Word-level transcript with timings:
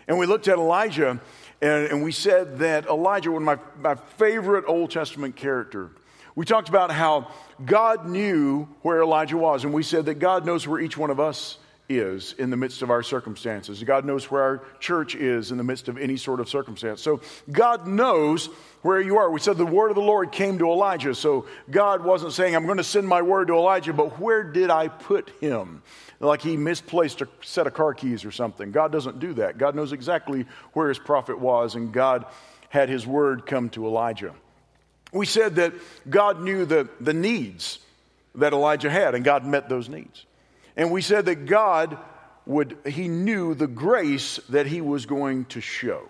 And 0.06 0.18
we 0.18 0.26
looked 0.26 0.48
at 0.48 0.58
Elijah 0.58 1.18
and, 1.62 1.86
and 1.86 2.02
we 2.02 2.12
said 2.12 2.58
that 2.58 2.86
Elijah, 2.86 3.32
one 3.32 3.48
of 3.48 3.58
my, 3.80 3.94
my 3.94 3.94
favorite 4.18 4.66
Old 4.68 4.90
Testament 4.90 5.34
character, 5.34 5.92
we 6.34 6.44
talked 6.44 6.68
about 6.68 6.90
how 6.90 7.30
God 7.64 8.06
knew 8.06 8.68
where 8.82 9.00
Elijah 9.00 9.36
was, 9.36 9.64
and 9.64 9.72
we 9.72 9.82
said 9.82 10.06
that 10.06 10.14
God 10.14 10.44
knows 10.44 10.66
where 10.66 10.80
each 10.80 10.96
one 10.96 11.10
of 11.10 11.20
us 11.20 11.58
is 11.88 12.34
in 12.38 12.50
the 12.50 12.56
midst 12.56 12.82
of 12.82 12.90
our 12.90 13.02
circumstances. 13.02 13.82
God 13.82 14.04
knows 14.04 14.30
where 14.30 14.42
our 14.42 14.62
church 14.80 15.14
is 15.14 15.50
in 15.50 15.58
the 15.58 15.64
midst 15.64 15.88
of 15.88 15.98
any 15.98 16.16
sort 16.16 16.40
of 16.40 16.48
circumstance. 16.48 17.02
So 17.02 17.20
God 17.50 17.86
knows 17.86 18.46
where 18.82 19.00
you 19.00 19.18
are. 19.18 19.30
We 19.30 19.40
said 19.40 19.56
the 19.56 19.66
word 19.66 19.90
of 19.90 19.96
the 19.96 20.02
Lord 20.02 20.32
came 20.32 20.58
to 20.58 20.70
Elijah. 20.70 21.14
So 21.14 21.46
God 21.70 22.04
wasn't 22.04 22.32
saying, 22.32 22.54
I'm 22.54 22.66
going 22.66 22.78
to 22.78 22.84
send 22.84 23.06
my 23.06 23.22
word 23.22 23.48
to 23.48 23.54
Elijah, 23.54 23.92
but 23.92 24.18
where 24.18 24.42
did 24.42 24.70
I 24.70 24.88
put 24.88 25.30
him? 25.40 25.82
Like 26.20 26.40
he 26.40 26.56
misplaced 26.56 27.20
a 27.20 27.28
set 27.42 27.66
of 27.66 27.74
car 27.74 27.94
keys 27.94 28.24
or 28.24 28.30
something. 28.30 28.70
God 28.70 28.92
doesn't 28.92 29.18
do 29.18 29.34
that. 29.34 29.58
God 29.58 29.74
knows 29.74 29.92
exactly 29.92 30.46
where 30.72 30.88
his 30.88 30.98
prophet 30.98 31.38
was, 31.38 31.74
and 31.74 31.92
God 31.92 32.26
had 32.68 32.88
his 32.88 33.06
word 33.06 33.44
come 33.44 33.68
to 33.70 33.86
Elijah. 33.86 34.32
We 35.12 35.26
said 35.26 35.56
that 35.56 35.74
God 36.08 36.40
knew 36.40 36.64
the, 36.64 36.88
the 37.00 37.12
needs 37.12 37.80
that 38.36 38.52
Elijah 38.52 38.88
had, 38.88 39.14
and 39.14 39.24
God 39.24 39.44
met 39.44 39.68
those 39.68 39.88
needs. 39.88 40.24
And 40.76 40.90
we 40.90 41.02
said 41.02 41.26
that 41.26 41.46
God 41.46 41.98
would, 42.46 42.76
he 42.86 43.08
knew 43.08 43.54
the 43.54 43.66
grace 43.66 44.38
that 44.48 44.66
he 44.66 44.80
was 44.80 45.06
going 45.06 45.44
to 45.46 45.60
show. 45.60 46.08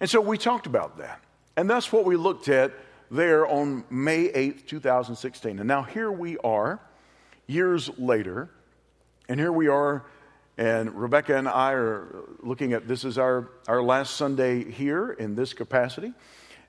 And 0.00 0.08
so 0.08 0.20
we 0.20 0.38
talked 0.38 0.66
about 0.66 0.98
that. 0.98 1.20
And 1.56 1.68
that's 1.68 1.92
what 1.92 2.04
we 2.04 2.16
looked 2.16 2.48
at 2.48 2.72
there 3.10 3.46
on 3.46 3.84
May 3.90 4.28
8th, 4.28 4.66
2016. 4.66 5.58
And 5.58 5.68
now 5.68 5.82
here 5.82 6.10
we 6.10 6.36
are, 6.38 6.80
years 7.46 7.90
later, 7.98 8.50
and 9.28 9.38
here 9.38 9.52
we 9.52 9.68
are, 9.68 10.04
and 10.58 10.94
Rebecca 10.94 11.36
and 11.36 11.48
I 11.48 11.72
are 11.72 12.24
looking 12.40 12.74
at 12.74 12.86
this 12.86 13.04
is 13.04 13.18
our, 13.18 13.48
our 13.66 13.82
last 13.82 14.16
Sunday 14.16 14.70
here 14.70 15.12
in 15.12 15.34
this 15.34 15.52
capacity. 15.52 16.12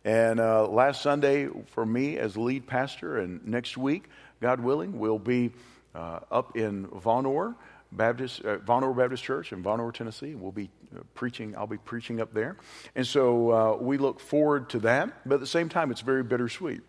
And 0.04 0.40
uh, 0.40 0.68
last 0.68 1.02
Sunday 1.02 1.50
for 1.68 1.86
me 1.86 2.18
as 2.18 2.38
lead 2.38 2.68
pastor, 2.68 3.20
and 3.20 3.46
next 3.46 3.76
week, 3.76 4.06
God 4.40 4.60
willing, 4.60 5.00
will 5.00 5.20
be 5.20 5.52
uh, 5.96 6.20
up 6.30 6.58
in 6.58 6.88
Vonore 6.88 7.56
Baptist, 7.92 8.44
uh, 8.44 8.58
Vonore 8.58 8.96
Baptist 8.96 9.24
Church 9.24 9.52
in 9.54 9.64
Vonore, 9.64 9.94
Tennessee. 9.94 10.36
We'll 10.36 10.52
be 10.52 10.70
uh, 10.96 11.02
preaching, 11.14 11.56
I'll 11.56 11.68
be 11.68 11.78
preaching 11.78 12.20
up 12.20 12.34
there. 12.34 12.58
And 12.96 13.08
so 13.08 13.52
uh, 13.52 13.78
we 13.78 13.98
look 13.98 14.20
forward 14.20 14.70
to 14.72 14.80
that, 14.80 15.12
but 15.26 15.36
at 15.36 15.42
the 15.42 15.48
same 15.48 15.70
time, 15.70 15.92
it's 15.92 16.02
very 16.02 16.24
bittersweet. 16.24 16.82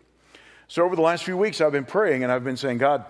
So 0.67 0.83
over 0.83 0.95
the 0.95 1.01
last 1.01 1.23
few 1.23 1.37
weeks, 1.37 1.61
I've 1.61 1.71
been 1.71 1.85
praying 1.85 2.23
and 2.23 2.31
I've 2.31 2.43
been 2.43 2.57
saying, 2.57 2.79
God, 2.79 3.05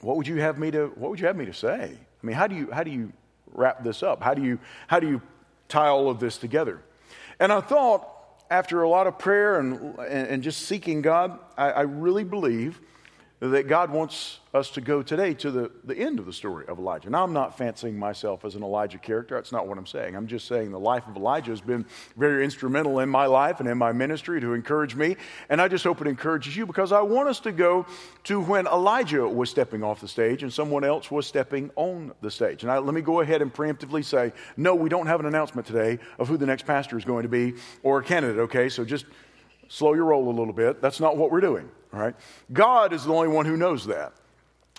what 0.00 0.16
would 0.16 0.26
you 0.26 0.40
have 0.40 0.58
me 0.58 0.70
to, 0.72 0.86
what 0.96 1.10
would 1.10 1.20
you 1.20 1.26
have 1.26 1.36
me 1.36 1.46
to 1.46 1.54
say? 1.54 1.96
I 1.96 2.26
mean, 2.26 2.36
how 2.36 2.46
do 2.46 2.56
you, 2.56 2.70
how 2.72 2.82
do 2.82 2.90
you 2.90 3.12
wrap 3.52 3.84
this 3.84 4.02
up? 4.02 4.22
How 4.22 4.34
do 4.34 4.42
you, 4.42 4.58
how 4.88 4.98
do 4.98 5.08
you 5.08 5.22
tie 5.68 5.88
all 5.88 6.10
of 6.10 6.18
this 6.18 6.36
together? 6.36 6.82
And 7.38 7.52
I 7.52 7.60
thought, 7.60 8.10
after 8.50 8.82
a 8.82 8.88
lot 8.88 9.06
of 9.06 9.18
prayer 9.18 9.58
and, 9.58 9.98
and, 9.98 10.42
just 10.42 10.62
seeking 10.62 11.00
God, 11.00 11.38
I, 11.56 11.70
I 11.70 11.80
really 11.82 12.24
believe 12.24 12.80
that 13.40 13.68
God 13.68 13.90
wants 13.90 14.40
us 14.54 14.70
to 14.70 14.80
go 14.80 15.02
today 15.02 15.34
to 15.34 15.50
the, 15.50 15.70
the 15.82 15.96
end 15.96 16.20
of 16.20 16.26
the 16.26 16.32
story 16.32 16.64
of 16.68 16.78
Elijah. 16.78 17.10
Now, 17.10 17.24
I'm 17.24 17.32
not 17.32 17.58
fancying 17.58 17.98
myself 17.98 18.44
as 18.44 18.54
an 18.54 18.62
Elijah 18.62 18.98
character. 18.98 19.34
That's 19.34 19.50
not 19.50 19.66
what 19.66 19.76
I'm 19.76 19.86
saying. 19.86 20.14
I'm 20.14 20.28
just 20.28 20.46
saying 20.46 20.70
the 20.70 20.78
life 20.78 21.08
of 21.08 21.16
Elijah 21.16 21.50
has 21.50 21.60
been 21.60 21.84
very 22.16 22.44
instrumental 22.44 23.00
in 23.00 23.08
my 23.08 23.26
life 23.26 23.58
and 23.58 23.68
in 23.68 23.76
my 23.76 23.90
ministry 23.90 24.40
to 24.40 24.54
encourage 24.54 24.94
me. 24.94 25.16
And 25.48 25.60
I 25.60 25.66
just 25.66 25.82
hope 25.82 26.00
it 26.00 26.06
encourages 26.06 26.56
you 26.56 26.64
because 26.64 26.92
I 26.92 27.00
want 27.02 27.28
us 27.28 27.40
to 27.40 27.52
go 27.52 27.84
to 28.24 28.40
when 28.40 28.68
Elijah 28.68 29.26
was 29.26 29.50
stepping 29.50 29.82
off 29.82 30.00
the 30.00 30.08
stage 30.08 30.44
and 30.44 30.52
someone 30.52 30.84
else 30.84 31.10
was 31.10 31.26
stepping 31.26 31.70
on 31.74 32.12
the 32.20 32.30
stage. 32.30 32.62
And 32.62 32.70
I, 32.70 32.78
let 32.78 32.94
me 32.94 33.00
go 33.00 33.20
ahead 33.20 33.42
and 33.42 33.52
preemptively 33.52 34.04
say, 34.04 34.32
no, 34.56 34.76
we 34.76 34.88
don't 34.88 35.08
have 35.08 35.18
an 35.18 35.26
announcement 35.26 35.66
today 35.66 35.98
of 36.20 36.28
who 36.28 36.36
the 36.36 36.46
next 36.46 36.64
pastor 36.64 36.96
is 36.96 37.04
going 37.04 37.24
to 37.24 37.28
be 37.28 37.54
or 37.82 37.98
a 37.98 38.04
candidate, 38.04 38.38
okay? 38.38 38.68
So 38.68 38.84
just 38.84 39.06
slow 39.74 39.94
your 39.94 40.04
roll 40.04 40.28
a 40.28 40.30
little 40.30 40.52
bit. 40.52 40.80
That's 40.80 41.00
not 41.00 41.16
what 41.16 41.32
we're 41.32 41.40
doing, 41.40 41.68
all 41.92 42.00
right? 42.00 42.14
God 42.52 42.92
is 42.92 43.04
the 43.04 43.12
only 43.12 43.28
one 43.28 43.44
who 43.44 43.56
knows 43.56 43.86
that. 43.86 44.12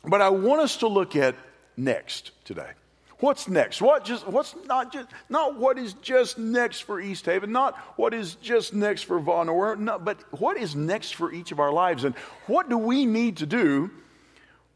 But 0.05 0.21
I 0.21 0.29
want 0.29 0.61
us 0.61 0.77
to 0.77 0.87
look 0.87 1.15
at 1.15 1.35
next 1.75 2.31
today. 2.45 2.69
What's 3.19 3.47
next? 3.47 3.81
What 3.81 4.05
just 4.05 4.27
what's 4.27 4.55
not 4.65 4.93
just 4.93 5.07
not 5.29 5.57
what 5.57 5.77
is 5.77 5.93
just 5.95 6.37
next 6.37 6.81
for 6.81 6.99
East 6.99 7.25
Haven, 7.25 7.51
not 7.51 7.75
what 7.97 8.13
is 8.13 8.35
just 8.35 8.73
next 8.73 9.03
for 9.03 9.19
Vonore, 9.19 9.77
no, 9.77 9.97
but 9.99 10.17
what 10.39 10.57
is 10.57 10.75
next 10.75 11.15
for 11.15 11.31
each 11.31 11.51
of 11.51 11.59
our 11.59 11.71
lives 11.71 12.03
and 12.03 12.13
what 12.47 12.69
do 12.69 12.77
we 12.77 13.05
need 13.05 13.37
to 13.37 13.45
do? 13.45 13.89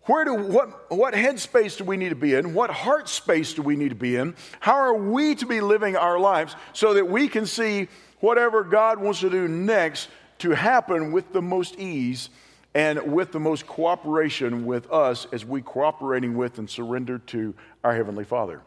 Where 0.03 0.25
do 0.25 0.33
what 0.33 0.91
what 0.91 1.13
headspace 1.13 1.77
do 1.77 1.83
we 1.83 1.97
need 1.97 2.09
to 2.09 2.15
be 2.15 2.33
in? 2.33 2.53
What 2.53 2.71
heart 2.71 3.07
space 3.09 3.53
do 3.53 3.61
we 3.61 3.75
need 3.75 3.89
to 3.89 3.95
be 3.95 4.15
in? 4.15 4.35
How 4.59 4.75
are 4.75 4.95
we 4.95 5.35
to 5.35 5.45
be 5.45 5.61
living 5.61 5.95
our 5.95 6.17
lives 6.17 6.55
so 6.73 6.93
that 6.93 7.09
we 7.09 7.27
can 7.27 7.45
see 7.45 7.89
whatever 8.19 8.63
God 8.63 8.99
wants 8.99 9.21
to 9.21 9.29
do 9.29 9.47
next 9.47 10.09
to 10.39 10.51
happen 10.51 11.11
with 11.11 11.33
the 11.33 11.41
most 11.41 11.77
ease 11.79 12.29
and 12.73 13.11
with 13.11 13.31
the 13.31 13.39
most 13.39 13.65
cooperation 13.65 14.65
with 14.65 14.91
us 14.91 15.27
as 15.31 15.45
we 15.45 15.61
cooperating 15.61 16.35
with 16.35 16.59
and 16.59 16.69
surrender 16.69 17.17
to 17.17 17.53
our 17.83 17.95
Heavenly 17.95 18.23
Father. 18.23 18.61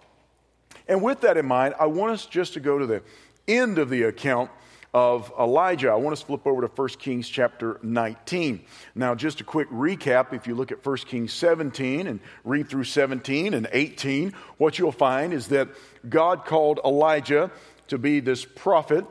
And 0.88 1.02
with 1.02 1.20
that 1.20 1.36
in 1.36 1.46
mind, 1.46 1.74
I 1.78 1.86
want 1.86 2.12
us 2.12 2.26
just 2.26 2.54
to 2.54 2.60
go 2.60 2.78
to 2.78 2.86
the 2.86 3.02
end 3.46 3.78
of 3.78 3.90
the 3.90 4.04
account 4.04 4.50
of 4.94 5.32
Elijah. 5.38 5.90
I 5.90 5.94
want 5.94 6.12
us 6.12 6.20
to 6.20 6.26
flip 6.26 6.46
over 6.46 6.60
to 6.62 6.66
1 6.66 6.88
Kings 6.98 7.28
chapter 7.28 7.78
19. 7.82 8.62
Now, 8.94 9.14
just 9.14 9.40
a 9.40 9.44
quick 9.44 9.70
recap 9.70 10.34
if 10.34 10.46
you 10.46 10.54
look 10.54 10.70
at 10.70 10.84
1 10.84 10.96
Kings 10.98 11.32
17 11.32 12.06
and 12.06 12.20
read 12.44 12.69
through 12.69 12.84
17 12.84 13.54
and 13.54 13.69
18, 13.72 14.34
what 14.58 14.78
you'll 14.78 14.92
find 14.92 15.32
is 15.32 15.48
that 15.48 15.69
God 16.08 16.44
called 16.44 16.81
Elijah 16.84 17.50
to 17.88 17.96
be 17.96 18.20
this 18.20 18.44
prophet 18.44 19.06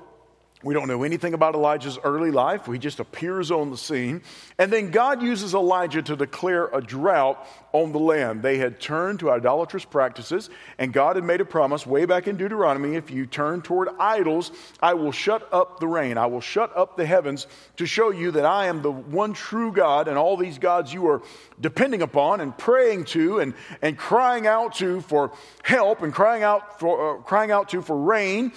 we 0.64 0.74
don't 0.74 0.88
know 0.88 1.04
anything 1.04 1.34
about 1.34 1.56
Elijah's 1.56 1.98
early 2.04 2.32
life. 2.32 2.66
He 2.68 2.78
just 2.78 3.00
appears 3.00 3.50
on 3.50 3.72
the 3.72 3.78
scene. 3.78 4.22
And 4.58 4.72
then 4.72 4.92
God 4.92 5.22
uses 5.22 5.54
Elijah 5.54 6.02
to 6.04 6.16
declare 6.16 6.68
a 6.68 6.82
drought 6.82 7.48
on 7.74 7.92
the 7.92 8.00
land. 8.00 8.44
They 8.44 8.58
had 8.58 8.80
turned 8.80 9.20
to 9.22 9.32
idolatrous 9.32 9.86
practices, 9.86 10.50
and 10.78 10.94
God 10.94 11.16
had 11.16 11.26
made 11.26 11.42
a 11.42 11.46
promise 11.46 11.86
way 11.86 12.06
back 12.06 12.28
in 12.28 12.38
Deuteronomy 12.38 12.96
if 12.96 13.10
you 13.10 13.26
turn 13.26 13.62
toward 13.62 13.90
idols, 14.00 14.52
I 14.82 14.94
will 14.94 15.12
shut 15.12 15.48
up 15.52 15.80
the 15.80 15.88
rain. 15.88 16.18
I 16.18 16.26
will 16.26 16.42
shut 16.42 16.76
up 16.76 16.98
the 16.98 17.06
heavens 17.06 17.48
to 17.78 17.86
show 17.86 18.12
you 18.12 18.32
that 18.32 18.46
I 18.46 18.68
am 18.68 18.82
the 18.82 18.92
one 18.92 19.34
true 19.34 19.72
God, 19.72 20.08
and 20.08 20.18
all 20.18 20.38
these 20.38 20.60
gods 20.60 20.94
you 20.94 21.08
are 21.08 21.22
depending 21.60 22.02
upon 22.02 22.42
and 22.42 22.56
praying 22.58 23.06
to 23.06 23.40
and, 23.40 23.54
and 23.82 23.98
crying 23.98 24.48
out 24.48 24.76
to 24.76 25.02
for 25.02 25.32
help 25.64 26.02
and 26.02 26.14
crying 26.14 26.44
out, 26.44 26.80
for, 26.80 27.20
uh, 27.20 27.22
crying 27.22 27.52
out 27.52 27.70
to 27.70 27.82
for 27.82 27.98
rain 27.98 28.52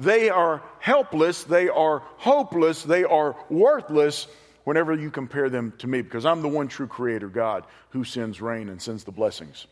they 0.00 0.30
are 0.30 0.62
helpless, 0.78 1.44
they 1.44 1.68
are 1.68 2.02
hopeless, 2.16 2.82
they 2.82 3.04
are 3.04 3.36
worthless 3.50 4.26
whenever 4.64 4.94
you 4.94 5.10
compare 5.10 5.50
them 5.50 5.74
to 5.78 5.86
me, 5.86 6.00
because 6.00 6.24
I'm 6.24 6.42
the 6.42 6.48
one 6.48 6.68
true 6.68 6.86
creator 6.86 7.28
God 7.28 7.64
who 7.90 8.02
sends 8.02 8.40
rain 8.40 8.70
and 8.70 8.80
sends 8.80 9.04
the 9.04 9.12
blessings. 9.12 9.66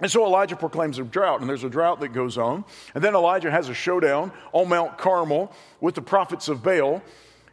And 0.00 0.08
so 0.08 0.24
Elijah 0.24 0.54
proclaims 0.54 1.00
a 1.00 1.02
drought, 1.02 1.40
and 1.40 1.50
there's 1.50 1.64
a 1.64 1.68
drought 1.68 2.00
that 2.00 2.12
goes 2.12 2.38
on. 2.38 2.64
And 2.94 3.02
then 3.02 3.16
Elijah 3.16 3.50
has 3.50 3.68
a 3.68 3.74
showdown 3.74 4.30
on 4.52 4.68
Mount 4.68 4.96
Carmel 4.96 5.52
with 5.80 5.96
the 5.96 6.02
prophets 6.02 6.48
of 6.48 6.62
Baal. 6.62 7.02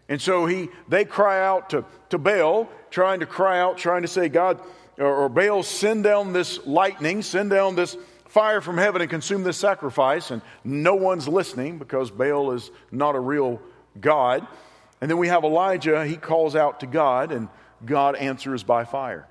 And 0.07 0.21
so 0.21 0.45
he, 0.45 0.69
they 0.87 1.05
cry 1.05 1.43
out 1.43 1.71
to, 1.71 1.85
to 2.11 2.19
Baal, 2.19 2.69
trying 2.91 3.21
to 3.21 3.25
cry 3.25 3.59
out, 3.59 3.79
trying 3.79 4.03
to 4.03 4.07
say, 4.07 4.29
God, 4.29 4.59
or, 4.99 5.23
or 5.23 5.29
Baal, 5.29 5.63
send 5.63 6.03
down 6.03 6.33
this 6.33 6.63
lightning, 6.67 7.23
send 7.23 7.49
down 7.49 7.75
this 7.75 7.97
fire 8.35 8.59
from 8.59 8.77
heaven 8.77 8.99
and 9.01 9.09
consume 9.09 9.43
this 9.43 9.55
sacrifice. 9.55 10.29
And 10.29 10.41
no 10.65 10.93
one's 10.93 11.25
listening 11.25 11.79
because 11.79 12.11
Baal 12.11 12.51
is 12.51 12.69
not 12.91 13.15
a 13.15 13.19
real 13.19 13.61
God. 14.01 14.45
And 14.99 15.09
then 15.09 15.17
we 15.17 15.29
have 15.29 15.45
Elijah, 15.45 16.05
he 16.05 16.17
calls 16.17 16.53
out 16.53 16.81
to 16.81 16.85
God, 16.85 17.31
and 17.31 17.47
God 17.85 18.17
answers 18.17 18.61
by 18.61 18.83
fire. 18.83 19.25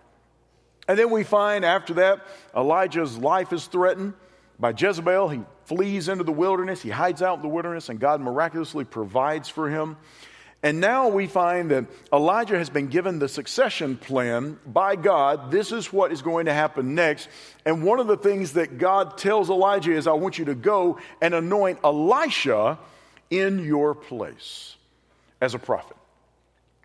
And 0.88 0.98
then 0.98 1.10
we 1.10 1.22
find 1.22 1.66
after 1.66 1.92
that, 1.94 2.26
Elijah's 2.56 3.18
life 3.18 3.52
is 3.52 3.66
threatened 3.66 4.14
by 4.58 4.70
Jezebel. 4.70 5.28
He 5.28 5.40
flees 5.66 6.08
into 6.08 6.24
the 6.24 6.32
wilderness, 6.32 6.80
he 6.80 6.88
hides 6.88 7.20
out 7.20 7.36
in 7.36 7.42
the 7.42 7.48
wilderness, 7.48 7.90
and 7.90 8.00
God 8.00 8.22
miraculously 8.22 8.86
provides 8.86 9.50
for 9.50 9.68
him. 9.68 9.98
And 10.64 10.80
now 10.80 11.08
we 11.08 11.26
find 11.26 11.70
that 11.72 11.84
Elijah 12.10 12.56
has 12.56 12.70
been 12.70 12.86
given 12.86 13.18
the 13.18 13.28
succession 13.28 13.98
plan 13.98 14.58
by 14.66 14.96
God. 14.96 15.50
This 15.50 15.72
is 15.72 15.92
what 15.92 16.10
is 16.10 16.22
going 16.22 16.46
to 16.46 16.54
happen 16.54 16.94
next. 16.94 17.28
And 17.66 17.84
one 17.84 18.00
of 18.00 18.06
the 18.06 18.16
things 18.16 18.54
that 18.54 18.78
God 18.78 19.18
tells 19.18 19.50
Elijah 19.50 19.92
is, 19.92 20.06
I 20.06 20.12
want 20.12 20.38
you 20.38 20.46
to 20.46 20.54
go 20.54 20.98
and 21.20 21.34
anoint 21.34 21.80
Elisha 21.84 22.78
in 23.28 23.62
your 23.62 23.94
place 23.94 24.76
as 25.42 25.52
a 25.52 25.58
prophet. 25.58 25.98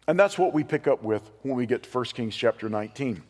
And 0.10 0.20
that's 0.20 0.38
what 0.38 0.54
we 0.54 0.66
pick 0.66 0.86
up 0.86 1.02
with 1.02 1.24
when 1.44 1.56
we 1.56 1.66
get 1.66 1.84
to 1.84 1.90
1 1.90 2.04
Kings 2.08 2.36
chapter 2.36 2.68
19. 2.68 3.24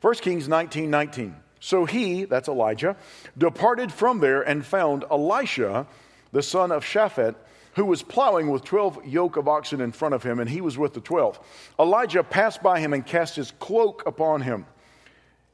1 0.00 0.14
Kings 0.14 0.48
19 0.48 0.88
19. 0.90 1.36
So 1.60 1.84
he, 1.84 2.24
that's 2.24 2.48
Elijah, 2.48 2.96
departed 3.36 3.92
from 3.92 4.20
there 4.20 4.40
and 4.40 4.64
found 4.64 5.04
Elisha, 5.10 5.86
the 6.32 6.42
son 6.42 6.72
of 6.72 6.84
Shaphat, 6.84 7.34
who 7.74 7.84
was 7.84 8.02
plowing 8.02 8.50
with 8.50 8.64
12 8.64 9.06
yoke 9.06 9.36
of 9.36 9.48
oxen 9.48 9.80
in 9.80 9.92
front 9.92 10.14
of 10.14 10.22
him, 10.22 10.40
and 10.40 10.50
he 10.50 10.60
was 10.60 10.76
with 10.76 10.94
the 10.94 11.00
12. 11.00 11.38
Elijah 11.78 12.22
passed 12.22 12.62
by 12.62 12.80
him 12.80 12.92
and 12.92 13.06
cast 13.06 13.36
his 13.36 13.52
cloak 13.52 14.02
upon 14.06 14.40
him. 14.40 14.66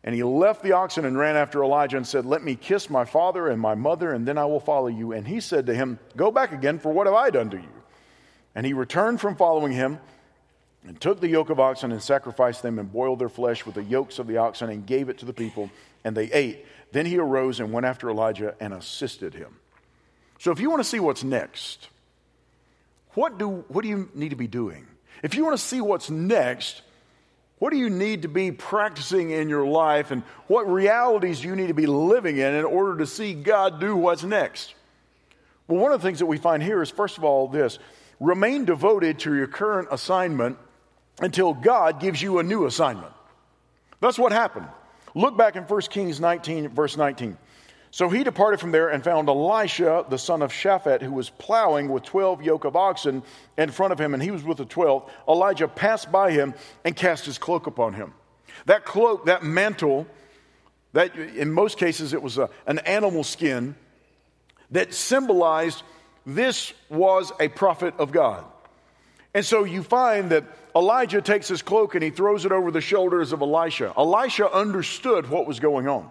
And 0.03 0.15
he 0.15 0.23
left 0.23 0.63
the 0.63 0.73
oxen 0.73 1.05
and 1.05 1.19
ran 1.19 1.37
after 1.37 1.63
Elijah 1.63 1.97
and 1.97 2.07
said, 2.07 2.25
Let 2.25 2.43
me 2.43 2.55
kiss 2.55 2.89
my 2.89 3.05
father 3.05 3.49
and 3.49 3.61
my 3.61 3.75
mother, 3.75 4.13
and 4.13 4.27
then 4.27 4.39
I 4.39 4.45
will 4.45 4.61
follow 4.61 4.87
you. 4.87 5.13
And 5.13 5.27
he 5.27 5.41
said 5.41 5.67
to 5.67 5.75
him, 5.75 5.99
Go 6.17 6.31
back 6.31 6.53
again, 6.53 6.79
for 6.79 6.93
what 6.93 7.09
have 7.09 7.15
I 7.15 7.31
done 7.31 7.51
to 7.51 7.57
you? 7.57 7.83
And 8.55 8.65
he 8.65 8.73
returned 8.73 9.21
from 9.21 9.35
following 9.35 9.73
him 9.73 9.99
and 10.87 11.01
took 11.01 11.21
the 11.21 11.29
yoke 11.29 11.51
of 11.51 11.59
oxen 11.59 11.91
and 11.91 12.01
sacrificed 12.01 12.63
them 12.63 12.79
and 12.79 12.91
boiled 12.91 13.19
their 13.19 13.29
flesh 13.29 13.67
with 13.67 13.75
the 13.75 13.83
yokes 13.83 14.21
of 14.21 14.29
the 14.29 14.37
oxen 14.37 14.71
and 14.71 14.87
gave 14.87 15.09
it 15.09 15.19
to 15.19 15.25
the 15.25 15.33
people, 15.33 15.71
and 16.05 16.17
they 16.17 16.31
ate. 16.33 16.65
Then 16.93 17.07
he 17.07 17.19
arose 17.19 17.59
and 17.59 17.73
went 17.73 17.85
after 17.85 18.09
Elijah 18.09 18.55
and 18.61 18.73
assisted 18.73 19.35
him. 19.35 19.57
So 20.39 20.53
if 20.53 20.61
you 20.61 20.71
want 20.71 20.81
to 20.81 20.89
see 20.89 21.01
what's 21.01 21.25
next, 21.25 21.89
what 23.17 23.39
do, 23.39 23.65
what 23.69 23.83
do 23.83 23.89
you 23.89 24.11
need 24.15 24.29
to 24.29 24.37
be 24.37 24.47
doing? 24.47 24.87
If 25.23 25.35
you 25.35 25.45
want 25.45 25.59
to 25.59 25.65
see 25.65 25.81
what's 25.81 26.11
next, 26.11 26.83
what 27.59 27.71
do 27.71 27.79
you 27.79 27.89
need 27.89 28.23
to 28.23 28.29
be 28.29 28.53
practicing 28.53 29.31
in 29.31 29.49
your 29.49 29.67
life 29.67 30.11
and 30.11 30.23
what 30.47 30.71
realities 30.71 31.43
you 31.43 31.57
need 31.57 31.69
to 31.69 31.75
be 31.75 31.87
living 31.87 32.37
in 32.37 32.55
in 32.55 32.67
order 32.67 32.99
to 32.99 33.07
see 33.07 33.33
God 33.33 33.81
do 33.81 33.97
what's 33.97 34.23
next? 34.23 34.75
Well, 35.67 35.81
one 35.81 35.93
of 35.93 36.01
the 36.03 36.07
things 36.07 36.19
that 36.19 36.27
we 36.27 36.37
find 36.37 36.63
here 36.63 36.83
is, 36.83 36.91
first 36.91 37.17
of 37.17 37.25
all, 37.25 37.49
this 37.49 37.79
remain 38.21 38.67
devoted 38.67 39.21
to 39.21 39.35
your 39.35 39.47
current 39.47 39.89
assignment 39.91 40.59
until 41.19 41.55
God 41.55 42.01
gives 42.01 42.21
you 42.21 42.39
a 42.39 42.43
new 42.43 42.67
assignment. 42.67 43.13
That's 44.01 44.19
what 44.19 44.33
happened. 44.33 44.69
Look 45.15 45.39
back 45.39 45.57
in 45.57 45.63
1 45.63 45.81
Kings 45.89 46.21
19, 46.21 46.69
verse 46.69 46.99
19. 46.99 47.39
So 47.97 48.11
he 48.11 48.25
departed 48.25 48.61
from 48.61 48.73
there 48.73 48.91
and 48.91 49.03
found 49.03 49.31
Elisha, 49.31 50.05
the 50.11 50.19
son 50.19 50.43
of 50.43 50.53
Shaphat, 50.53 51.01
who 51.01 51.13
was 51.13 51.31
plowing 51.31 51.89
with 51.89 52.03
12 52.03 52.43
yoke 52.43 52.67
of 52.67 52.77
oxen 52.77 53.23
in 53.57 53.71
front 53.71 53.95
of 53.95 53.99
him, 53.99 54.13
and 54.13 54.23
he 54.23 54.31
was 54.31 54.43
with 54.43 54.59
the 54.59 54.67
12. 54.67 55.11
Elijah 55.27 55.67
passed 55.67 56.13
by 56.13 56.31
him 56.31 56.53
and 56.85 56.95
cast 56.95 57.25
his 57.25 57.39
cloak 57.39 57.67
upon 57.67 57.95
him. 57.95 58.13
That 58.67 58.85
cloak, 58.85 59.25
that 59.25 59.45
mantle, 59.45 60.07
that 60.93 61.17
in 61.17 61.51
most 61.51 61.79
cases 61.79 62.13
it 62.13 62.21
was 62.21 62.37
a, 62.37 62.51
an 62.67 62.81
animal 62.81 63.25
skin 63.25 63.75
that 64.73 64.93
symbolized 64.93 65.83
this 66.27 66.75
was 66.91 67.33
a 67.41 67.49
prophet 67.49 67.95
of 67.97 68.13
God. 68.13 68.45
And 69.33 69.43
so 69.43 69.65
you 69.65 69.83
find 69.83 70.33
that 70.33 70.45
Elijah 70.77 71.23
takes 71.23 71.49
his 71.49 71.63
cloak 71.63 71.95
and 71.95 72.05
he 72.05 72.11
throws 72.11 72.45
it 72.45 72.53
over 72.53 72.71
the 72.71 72.83
shoulders 72.83 73.33
of 73.33 73.41
Elisha. 73.41 73.95
Elisha 73.97 74.53
understood 74.53 75.31
what 75.31 75.47
was 75.47 75.61
going 75.61 75.89
on. 75.89 76.11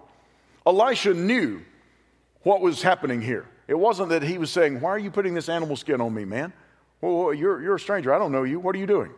Elisha 0.66 1.14
knew 1.14 1.62
what 2.46 2.62
was 2.62 2.84
happening 2.84 3.22
here. 3.22 3.48
It 3.68 3.74
wasn't 3.74 4.10
that 4.10 4.22
he 4.22 4.38
was 4.38 4.52
saying, 4.52 4.80
Why 4.80 4.92
are 4.92 5.00
you 5.00 5.10
putting 5.10 5.34
this 5.34 5.50
animal 5.50 5.76
skin 5.76 6.00
on 6.00 6.14
me, 6.14 6.26
man? 6.26 6.54
Well, 7.02 7.34
you're, 7.34 7.62
you're 7.62 7.76
a 7.76 7.80
stranger. 7.80 8.14
I 8.14 8.20
don't 8.20 8.32
know 8.32 8.44
you. 8.44 8.60
What 8.60 8.76
are 8.76 8.80
you 8.80 8.86
doing? 8.86 9.12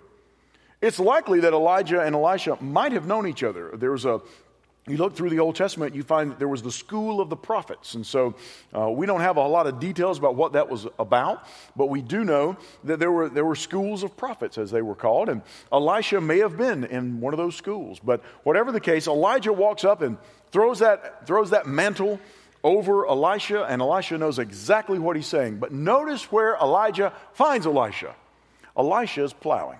It's 0.81 0.97
likely 0.97 1.41
that 1.41 1.51
Elijah 1.53 2.01
and 2.01 2.15
Elisha 2.15 2.57
might 2.61 2.93
have 2.93 3.05
known 3.05 3.27
each 3.27 3.43
other. 3.43 3.71
There 3.73 3.91
was 3.91 4.05
a 4.05 4.21
you 4.87 4.95
look 4.95 5.17
through 5.17 5.31
the 5.31 5.39
Old 5.39 5.57
Testament, 5.57 5.93
you 5.93 6.01
find 6.01 6.31
that 6.31 6.39
there 6.39 6.47
was 6.47 6.61
the 6.61 6.71
school 6.71 7.19
of 7.19 7.29
the 7.29 7.35
prophets. 7.35 7.95
And 7.95 8.05
so 8.05 8.35
uh, 8.73 8.89
we 8.89 9.05
don't 9.05 9.19
have 9.19 9.35
a 9.35 9.45
lot 9.45 9.67
of 9.67 9.81
details 9.81 10.17
about 10.17 10.35
what 10.35 10.53
that 10.53 10.69
was 10.69 10.87
about, 10.97 11.45
but 11.75 11.87
we 11.87 12.01
do 12.01 12.23
know 12.23 12.55
that 12.85 12.97
there 12.97 13.11
were, 13.11 13.27
there 13.27 13.43
were 13.43 13.55
schools 13.55 14.03
of 14.03 14.15
prophets, 14.15 14.57
as 14.57 14.71
they 14.71 14.81
were 14.81 14.95
called. 14.95 15.27
And 15.27 15.41
Elisha 15.73 16.21
may 16.21 16.37
have 16.39 16.55
been 16.55 16.85
in 16.85 17.19
one 17.19 17.33
of 17.33 17.37
those 17.37 17.57
schools. 17.57 17.99
But 17.99 18.23
whatever 18.43 18.71
the 18.71 18.79
case, 18.79 19.07
Elijah 19.07 19.51
walks 19.51 19.83
up 19.83 20.01
and 20.01 20.17
throws 20.51 20.79
that, 20.79 21.27
throws 21.27 21.49
that 21.49 21.67
mantle 21.67 22.17
over 22.63 23.07
Elisha, 23.07 23.63
and 23.63 23.81
Elisha 23.81 24.17
knows 24.17 24.39
exactly 24.39 24.99
what 24.99 25.15
he's 25.15 25.27
saying. 25.27 25.57
But 25.57 25.71
notice 25.71 26.31
where 26.31 26.55
Elijah 26.55 27.13
finds 27.33 27.65
Elisha. 27.65 28.15
Elisha 28.75 29.23
is 29.23 29.33
plowing, 29.33 29.79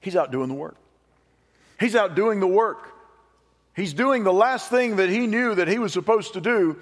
he's 0.00 0.16
out 0.16 0.30
doing 0.30 0.48
the 0.48 0.54
work. 0.54 0.76
He's 1.80 1.96
out 1.96 2.14
doing 2.14 2.38
the 2.38 2.46
work 2.46 2.92
He's 3.74 3.94
doing 3.94 4.22
the 4.24 4.32
last 4.32 4.70
thing 4.70 4.96
that 4.96 5.08
he 5.08 5.26
knew 5.26 5.54
that 5.54 5.68
he 5.68 5.78
was 5.78 5.92
supposed 5.92 6.34
to 6.34 6.40
do 6.40 6.76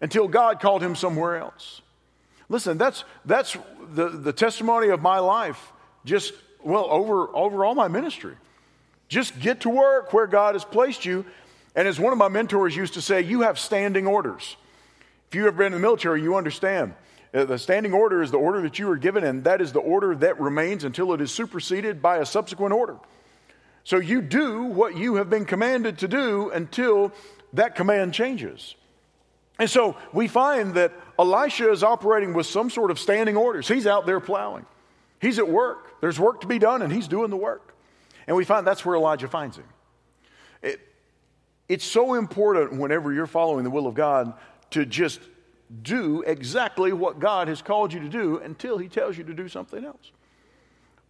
until 0.00 0.28
God 0.28 0.60
called 0.60 0.82
him 0.82 0.94
somewhere 0.94 1.38
else. 1.38 1.80
Listen, 2.48 2.78
that's, 2.78 3.04
that's 3.24 3.56
the, 3.94 4.10
the 4.10 4.32
testimony 4.32 4.88
of 4.88 5.00
my 5.00 5.18
life, 5.18 5.72
just, 6.04 6.34
well, 6.62 6.86
over, 6.90 7.34
over 7.34 7.64
all 7.64 7.74
my 7.74 7.88
ministry. 7.88 8.34
Just 9.08 9.38
get 9.40 9.60
to 9.62 9.70
work 9.70 10.12
where 10.12 10.26
God 10.26 10.54
has 10.54 10.64
placed 10.64 11.04
you. 11.04 11.24
And 11.76 11.86
as 11.86 12.00
one 12.00 12.12
of 12.12 12.18
my 12.18 12.28
mentors 12.28 12.74
used 12.74 12.94
to 12.94 13.02
say, 13.02 13.20
you 13.20 13.42
have 13.42 13.58
standing 13.58 14.06
orders. 14.06 14.56
If 15.28 15.34
you've 15.34 15.56
been 15.56 15.66
in 15.66 15.72
the 15.72 15.78
military, 15.78 16.22
you 16.22 16.36
understand. 16.36 16.94
Uh, 17.34 17.44
the 17.44 17.58
standing 17.58 17.92
order 17.92 18.22
is 18.22 18.30
the 18.30 18.38
order 18.38 18.62
that 18.62 18.78
you 18.78 18.86
were 18.86 18.96
given, 18.96 19.22
and 19.22 19.44
that 19.44 19.60
is 19.60 19.72
the 19.72 19.80
order 19.80 20.14
that 20.16 20.40
remains 20.40 20.84
until 20.84 21.12
it 21.12 21.20
is 21.20 21.30
superseded 21.30 22.00
by 22.00 22.16
a 22.16 22.24
subsequent 22.24 22.72
order. 22.72 22.96
So 23.84 23.98
you 23.98 24.22
do 24.22 24.64
what 24.64 24.96
you 24.96 25.16
have 25.16 25.28
been 25.28 25.44
commanded 25.44 25.98
to 25.98 26.08
do 26.08 26.50
until 26.50 27.12
that 27.52 27.74
command 27.74 28.14
changes. 28.14 28.74
And 29.58 29.68
so 29.68 29.96
we 30.12 30.28
find 30.28 30.74
that 30.74 30.92
Elisha 31.18 31.70
is 31.70 31.82
operating 31.82 32.32
with 32.32 32.46
some 32.46 32.70
sort 32.70 32.90
of 32.90 32.98
standing 32.98 33.36
orders. 33.36 33.68
He's 33.68 33.86
out 33.86 34.06
there 34.06 34.18
plowing, 34.18 34.64
he's 35.20 35.38
at 35.38 35.48
work. 35.48 36.00
There's 36.00 36.20
work 36.20 36.42
to 36.42 36.46
be 36.46 36.58
done, 36.58 36.82
and 36.82 36.92
he's 36.92 37.08
doing 37.08 37.30
the 37.30 37.36
work. 37.36 37.74
And 38.26 38.36
we 38.36 38.44
find 38.44 38.66
that's 38.66 38.84
where 38.84 38.96
Elijah 38.96 39.28
finds 39.28 39.56
him. 39.56 39.64
It, 41.68 41.74
it's 41.74 41.84
so 41.84 42.14
important 42.14 42.80
whenever 42.80 43.12
you're 43.12 43.26
following 43.26 43.64
the 43.64 43.70
will 43.70 43.86
of 43.86 43.94
God 43.94 44.34
to 44.70 44.84
just 44.84 45.20
do 45.82 46.22
exactly 46.22 46.92
what 46.92 47.18
God 47.18 47.48
has 47.48 47.62
called 47.62 47.92
you 47.92 48.00
to 48.00 48.08
do 48.08 48.38
until 48.38 48.78
he 48.78 48.88
tells 48.88 49.18
you 49.18 49.24
to 49.24 49.34
do 49.34 49.48
something 49.48 49.84
else. 49.84 50.12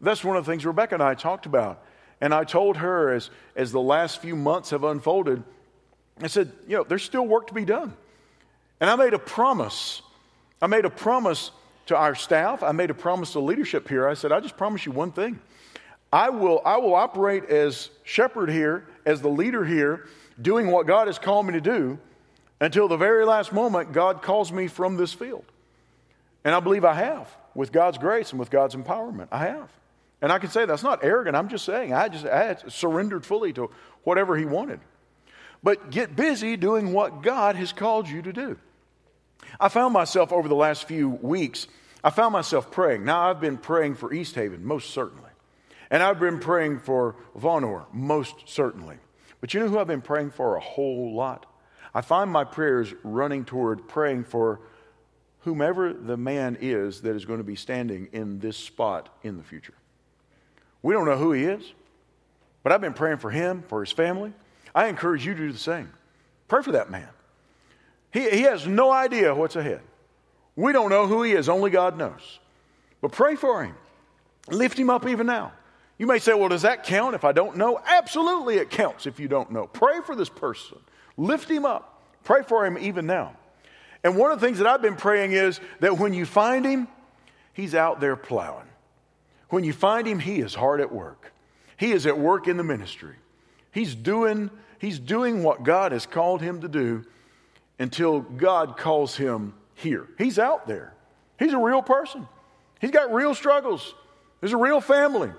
That's 0.00 0.24
one 0.24 0.36
of 0.36 0.44
the 0.44 0.52
things 0.52 0.64
Rebecca 0.64 0.94
and 0.94 1.02
I 1.02 1.14
talked 1.14 1.46
about 1.46 1.82
and 2.20 2.32
I 2.32 2.44
told 2.44 2.78
her 2.78 3.12
as, 3.12 3.30
as 3.54 3.72
the 3.72 3.80
last 3.80 4.20
few 4.22 4.36
months 4.36 4.70
have 4.70 4.84
unfolded, 4.84 5.42
I 6.22 6.28
said, 6.28 6.50
you 6.66 6.76
know, 6.76 6.84
there's 6.84 7.02
still 7.02 7.26
work 7.26 7.48
to 7.48 7.54
be 7.54 7.64
done. 7.64 7.94
And 8.80 8.88
I 8.88 8.96
made 8.96 9.12
a 9.12 9.18
promise. 9.18 10.00
I 10.62 10.66
made 10.66 10.84
a 10.86 10.90
promise 10.90 11.50
to 11.86 11.96
our 11.96 12.14
staff. 12.14 12.62
I 12.62 12.72
made 12.72 12.90
a 12.90 12.94
promise 12.94 13.32
to 13.32 13.40
leadership 13.40 13.88
here. 13.88 14.08
I 14.08 14.14
said, 14.14 14.32
I 14.32 14.40
just 14.40 14.56
promise 14.56 14.86
you 14.86 14.92
one 14.92 15.12
thing. 15.12 15.38
I 16.12 16.30
will, 16.30 16.62
I 16.64 16.78
will 16.78 16.94
operate 16.94 17.44
as 17.46 17.90
shepherd 18.04 18.48
here, 18.48 18.86
as 19.04 19.20
the 19.20 19.28
leader 19.28 19.64
here, 19.64 20.06
doing 20.40 20.70
what 20.70 20.86
God 20.86 21.06
has 21.06 21.18
called 21.18 21.46
me 21.46 21.52
to 21.54 21.60
do 21.60 21.98
until 22.60 22.88
the 22.88 22.96
very 22.96 23.24
last 23.24 23.52
moment 23.52 23.92
God 23.92 24.22
calls 24.22 24.52
me 24.52 24.68
from 24.68 24.96
this 24.96 25.12
field. 25.12 25.44
And 26.44 26.54
I 26.54 26.60
believe 26.60 26.84
I 26.84 26.94
have, 26.94 27.28
with 27.54 27.72
God's 27.72 27.98
grace 27.98 28.30
and 28.30 28.38
with 28.38 28.50
God's 28.50 28.74
empowerment. 28.74 29.28
I 29.32 29.46
have. 29.46 29.68
And 30.22 30.32
I 30.32 30.38
can 30.38 30.50
say 30.50 30.64
that's 30.64 30.82
not 30.82 31.04
arrogant. 31.04 31.36
I'm 31.36 31.48
just 31.48 31.64
saying 31.64 31.92
I 31.92 32.08
just 32.08 32.24
I 32.24 32.56
surrendered 32.68 33.26
fully 33.26 33.52
to 33.54 33.70
whatever 34.04 34.36
he 34.36 34.44
wanted. 34.44 34.80
But 35.62 35.90
get 35.90 36.16
busy 36.16 36.56
doing 36.56 36.92
what 36.92 37.22
God 37.22 37.56
has 37.56 37.72
called 37.72 38.08
you 38.08 38.22
to 38.22 38.32
do. 38.32 38.58
I 39.60 39.68
found 39.68 39.92
myself 39.92 40.32
over 40.32 40.48
the 40.48 40.54
last 40.54 40.84
few 40.84 41.08
weeks, 41.08 41.66
I 42.02 42.10
found 42.10 42.32
myself 42.32 42.70
praying. 42.70 43.04
Now 43.04 43.28
I've 43.28 43.40
been 43.40 43.58
praying 43.58 43.96
for 43.96 44.12
East 44.12 44.34
Haven, 44.34 44.64
most 44.64 44.90
certainly. 44.90 45.30
And 45.90 46.02
I've 46.02 46.20
been 46.20 46.40
praying 46.40 46.80
for 46.80 47.16
Vonore, 47.38 47.86
most 47.92 48.48
certainly. 48.48 48.96
But 49.46 49.54
you 49.54 49.60
know 49.60 49.68
who 49.68 49.78
I've 49.78 49.86
been 49.86 50.02
praying 50.02 50.32
for 50.32 50.56
a 50.56 50.60
whole 50.60 51.14
lot? 51.14 51.46
I 51.94 52.00
find 52.00 52.28
my 52.28 52.42
prayers 52.42 52.92
running 53.04 53.44
toward 53.44 53.86
praying 53.86 54.24
for 54.24 54.58
whomever 55.42 55.92
the 55.92 56.16
man 56.16 56.58
is 56.60 57.02
that 57.02 57.14
is 57.14 57.24
going 57.24 57.38
to 57.38 57.44
be 57.44 57.54
standing 57.54 58.08
in 58.10 58.40
this 58.40 58.56
spot 58.56 59.08
in 59.22 59.36
the 59.36 59.44
future. 59.44 59.74
We 60.82 60.94
don't 60.94 61.06
know 61.06 61.16
who 61.16 61.30
he 61.30 61.44
is, 61.44 61.74
but 62.64 62.72
I've 62.72 62.80
been 62.80 62.92
praying 62.92 63.18
for 63.18 63.30
him, 63.30 63.62
for 63.68 63.84
his 63.84 63.92
family. 63.92 64.32
I 64.74 64.88
encourage 64.88 65.24
you 65.24 65.32
to 65.34 65.38
do 65.38 65.52
the 65.52 65.58
same. 65.58 65.92
Pray 66.48 66.62
for 66.62 66.72
that 66.72 66.90
man. 66.90 67.08
He, 68.12 68.28
he 68.28 68.42
has 68.42 68.66
no 68.66 68.90
idea 68.90 69.32
what's 69.32 69.54
ahead. 69.54 69.82
We 70.56 70.72
don't 70.72 70.90
know 70.90 71.06
who 71.06 71.22
he 71.22 71.34
is, 71.34 71.48
only 71.48 71.70
God 71.70 71.96
knows. 71.96 72.40
But 73.00 73.12
pray 73.12 73.36
for 73.36 73.62
him. 73.62 73.76
Lift 74.50 74.76
him 74.76 74.90
up 74.90 75.06
even 75.06 75.28
now. 75.28 75.52
You 75.98 76.06
may 76.06 76.18
say, 76.18 76.34
well, 76.34 76.48
does 76.48 76.62
that 76.62 76.84
count 76.84 77.14
if 77.14 77.24
I 77.24 77.32
don't 77.32 77.56
know? 77.56 77.80
Absolutely, 77.84 78.56
it 78.56 78.70
counts 78.70 79.06
if 79.06 79.18
you 79.18 79.28
don't 79.28 79.50
know. 79.50 79.66
Pray 79.66 80.00
for 80.04 80.14
this 80.14 80.28
person, 80.28 80.78
lift 81.16 81.50
him 81.50 81.64
up, 81.64 82.02
pray 82.24 82.42
for 82.42 82.66
him 82.66 82.76
even 82.78 83.06
now. 83.06 83.34
And 84.04 84.16
one 84.16 84.30
of 84.30 84.40
the 84.40 84.46
things 84.46 84.58
that 84.58 84.66
I've 84.66 84.82
been 84.82 84.96
praying 84.96 85.32
is 85.32 85.58
that 85.80 85.98
when 85.98 86.12
you 86.12 86.26
find 86.26 86.64
him, 86.64 86.86
he's 87.54 87.74
out 87.74 88.00
there 88.00 88.14
plowing. 88.14 88.68
When 89.48 89.64
you 89.64 89.72
find 89.72 90.06
him, 90.06 90.18
he 90.18 90.40
is 90.40 90.54
hard 90.54 90.80
at 90.80 90.92
work. 90.92 91.32
He 91.76 91.92
is 91.92 92.06
at 92.06 92.18
work 92.18 92.46
in 92.46 92.56
the 92.56 92.64
ministry. 92.64 93.16
He's 93.72 93.94
doing, 93.94 94.50
he's 94.78 94.98
doing 94.98 95.42
what 95.42 95.62
God 95.62 95.92
has 95.92 96.06
called 96.06 96.40
him 96.40 96.60
to 96.60 96.68
do 96.68 97.04
until 97.78 98.20
God 98.20 98.76
calls 98.76 99.16
him 99.16 99.54
here. 99.74 100.06
He's 100.18 100.38
out 100.38 100.66
there. 100.66 100.94
He's 101.38 101.52
a 101.52 101.58
real 101.58 101.82
person. 101.82 102.26
He's 102.80 102.90
got 102.90 103.12
real 103.12 103.34
struggles. 103.34 103.94
There's 104.40 104.52
a 104.52 104.58
real 104.58 104.80
family. 104.80 105.30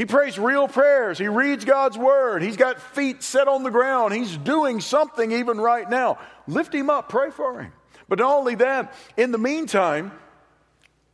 He 0.00 0.06
prays 0.06 0.38
real 0.38 0.66
prayers. 0.66 1.18
He 1.18 1.28
reads 1.28 1.66
God's 1.66 1.98
word. 1.98 2.42
He's 2.42 2.56
got 2.56 2.80
feet 2.80 3.22
set 3.22 3.48
on 3.48 3.64
the 3.64 3.70
ground. 3.70 4.14
He's 4.14 4.34
doing 4.34 4.80
something 4.80 5.30
even 5.30 5.60
right 5.60 5.90
now. 5.90 6.18
Lift 6.46 6.74
him 6.74 6.88
up, 6.88 7.10
pray 7.10 7.28
for 7.28 7.60
him. 7.60 7.70
But 8.08 8.18
not 8.18 8.34
only 8.34 8.54
that, 8.54 8.94
in 9.18 9.30
the 9.30 9.36
meantime, 9.36 10.10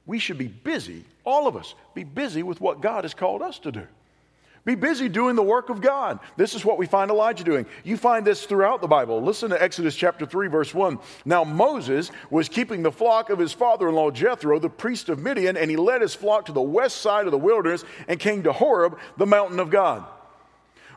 we 0.06 0.20
should 0.20 0.38
be 0.38 0.46
busy, 0.46 1.04
all 1.24 1.48
of 1.48 1.56
us, 1.56 1.74
be 1.94 2.04
busy 2.04 2.44
with 2.44 2.60
what 2.60 2.80
God 2.80 3.02
has 3.02 3.12
called 3.12 3.42
us 3.42 3.58
to 3.58 3.72
do. 3.72 3.88
Be 4.66 4.74
busy 4.74 5.08
doing 5.08 5.36
the 5.36 5.44
work 5.44 5.68
of 5.68 5.80
God. 5.80 6.18
This 6.36 6.56
is 6.56 6.64
what 6.64 6.76
we 6.76 6.86
find 6.86 7.08
Elijah 7.08 7.44
doing. 7.44 7.66
You 7.84 7.96
find 7.96 8.26
this 8.26 8.46
throughout 8.46 8.80
the 8.80 8.88
Bible. 8.88 9.22
Listen 9.22 9.50
to 9.50 9.62
Exodus 9.62 9.94
chapter 9.94 10.26
3, 10.26 10.48
verse 10.48 10.74
1. 10.74 10.98
Now 11.24 11.44
Moses 11.44 12.10
was 12.30 12.48
keeping 12.48 12.82
the 12.82 12.90
flock 12.90 13.30
of 13.30 13.38
his 13.38 13.52
father 13.52 13.88
in 13.88 13.94
law 13.94 14.10
Jethro, 14.10 14.58
the 14.58 14.68
priest 14.68 15.08
of 15.08 15.20
Midian, 15.20 15.56
and 15.56 15.70
he 15.70 15.76
led 15.76 16.02
his 16.02 16.16
flock 16.16 16.46
to 16.46 16.52
the 16.52 16.60
west 16.60 16.96
side 16.96 17.26
of 17.26 17.30
the 17.30 17.38
wilderness 17.38 17.84
and 18.08 18.18
came 18.18 18.42
to 18.42 18.52
Horeb, 18.52 18.98
the 19.16 19.24
mountain 19.24 19.60
of 19.60 19.70
God. 19.70 20.04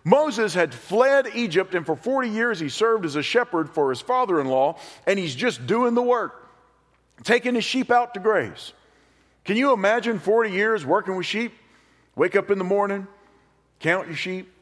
Moses 0.04 0.56
had 0.56 0.74
fled 0.74 1.28
Egypt, 1.36 1.76
and 1.76 1.86
for 1.86 1.96
40 1.96 2.28
years 2.28 2.60
he 2.60 2.70
served 2.70 3.06
as 3.06 3.16
a 3.16 3.22
shepherd 3.22 3.70
for 3.70 3.92
his 3.92 4.02
father 4.02 4.42
in 4.42 4.48
law, 4.48 4.80
and 5.06 5.20
he's 5.20 5.36
just 5.36 5.68
doing 5.68 5.94
the 5.94 6.02
work, 6.02 6.50
taking 7.24 7.54
his 7.54 7.66
sheep 7.66 7.92
out 7.92 8.16
to 8.16 8.20
graze. 8.20 8.74
Can 9.46 9.58
you 9.58 9.74
imagine 9.74 10.18
40 10.18 10.50
years 10.50 10.84
working 10.84 11.16
with 11.16 11.28
sheep? 11.28 11.54
Wake 12.16 12.36
up 12.36 12.50
in 12.50 12.58
the 12.58 12.64
morning, 12.64 13.08
count 13.80 14.08
your 14.08 14.16
sheep. 14.16 14.54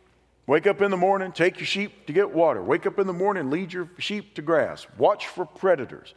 Wake 0.48 0.66
up 0.66 0.82
in 0.82 0.92
the 0.92 0.98
morning, 0.98 1.34
take 1.34 1.60
your 1.60 1.66
sheep 1.66 2.06
to 2.08 2.14
get 2.14 2.32
water. 2.32 2.64
Wake 2.64 2.86
up 2.86 3.00
in 3.00 3.06
the 3.06 3.14
morning, 3.14 3.50
lead 3.50 3.74
your 3.74 3.90
sheep 3.98 4.34
to 4.36 4.42
grass. 4.42 4.88
Watch 4.98 5.28
for 5.28 5.46
predators. 5.46 6.14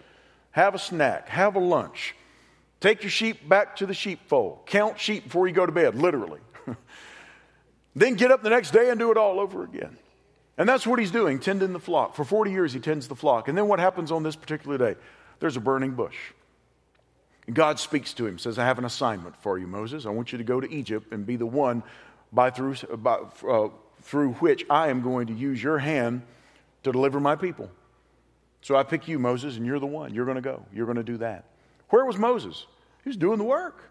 Have 0.52 0.74
a 0.74 0.78
snack. 0.78 1.28
Have 1.28 1.56
a 1.56 1.58
lunch. 1.58 2.14
Take 2.80 3.02
your 3.02 3.10
sheep 3.10 3.48
back 3.48 3.76
to 3.76 3.86
the 3.86 3.94
sheepfold. 3.94 4.66
Count 4.66 4.98
sheep 4.98 5.24
before 5.24 5.48
you 5.48 5.52
go 5.52 5.66
to 5.66 5.72
bed, 5.72 5.96
literally. 5.96 6.40
then 7.96 8.14
get 8.14 8.30
up 8.30 8.42
the 8.42 8.50
next 8.50 8.70
day 8.70 8.88
and 8.88 8.98
do 8.98 9.10
it 9.10 9.16
all 9.16 9.40
over 9.40 9.64
again. 9.64 9.98
And 10.56 10.68
that's 10.68 10.86
what 10.86 10.98
he's 10.98 11.10
doing, 11.10 11.40
tending 11.40 11.72
the 11.72 11.80
flock. 11.80 12.14
For 12.14 12.24
40 12.24 12.50
years, 12.50 12.72
he 12.72 12.80
tends 12.80 13.08
the 13.08 13.16
flock. 13.16 13.48
And 13.48 13.56
then 13.56 13.66
what 13.66 13.80
happens 13.80 14.12
on 14.12 14.22
this 14.22 14.36
particular 14.36 14.78
day? 14.78 14.96
There's 15.40 15.56
a 15.56 15.60
burning 15.60 15.92
bush. 15.92 16.16
God 17.52 17.78
speaks 17.78 18.12
to 18.14 18.26
him, 18.26 18.38
says, 18.38 18.58
I 18.58 18.64
have 18.64 18.78
an 18.78 18.84
assignment 18.84 19.36
for 19.42 19.58
you, 19.58 19.66
Moses. 19.66 20.06
I 20.06 20.10
want 20.10 20.32
you 20.32 20.38
to 20.38 20.44
go 20.44 20.60
to 20.60 20.70
Egypt 20.70 21.12
and 21.12 21.26
be 21.26 21.36
the 21.36 21.46
one 21.46 21.82
by 22.32 22.50
through, 22.50 22.76
by, 22.98 23.18
uh, 23.48 23.68
through 24.02 24.32
which 24.34 24.64
I 24.70 24.88
am 24.88 25.02
going 25.02 25.26
to 25.28 25.32
use 25.32 25.62
your 25.62 25.78
hand 25.78 26.22
to 26.82 26.92
deliver 26.92 27.20
my 27.20 27.36
people. 27.36 27.70
So 28.62 28.76
I 28.76 28.82
pick 28.82 29.08
you, 29.08 29.18
Moses, 29.18 29.56
and 29.56 29.66
you're 29.66 29.78
the 29.78 29.86
one. 29.86 30.14
You're 30.14 30.26
going 30.26 30.36
to 30.36 30.42
go. 30.42 30.64
You're 30.72 30.86
going 30.86 30.96
to 30.96 31.02
do 31.02 31.18
that. 31.18 31.44
Where 31.88 32.04
was 32.04 32.18
Moses? 32.18 32.66
He 33.02 33.08
was 33.08 33.16
doing 33.16 33.38
the 33.38 33.44
work. 33.44 33.89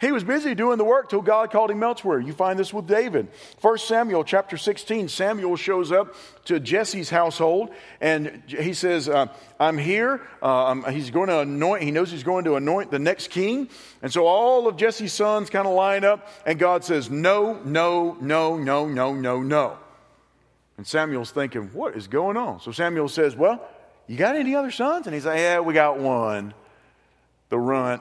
He 0.00 0.12
was 0.12 0.24
busy 0.24 0.54
doing 0.54 0.78
the 0.78 0.84
work 0.84 1.10
till 1.10 1.20
God 1.20 1.50
called 1.50 1.70
him 1.70 1.82
elsewhere. 1.82 2.20
You 2.20 2.32
find 2.32 2.58
this 2.58 2.72
with 2.72 2.86
David. 2.86 3.28
1 3.60 3.78
Samuel 3.78 4.24
chapter 4.24 4.56
16, 4.56 5.08
Samuel 5.08 5.56
shows 5.56 5.92
up 5.92 6.14
to 6.46 6.58
Jesse's 6.58 7.10
household 7.10 7.70
and 8.00 8.42
he 8.46 8.72
says, 8.72 9.10
uh, 9.10 9.26
I'm 9.58 9.76
here. 9.76 10.22
Uh, 10.40 10.90
he's 10.90 11.10
going 11.10 11.28
to 11.28 11.40
anoint, 11.40 11.82
he 11.82 11.90
knows 11.90 12.10
he's 12.10 12.22
going 12.22 12.46
to 12.46 12.56
anoint 12.56 12.90
the 12.90 12.98
next 12.98 13.28
king. 13.28 13.68
And 14.00 14.10
so 14.10 14.26
all 14.26 14.66
of 14.66 14.78
Jesse's 14.78 15.12
sons 15.12 15.50
kind 15.50 15.66
of 15.66 15.74
line 15.74 16.02
up 16.02 16.26
and 16.46 16.58
God 16.58 16.82
says, 16.82 17.10
No, 17.10 17.60
no, 17.62 18.16
no, 18.22 18.56
no, 18.56 18.86
no, 18.86 19.12
no, 19.12 19.42
no. 19.42 19.76
And 20.78 20.86
Samuel's 20.86 21.30
thinking, 21.30 21.68
What 21.74 21.94
is 21.94 22.08
going 22.08 22.38
on? 22.38 22.60
So 22.60 22.72
Samuel 22.72 23.08
says, 23.08 23.36
Well, 23.36 23.68
you 24.06 24.16
got 24.16 24.34
any 24.34 24.54
other 24.54 24.70
sons? 24.70 25.06
And 25.06 25.12
he's 25.12 25.26
like, 25.26 25.38
Yeah, 25.38 25.60
we 25.60 25.74
got 25.74 25.98
one. 25.98 26.54
The 27.50 27.58
runt 27.58 28.00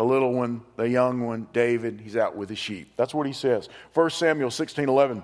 the 0.00 0.06
little 0.06 0.32
one, 0.32 0.62
the 0.76 0.88
young 0.88 1.20
one, 1.20 1.46
David, 1.52 2.00
he's 2.02 2.16
out 2.16 2.34
with 2.34 2.48
the 2.48 2.56
sheep. 2.56 2.90
That's 2.96 3.12
what 3.12 3.26
he 3.26 3.34
says. 3.34 3.68
1 3.92 4.08
Samuel 4.08 4.50
16 4.50 4.88
11. 4.88 5.22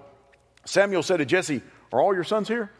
Samuel 0.66 1.02
said 1.02 1.16
to 1.16 1.24
Jesse, 1.24 1.62
Are 1.90 2.02
all 2.02 2.14
your 2.14 2.24
sons 2.24 2.46
here? 2.46 2.70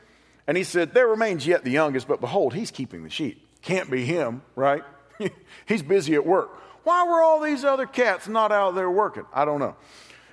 And 0.47 0.59
he 0.59 0.63
said, 0.63 0.93
There 0.93 1.09
remains 1.09 1.47
yet 1.47 1.65
the 1.65 1.71
youngest, 1.71 2.07
but 2.07 2.21
behold, 2.21 2.53
he's 2.53 2.71
keeping 2.71 3.03
the 3.03 3.09
sheep. 3.09 3.49
Can't 3.63 3.91
be 3.91 4.05
him, 4.05 4.43
right? 4.57 4.85
he's 5.67 5.83
busy 5.83 6.15
at 6.17 6.27
work. 6.27 6.51
Why 6.85 7.07
were 7.09 7.23
all 7.23 7.41
these 7.41 7.65
other 7.65 7.87
cats 7.87 8.29
not 8.29 8.53
out 8.53 8.75
there 8.75 8.91
working? 8.91 9.25
I 9.33 9.47
don't 9.47 9.59
know. 9.59 9.75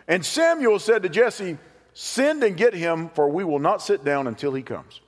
And 0.06 0.26
Samuel 0.26 0.80
said 0.80 1.04
to 1.04 1.10
Jesse, 1.10 1.58
Send 1.94 2.44
and 2.44 2.58
get 2.58 2.74
him, 2.74 3.08
for 3.08 3.30
we 3.30 3.46
will 3.46 3.60
not 3.60 3.82
sit 3.82 4.04
down 4.04 4.28
until 4.28 4.54
he 4.54 4.64
comes. 4.64 5.00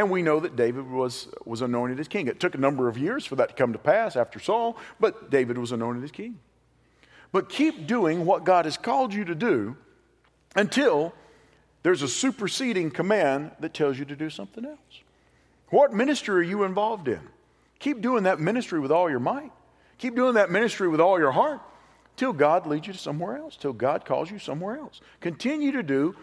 And 0.00 0.08
we 0.08 0.22
know 0.22 0.40
that 0.40 0.56
David 0.56 0.90
was, 0.90 1.28
was 1.44 1.60
anointed 1.60 2.00
as 2.00 2.08
king. 2.08 2.26
It 2.26 2.40
took 2.40 2.54
a 2.54 2.58
number 2.58 2.88
of 2.88 2.96
years 2.96 3.26
for 3.26 3.36
that 3.36 3.50
to 3.50 3.54
come 3.54 3.74
to 3.74 3.78
pass 3.78 4.16
after 4.16 4.40
Saul, 4.40 4.78
but 4.98 5.28
David 5.28 5.58
was 5.58 5.72
anointed 5.72 6.02
as 6.02 6.10
king. 6.10 6.38
But 7.32 7.50
keep 7.50 7.86
doing 7.86 8.24
what 8.24 8.44
God 8.44 8.64
has 8.64 8.78
called 8.78 9.12
you 9.12 9.26
to 9.26 9.34
do 9.34 9.76
until 10.56 11.12
there's 11.82 12.00
a 12.00 12.08
superseding 12.08 12.92
command 12.92 13.50
that 13.60 13.74
tells 13.74 13.98
you 13.98 14.06
to 14.06 14.16
do 14.16 14.30
something 14.30 14.64
else. 14.64 15.02
What 15.68 15.92
ministry 15.92 16.34
are 16.46 16.48
you 16.48 16.64
involved 16.64 17.06
in? 17.06 17.20
Keep 17.78 18.00
doing 18.00 18.22
that 18.22 18.40
ministry 18.40 18.80
with 18.80 18.90
all 18.90 19.10
your 19.10 19.20
might. 19.20 19.52
Keep 19.98 20.16
doing 20.16 20.32
that 20.36 20.50
ministry 20.50 20.88
with 20.88 21.02
all 21.02 21.18
your 21.18 21.32
heart 21.32 21.60
till 22.16 22.32
God 22.32 22.66
leads 22.66 22.86
you 22.86 22.94
to 22.94 22.98
somewhere 22.98 23.36
else, 23.36 23.54
till 23.54 23.74
God 23.74 24.06
calls 24.06 24.30
you 24.30 24.38
somewhere 24.38 24.78
else. 24.78 25.02
Continue 25.20 25.72
to 25.72 25.82
do 25.82 26.16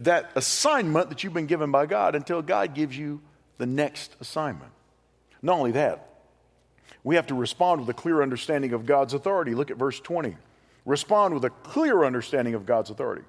that 0.00 0.30
assignment 0.34 1.10
that 1.10 1.22
you've 1.22 1.34
been 1.34 1.46
given 1.46 1.70
by 1.70 1.86
God 1.86 2.14
until 2.14 2.42
God 2.42 2.74
gives 2.74 2.96
you 2.96 3.20
the 3.58 3.66
next 3.66 4.16
assignment. 4.20 4.72
Not 5.42 5.58
only 5.58 5.72
that, 5.72 6.06
we 7.04 7.16
have 7.16 7.28
to 7.28 7.34
respond 7.34 7.80
with 7.80 7.88
a 7.88 7.94
clear 7.94 8.22
understanding 8.22 8.72
of 8.72 8.86
God's 8.86 9.14
authority. 9.14 9.54
Look 9.54 9.70
at 9.70 9.76
verse 9.76 10.00
20. 10.00 10.36
Respond 10.84 11.34
with 11.34 11.44
a 11.44 11.50
clear 11.50 12.04
understanding 12.04 12.54
of 12.54 12.66
God's 12.66 12.90
authority. 12.90 13.22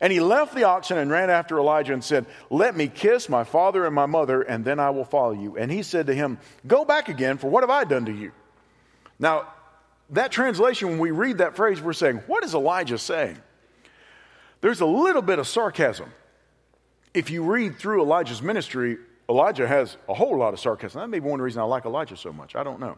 And 0.00 0.12
he 0.12 0.20
left 0.20 0.54
the 0.54 0.64
oxen 0.64 0.98
and 0.98 1.10
ran 1.10 1.28
after 1.28 1.58
Elijah 1.58 1.92
and 1.92 2.02
said, 2.02 2.26
Let 2.50 2.76
me 2.76 2.88
kiss 2.88 3.28
my 3.28 3.44
father 3.44 3.84
and 3.84 3.94
my 3.94 4.06
mother, 4.06 4.42
and 4.42 4.64
then 4.64 4.78
I 4.78 4.90
will 4.90 5.04
follow 5.04 5.32
you. 5.32 5.56
And 5.56 5.70
he 5.70 5.82
said 5.82 6.06
to 6.06 6.14
him, 6.14 6.38
Go 6.66 6.84
back 6.84 7.08
again, 7.08 7.38
for 7.38 7.50
what 7.50 7.62
have 7.62 7.70
I 7.70 7.84
done 7.84 8.04
to 8.06 8.12
you? 8.12 8.32
Now, 9.18 9.48
that 10.10 10.30
translation, 10.30 10.90
when 10.90 10.98
we 10.98 11.10
read 11.10 11.38
that 11.38 11.56
phrase, 11.56 11.80
we're 11.80 11.92
saying, 11.92 12.22
What 12.26 12.44
is 12.44 12.54
Elijah 12.54 12.98
saying? 12.98 13.38
There's 14.62 14.80
a 14.80 14.86
little 14.86 15.22
bit 15.22 15.38
of 15.38 15.46
sarcasm. 15.46 16.10
If 17.12 17.30
you 17.30 17.42
read 17.42 17.76
through 17.76 18.00
Elijah's 18.00 18.40
ministry, 18.40 18.96
Elijah 19.28 19.66
has 19.66 19.96
a 20.08 20.14
whole 20.14 20.38
lot 20.38 20.54
of 20.54 20.60
sarcasm. 20.60 21.00
That 21.00 21.08
may 21.08 21.18
be 21.18 21.28
one 21.28 21.42
reason 21.42 21.60
I 21.60 21.64
like 21.64 21.84
Elijah 21.84 22.16
so 22.16 22.32
much. 22.32 22.56
I 22.56 22.62
don't 22.62 22.80
know. 22.80 22.96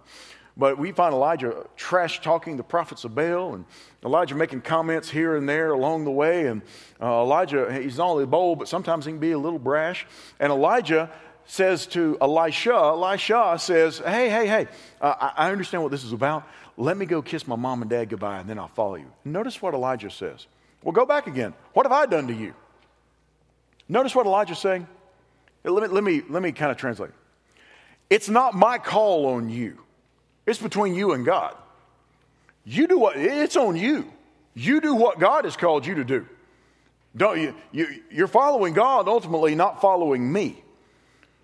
But 0.56 0.78
we 0.78 0.92
find 0.92 1.14
Elijah 1.14 1.66
trash 1.74 2.20
talking 2.20 2.58
the 2.58 2.62
prophets 2.62 3.04
of 3.04 3.14
Baal 3.14 3.54
and 3.54 3.64
Elijah 4.04 4.34
making 4.34 4.60
comments 4.60 5.10
here 5.10 5.36
and 5.36 5.48
there 5.48 5.72
along 5.72 6.04
the 6.04 6.10
way. 6.10 6.46
And 6.46 6.62
uh, 7.00 7.22
Elijah, 7.22 7.72
he's 7.72 7.96
not 7.96 8.08
only 8.08 8.26
bold, 8.26 8.58
but 8.58 8.68
sometimes 8.68 9.06
he 9.06 9.12
can 9.12 9.18
be 9.18 9.32
a 9.32 9.38
little 9.38 9.58
brash. 9.58 10.06
And 10.38 10.52
Elijah 10.52 11.10
says 11.46 11.86
to 11.88 12.18
Elisha, 12.20 12.74
Elisha 12.74 13.56
says, 13.58 13.98
Hey, 13.98 14.28
hey, 14.28 14.46
hey, 14.46 14.68
uh, 15.00 15.14
I, 15.18 15.46
I 15.46 15.50
understand 15.50 15.82
what 15.82 15.90
this 15.90 16.04
is 16.04 16.12
about. 16.12 16.46
Let 16.76 16.96
me 16.96 17.06
go 17.06 17.22
kiss 17.22 17.48
my 17.48 17.56
mom 17.56 17.80
and 17.80 17.90
dad 17.90 18.10
goodbye 18.10 18.40
and 18.40 18.48
then 18.48 18.58
I'll 18.58 18.68
follow 18.68 18.96
you. 18.96 19.10
Notice 19.24 19.62
what 19.62 19.74
Elijah 19.74 20.10
says. 20.10 20.46
Well, 20.84 20.92
go 20.92 21.06
back 21.06 21.26
again. 21.26 21.54
What 21.72 21.86
have 21.86 21.92
I 21.92 22.06
done 22.06 22.28
to 22.28 22.34
you? 22.34 22.54
Notice 23.88 24.14
what 24.14 24.26
Elijah's 24.26 24.58
saying. 24.58 24.86
Let 25.64 25.82
me, 25.82 25.88
let 25.88 26.04
me, 26.04 26.22
let 26.28 26.42
me 26.42 26.52
kind 26.52 26.70
of 26.70 26.76
translate. 26.76 27.10
It's 28.10 28.28
not 28.28 28.54
my 28.54 28.78
call 28.78 29.26
on 29.26 29.48
you, 29.48 29.78
it's 30.46 30.60
between 30.60 30.94
you 30.94 31.12
and 31.12 31.24
God. 31.24 31.56
You 32.66 32.86
do 32.86 32.98
what, 32.98 33.16
it's 33.16 33.56
on 33.56 33.76
you. 33.76 34.10
You 34.54 34.80
do 34.80 34.94
what 34.94 35.18
God 35.18 35.44
has 35.44 35.56
called 35.56 35.84
you 35.84 35.96
to 35.96 36.04
do. 36.04 36.26
Don't 37.16 37.40
you, 37.40 37.54
you, 37.72 38.02
you're 38.10 38.28
following 38.28 38.72
God 38.72 39.08
ultimately, 39.08 39.54
not 39.54 39.80
following 39.80 40.32
me. 40.32 40.62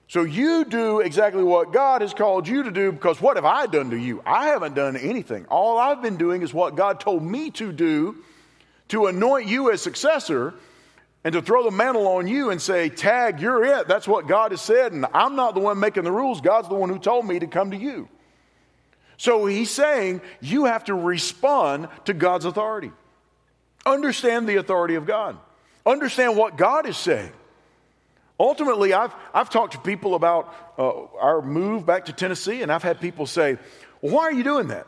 So 0.09 0.23
you 0.23 0.65
do 0.65 1.01
exactly 1.01 1.43
what 1.43 1.73
God 1.73 2.01
has 2.01 2.15
called 2.15 2.49
you 2.49 2.63
to 2.65 2.71
do 2.71 2.91
because 2.91 3.21
what 3.21 3.37
have 3.37 3.45
I 3.45 3.67
done 3.67 3.91
to 3.91 3.97
you? 3.97 4.23
I 4.25 4.47
haven't 4.47 4.75
done 4.75 4.97
anything. 4.97 5.47
All 5.47 5.79
I've 5.79 6.03
been 6.03 6.17
doing 6.17 6.43
is 6.43 6.55
what 6.55 6.75
God 6.75 7.01
told 7.01 7.23
me 7.23 7.51
to 7.53 7.71
do 7.73 8.17
to 8.91 9.07
anoint 9.07 9.49
you 9.49 9.73
as 9.73 9.83
successor 9.83 10.55
and 11.25 11.33
to 11.35 11.43
throw 11.43 11.65
the 11.65 11.71
mantle 11.71 12.07
on 12.07 12.27
you 12.27 12.51
and 12.51 12.61
say, 12.61 12.89
Tag, 12.89 13.41
you're 13.41 13.65
it. 13.65 13.89
That's 13.89 14.09
what 14.09 14.27
God 14.27 14.53
has 14.53 14.61
said. 14.61 14.93
And 14.93 15.07
I'm 15.13 15.37
not 15.37 15.55
the 15.55 15.61
one 15.61 15.79
making 15.79 16.05
the 16.05 16.13
rules. 16.13 16.41
God's 16.41 16.69
the 16.69 16.75
one 16.75 16.89
who 16.89 16.99
told 16.99 17.27
me 17.27 17.39
to 17.39 17.47
come 17.47 17.73
to 17.73 17.77
you. 17.77 18.09
So 19.17 19.45
he's 19.45 19.71
saying 19.71 20.23
you 20.41 20.65
have 20.65 20.85
to 20.85 20.95
respond 20.95 21.89
to 22.07 22.15
God's 22.15 22.47
authority. 22.47 22.91
Understand 23.85 24.49
the 24.49 24.57
authority 24.57 24.95
of 24.95 25.07
God, 25.07 25.39
understand 25.85 26.37
what 26.37 26.57
God 26.57 26.87
is 26.87 26.97
saying. 26.97 27.33
Ultimately, 28.39 28.95
I've, 28.95 29.15
I've 29.35 29.51
talked 29.51 29.75
to 29.75 29.79
people 29.81 30.15
about 30.15 30.55
uh, 30.79 31.05
our 31.19 31.43
move 31.43 31.85
back 31.85 32.07
to 32.07 32.13
Tennessee, 32.15 32.63
and 32.63 32.73
I've 32.73 32.83
had 32.83 32.99
people 32.99 33.27
say, 33.27 33.59
Well, 34.01 34.15
why 34.15 34.23
are 34.23 34.33
you 34.33 34.43
doing 34.43 34.69
that? 34.69 34.87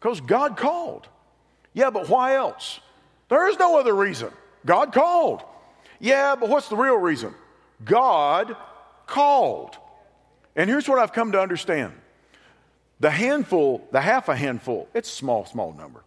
Because 0.00 0.20
God 0.20 0.56
called. 0.56 1.06
Yeah, 1.72 1.90
but 1.90 2.08
why 2.08 2.34
else? 2.34 2.80
There 3.28 3.48
is 3.48 3.58
no 3.58 3.78
other 3.78 3.94
reason. 3.94 4.30
God 4.64 4.92
called. 4.92 5.42
Yeah, 6.00 6.36
but 6.36 6.48
what's 6.48 6.68
the 6.68 6.76
real 6.76 6.96
reason? 6.96 7.34
God 7.84 8.56
called. 9.06 9.76
And 10.56 10.68
here's 10.68 10.88
what 10.88 10.98
I've 10.98 11.12
come 11.12 11.32
to 11.32 11.40
understand 11.40 11.92
the 13.00 13.10
handful, 13.10 13.86
the 13.92 14.00
half 14.00 14.28
a 14.28 14.34
handful, 14.34 14.88
it's 14.92 15.10
a 15.10 15.14
small, 15.14 15.46
small 15.46 15.72
number. 15.72 16.02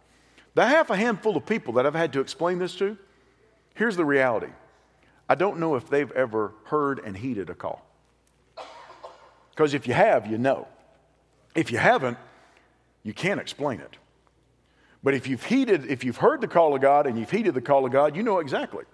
The 0.54 0.66
half 0.66 0.90
a 0.90 0.96
handful 0.96 1.36
of 1.36 1.46
people 1.46 1.74
that 1.74 1.86
I've 1.86 1.94
had 1.94 2.12
to 2.12 2.20
explain 2.20 2.58
this 2.58 2.74
to, 2.76 2.98
here's 3.74 3.96
the 3.96 4.04
reality 4.04 4.52
I 5.28 5.34
don't 5.34 5.58
know 5.58 5.76
if 5.76 5.88
they've 5.88 6.12
ever 6.12 6.52
heard 6.64 6.98
and 6.98 7.16
heeded 7.16 7.48
a 7.48 7.54
call. 7.54 7.86
Because 9.50 9.74
if 9.74 9.86
you 9.86 9.94
have, 9.94 10.26
you 10.26 10.38
know. 10.38 10.66
If 11.54 11.70
you 11.70 11.78
haven't, 11.78 12.18
you 13.02 13.12
can't 13.12 13.40
explain 13.40 13.80
it. 13.80 13.96
But 15.02 15.14
if 15.14 15.26
you've 15.26 15.44
heeded, 15.44 15.86
if 15.90 16.04
you've 16.04 16.16
heard 16.16 16.40
the 16.40 16.48
call 16.48 16.74
of 16.74 16.80
God 16.80 17.06
and 17.06 17.18
you've 17.18 17.30
heeded 17.30 17.54
the 17.54 17.60
call 17.60 17.84
of 17.84 17.92
God, 17.92 18.16
you 18.16 18.22
know 18.22 18.38
exactly. 18.38 18.84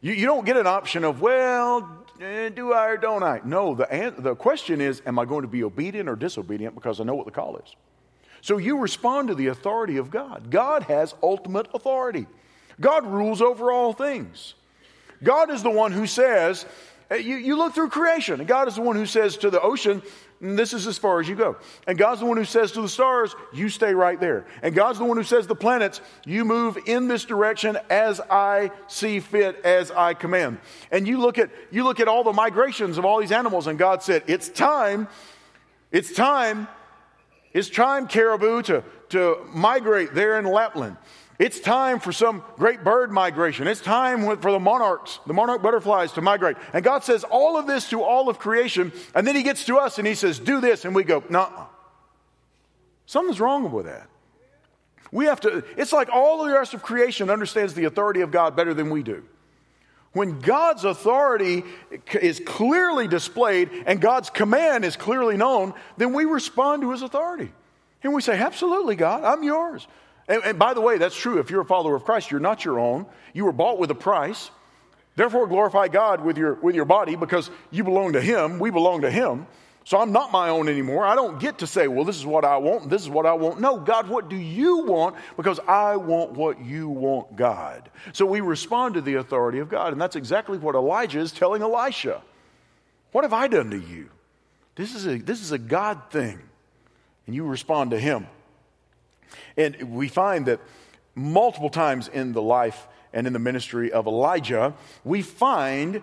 You, 0.00 0.12
you 0.12 0.26
don't 0.26 0.44
get 0.44 0.56
an 0.56 0.66
option 0.66 1.04
of, 1.04 1.20
well, 1.20 2.06
eh, 2.20 2.48
do 2.48 2.72
I 2.72 2.86
or 2.88 2.96
don't 2.96 3.22
I? 3.22 3.40
No, 3.44 3.74
the, 3.74 4.14
the 4.16 4.34
question 4.34 4.80
is, 4.80 5.02
am 5.06 5.18
I 5.18 5.24
going 5.24 5.42
to 5.42 5.48
be 5.48 5.64
obedient 5.64 6.08
or 6.08 6.16
disobedient 6.16 6.74
because 6.74 7.00
I 7.00 7.04
know 7.04 7.14
what 7.14 7.26
the 7.26 7.32
call 7.32 7.56
is? 7.56 7.74
So 8.40 8.58
you 8.58 8.78
respond 8.78 9.28
to 9.28 9.34
the 9.34 9.48
authority 9.48 9.96
of 9.96 10.10
God. 10.10 10.50
God 10.50 10.84
has 10.84 11.14
ultimate 11.22 11.68
authority, 11.74 12.26
God 12.80 13.06
rules 13.06 13.42
over 13.42 13.72
all 13.72 13.92
things. 13.92 14.54
God 15.22 15.50
is 15.50 15.64
the 15.64 15.70
one 15.70 15.90
who 15.90 16.06
says, 16.06 16.64
eh, 17.10 17.16
you, 17.16 17.36
you 17.36 17.56
look 17.56 17.74
through 17.74 17.88
creation, 17.88 18.38
and 18.38 18.48
God 18.48 18.68
is 18.68 18.76
the 18.76 18.82
one 18.82 18.94
who 18.94 19.06
says 19.06 19.36
to 19.38 19.50
the 19.50 19.60
ocean, 19.60 20.00
this 20.40 20.72
is 20.72 20.86
as 20.86 20.98
far 20.98 21.20
as 21.20 21.28
you 21.28 21.34
go. 21.34 21.56
And 21.86 21.98
God's 21.98 22.20
the 22.20 22.26
one 22.26 22.36
who 22.36 22.44
says 22.44 22.72
to 22.72 22.80
the 22.80 22.88
stars, 22.88 23.34
you 23.52 23.68
stay 23.68 23.92
right 23.92 24.20
there. 24.20 24.46
And 24.62 24.74
God's 24.74 24.98
the 24.98 25.04
one 25.04 25.16
who 25.16 25.24
says 25.24 25.46
the 25.46 25.56
planets, 25.56 26.00
you 26.24 26.44
move 26.44 26.78
in 26.86 27.08
this 27.08 27.24
direction 27.24 27.76
as 27.90 28.20
I 28.30 28.70
see 28.86 29.20
fit, 29.20 29.64
as 29.64 29.90
I 29.90 30.14
command. 30.14 30.58
And 30.92 31.08
you 31.08 31.18
look 31.18 31.38
at 31.38 31.50
you 31.70 31.84
look 31.84 31.98
at 31.98 32.08
all 32.08 32.22
the 32.22 32.32
migrations 32.32 32.98
of 32.98 33.04
all 33.04 33.20
these 33.20 33.32
animals, 33.32 33.66
and 33.66 33.78
God 33.78 34.02
said, 34.02 34.22
It's 34.26 34.48
time, 34.48 35.08
it's 35.90 36.12
time, 36.12 36.68
it's 37.52 37.68
time, 37.68 38.06
caribou, 38.06 38.62
to, 38.62 38.84
to 39.08 39.38
migrate 39.52 40.14
there 40.14 40.38
in 40.38 40.44
Lapland. 40.44 40.96
It's 41.38 41.60
time 41.60 42.00
for 42.00 42.10
some 42.10 42.42
great 42.56 42.82
bird 42.82 43.12
migration. 43.12 43.68
It's 43.68 43.80
time 43.80 44.38
for 44.40 44.50
the 44.50 44.58
monarchs, 44.58 45.20
the 45.26 45.32
monarch 45.32 45.62
butterflies 45.62 46.12
to 46.12 46.20
migrate. 46.20 46.56
And 46.72 46.82
God 46.82 47.04
says 47.04 47.22
all 47.22 47.56
of 47.56 47.68
this 47.68 47.88
to 47.90 48.02
all 48.02 48.28
of 48.28 48.40
creation. 48.40 48.92
And 49.14 49.24
then 49.24 49.36
He 49.36 49.44
gets 49.44 49.64
to 49.66 49.78
us 49.78 49.98
and 49.98 50.06
He 50.06 50.16
says, 50.16 50.40
Do 50.40 50.60
this. 50.60 50.84
And 50.84 50.94
we 50.94 51.04
go, 51.04 51.22
No. 51.30 51.68
Something's 53.06 53.40
wrong 53.40 53.70
with 53.70 53.86
that. 53.86 54.08
We 55.12 55.26
have 55.26 55.40
to, 55.40 55.64
it's 55.76 55.92
like 55.92 56.10
all 56.12 56.44
the 56.44 56.52
rest 56.52 56.74
of 56.74 56.82
creation 56.82 57.30
understands 57.30 57.72
the 57.72 57.84
authority 57.84 58.20
of 58.20 58.30
God 58.30 58.54
better 58.54 58.74
than 58.74 58.90
we 58.90 59.02
do. 59.02 59.24
When 60.12 60.40
God's 60.40 60.84
authority 60.84 61.62
is 62.20 62.42
clearly 62.44 63.06
displayed 63.06 63.70
and 63.86 64.00
God's 64.00 64.28
command 64.28 64.84
is 64.84 64.96
clearly 64.96 65.36
known, 65.36 65.72
then 65.96 66.12
we 66.12 66.24
respond 66.24 66.82
to 66.82 66.90
His 66.90 67.02
authority. 67.02 67.52
And 68.02 68.12
we 68.12 68.22
say, 68.22 68.36
Absolutely, 68.36 68.96
God, 68.96 69.22
I'm 69.22 69.44
yours. 69.44 69.86
And, 70.28 70.42
and, 70.44 70.58
by 70.58 70.74
the 70.74 70.80
way, 70.80 70.98
that's 70.98 71.16
true. 71.16 71.38
If 71.38 71.50
you're 71.50 71.62
a 71.62 71.66
follower 71.66 71.96
of 71.96 72.04
Christ, 72.04 72.30
you're 72.30 72.38
not 72.38 72.64
your 72.64 72.78
own. 72.78 73.06
You 73.32 73.46
were 73.46 73.52
bought 73.52 73.78
with 73.78 73.90
a 73.90 73.94
price. 73.94 74.50
Therefore, 75.16 75.46
glorify 75.46 75.88
God 75.88 76.22
with 76.22 76.36
your, 76.36 76.54
with 76.54 76.74
your 76.74 76.84
body 76.84 77.16
because 77.16 77.50
you 77.70 77.82
belong 77.82 78.12
to 78.12 78.20
Him. 78.20 78.58
We 78.58 78.70
belong 78.70 79.00
to 79.00 79.10
Him. 79.10 79.46
So 79.88 79.98
I'm 79.98 80.12
not 80.12 80.32
my 80.32 80.50
own 80.50 80.68
anymore. 80.68 81.06
I 81.06 81.14
don't 81.14 81.40
get 81.40 81.60
to 81.60 81.66
say, 81.66 81.88
well, 81.88 82.04
this 82.04 82.16
is 82.16 82.26
what 82.26 82.44
I 82.44 82.58
want, 82.58 82.90
this 82.90 83.00
is 83.00 83.08
what 83.08 83.24
I 83.24 83.32
want. 83.32 83.58
No, 83.58 83.78
God, 83.78 84.06
what 84.06 84.28
do 84.28 84.36
you 84.36 84.84
want? 84.84 85.16
Because 85.34 85.58
I 85.66 85.96
want 85.96 86.32
what 86.32 86.60
you 86.60 86.90
want, 86.90 87.36
God. 87.36 87.88
So 88.12 88.26
we 88.26 88.42
respond 88.42 88.96
to 88.96 89.00
the 89.00 89.14
authority 89.14 89.60
of 89.60 89.70
God. 89.70 89.92
And 89.92 90.00
that's 90.00 90.14
exactly 90.14 90.58
what 90.58 90.74
Elijah 90.74 91.20
is 91.20 91.32
telling 91.32 91.62
Elisha. 91.62 92.20
What 93.12 93.24
have 93.24 93.32
I 93.32 93.48
done 93.48 93.70
to 93.70 93.78
you? 93.78 94.10
This 94.74 94.94
is 94.94 95.06
a, 95.06 95.16
this 95.16 95.40
is 95.40 95.52
a 95.52 95.58
God 95.58 96.02
thing. 96.10 96.38
And 97.26 97.34
you 97.34 97.44
respond 97.44 97.92
to 97.92 97.98
Him. 97.98 98.26
And 99.58 99.92
we 99.92 100.08
find 100.08 100.46
that 100.46 100.60
multiple 101.14 101.68
times 101.68 102.08
in 102.08 102.32
the 102.32 102.40
life 102.40 102.86
and 103.12 103.26
in 103.26 103.32
the 103.32 103.38
ministry 103.38 103.92
of 103.92 104.06
Elijah, 104.06 104.74
we 105.04 105.20
find 105.20 106.00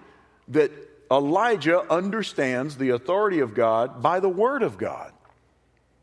that 0.49 0.71
Elijah 1.09 1.79
understands 1.89 2.77
the 2.77 2.89
authority 2.89 3.39
of 3.39 3.53
God 3.53 4.01
by 4.01 4.19
the 4.19 4.29
word 4.29 4.61
of 4.61 4.77
God. 4.77 5.11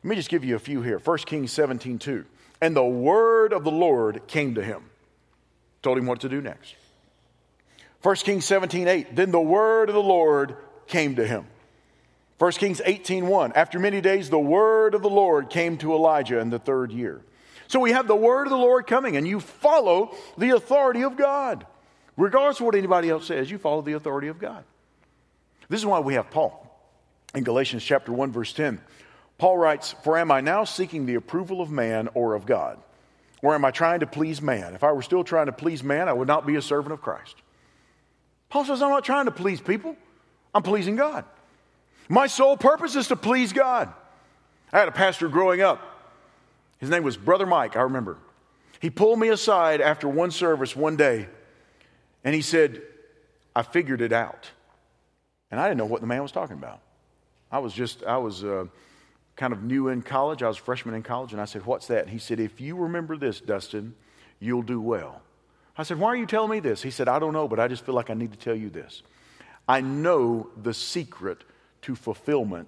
Let 0.03 0.09
me 0.09 0.17
just 0.17 0.31
give 0.31 0.45
you 0.45 0.57
a 0.57 0.61
few 0.61 0.83
here. 0.83 0.99
1 0.99 1.19
Kings 1.19 1.53
17 1.53 1.99
2. 1.99 2.25
And 2.61 2.75
the 2.75 2.85
word 2.85 3.53
of 3.53 3.65
the 3.65 3.71
Lord 3.71 4.27
came 4.27 4.55
to 4.55 4.63
him, 4.63 4.83
told 5.83 5.99
him 5.99 6.07
what 6.07 6.21
to 6.21 6.29
do 6.29 6.41
next. 6.41 6.75
1 8.03 8.17
Kings 8.17 8.45
17 8.45 8.89
8. 8.89 9.15
Then 9.15 9.31
the 9.31 9.41
word 9.41 9.89
of 9.89 9.95
the 9.95 10.03
Lord 10.03 10.57
came 10.87 11.17
to 11.17 11.27
him. 11.27 11.47
1 12.39 12.53
Kings 12.53 12.81
18 12.85 13.27
1. 13.27 13.53
After 13.53 13.79
many 13.79 14.01
days, 14.01 14.31
the 14.31 14.39
word 14.39 14.95
of 14.95 15.03
the 15.03 15.11
Lord 15.11 15.51
came 15.51 15.77
to 15.79 15.93
Elijah 15.95 16.39
in 16.39 16.51
the 16.51 16.59
third 16.59 16.91
year. 16.91 17.21
So 17.73 17.81
we 17.81 17.93
have 17.93 18.07
the 18.07 18.15
word 18.15 18.43
of 18.43 18.51
the 18.51 18.59
Lord 18.59 18.87
coming, 18.87 19.17
and 19.17 19.27
you 19.27 19.41
follow 19.41 20.15
the 20.37 20.51
authority 20.51 21.05
of 21.05 21.17
God. 21.17 21.67
Regardless 22.19 22.61
of 22.61 22.67
what 22.67 22.75
anybody 22.75 23.09
else 23.09 23.25
says, 23.25 23.51
you 23.51 23.57
follow 23.57 23.81
the 23.81 23.95
authority 23.95 24.29
of 24.29 24.39
God. 24.39 24.63
This 25.71 25.81
is 25.81 25.87
why 25.87 26.01
we 26.01 26.13
have 26.13 26.31
Paul 26.31 26.71
in 27.35 27.45
Galatians 27.45 27.83
chapter 27.83 28.13
1, 28.13 28.31
verse 28.31 28.53
10. 28.53 28.79
Paul 29.39 29.57
writes, 29.57 29.95
For 30.05 30.19
am 30.19 30.31
I 30.31 30.43
now 30.43 30.65
seeking 30.65 31.07
the 31.07 31.15
approval 31.15 31.63
of 31.63 31.71
man 31.71 32.11
or 32.13 32.35
of 32.35 32.45
God? 32.45 32.79
Or 33.41 33.55
am 33.55 33.65
I 33.65 33.71
trying 33.71 34.01
to 34.01 34.07
please 34.07 34.43
man? 34.43 34.75
If 34.75 34.85
I 34.85 34.93
were 34.93 35.01
still 35.01 35.25
trying 35.25 35.47
to 35.47 35.53
please 35.53 35.83
man, 35.83 36.11
I 36.11 36.13
would 36.13 36.29
not 36.29 36.47
be 36.47 36.57
a 36.57 36.63
servant 36.63 36.93
of 36.93 37.01
Christ. 37.01 37.37
Paul 38.51 38.67
says, 38.67 38.83
I'm 38.83 38.91
not 38.91 39.07
trying 39.07 39.25
to 39.25 39.31
please 39.31 39.63
people, 39.63 39.97
I'm 40.55 40.63
pleasing 40.63 40.97
God. 40.97 41.25
My 42.07 42.27
sole 42.27 42.59
purpose 42.59 42.97
is 42.97 43.09
to 43.09 43.17
please 43.17 43.55
God. 43.55 43.91
I 44.75 44.79
had 44.79 44.89
a 44.89 44.93
pastor 44.93 45.29
growing 45.29 45.63
up 45.63 45.89
his 46.83 46.91
name 46.91 47.05
was 47.05 47.17
Brother 47.17 47.47
Mike, 47.47 47.77
I 47.77 47.83
remember. 47.83 48.19
He 48.81 48.91
pulled 48.91 49.21
me 49.21 49.29
aside 49.29 49.81
after 49.81 50.09
one 50.09 50.33
service 50.33 50.75
one 50.75 50.97
day 50.97 51.29
and 52.25 52.35
he 52.35 52.43
said, 52.43 52.83
I 53.55 53.63
figured 53.63 54.01
it 54.01 54.13
out. 54.13 54.51
And 55.53 55.61
I 55.61 55.69
didn't 55.69 55.79
know 55.79 55.87
what 55.87 56.01
the 56.01 56.09
man 56.09 56.23
was 56.23 56.33
talking 56.33 56.57
about. 56.57 56.81
I 57.53 57.61
was 57.61 57.73
just, 57.73 58.03
I 58.03 58.17
was 58.17 58.43
uh, 58.43 58.65
kind 59.37 59.53
of 59.53 59.63
new 59.63 59.87
in 59.91 60.03
college. 60.03 60.43
I 60.43 60.49
was 60.49 60.59
a 60.59 60.61
freshman 60.61 60.97
in 60.97 61.05
college. 61.05 61.31
And 61.31 61.41
I 61.41 61.45
said, 61.45 61.65
What's 61.65 61.87
that? 61.87 62.01
And 62.01 62.11
he 62.11 62.19
said, 62.19 62.41
If 62.41 62.61
you 62.61 62.75
remember 62.75 63.17
this, 63.17 63.41
Dustin, 63.41 63.95
you'll 64.41 64.63
do 64.63 64.81
well. 64.81 65.23
I 65.79 65.85
said, 65.85 66.01
Why 66.01 66.09
are 66.09 66.17
you 66.17 66.27
telling 66.27 66.51
me 66.51 66.59
this? 66.59 66.83
He 66.83 66.91
said, 66.91 67.07
I 67.07 67.21
don't 67.21 67.33
know, 67.33 67.47
but 67.47 67.61
I 67.61 67.69
just 67.69 67.87
feel 67.87 67.95
like 67.95 68.11
I 68.11 68.15
need 68.15 68.33
to 68.33 68.39
tell 68.39 68.57
you 68.57 68.71
this. 68.71 69.05
I 69.69 69.83
know 69.83 70.49
the 70.61 70.75
secret 70.75 71.45
to 71.83 71.95
fulfillment 71.95 72.67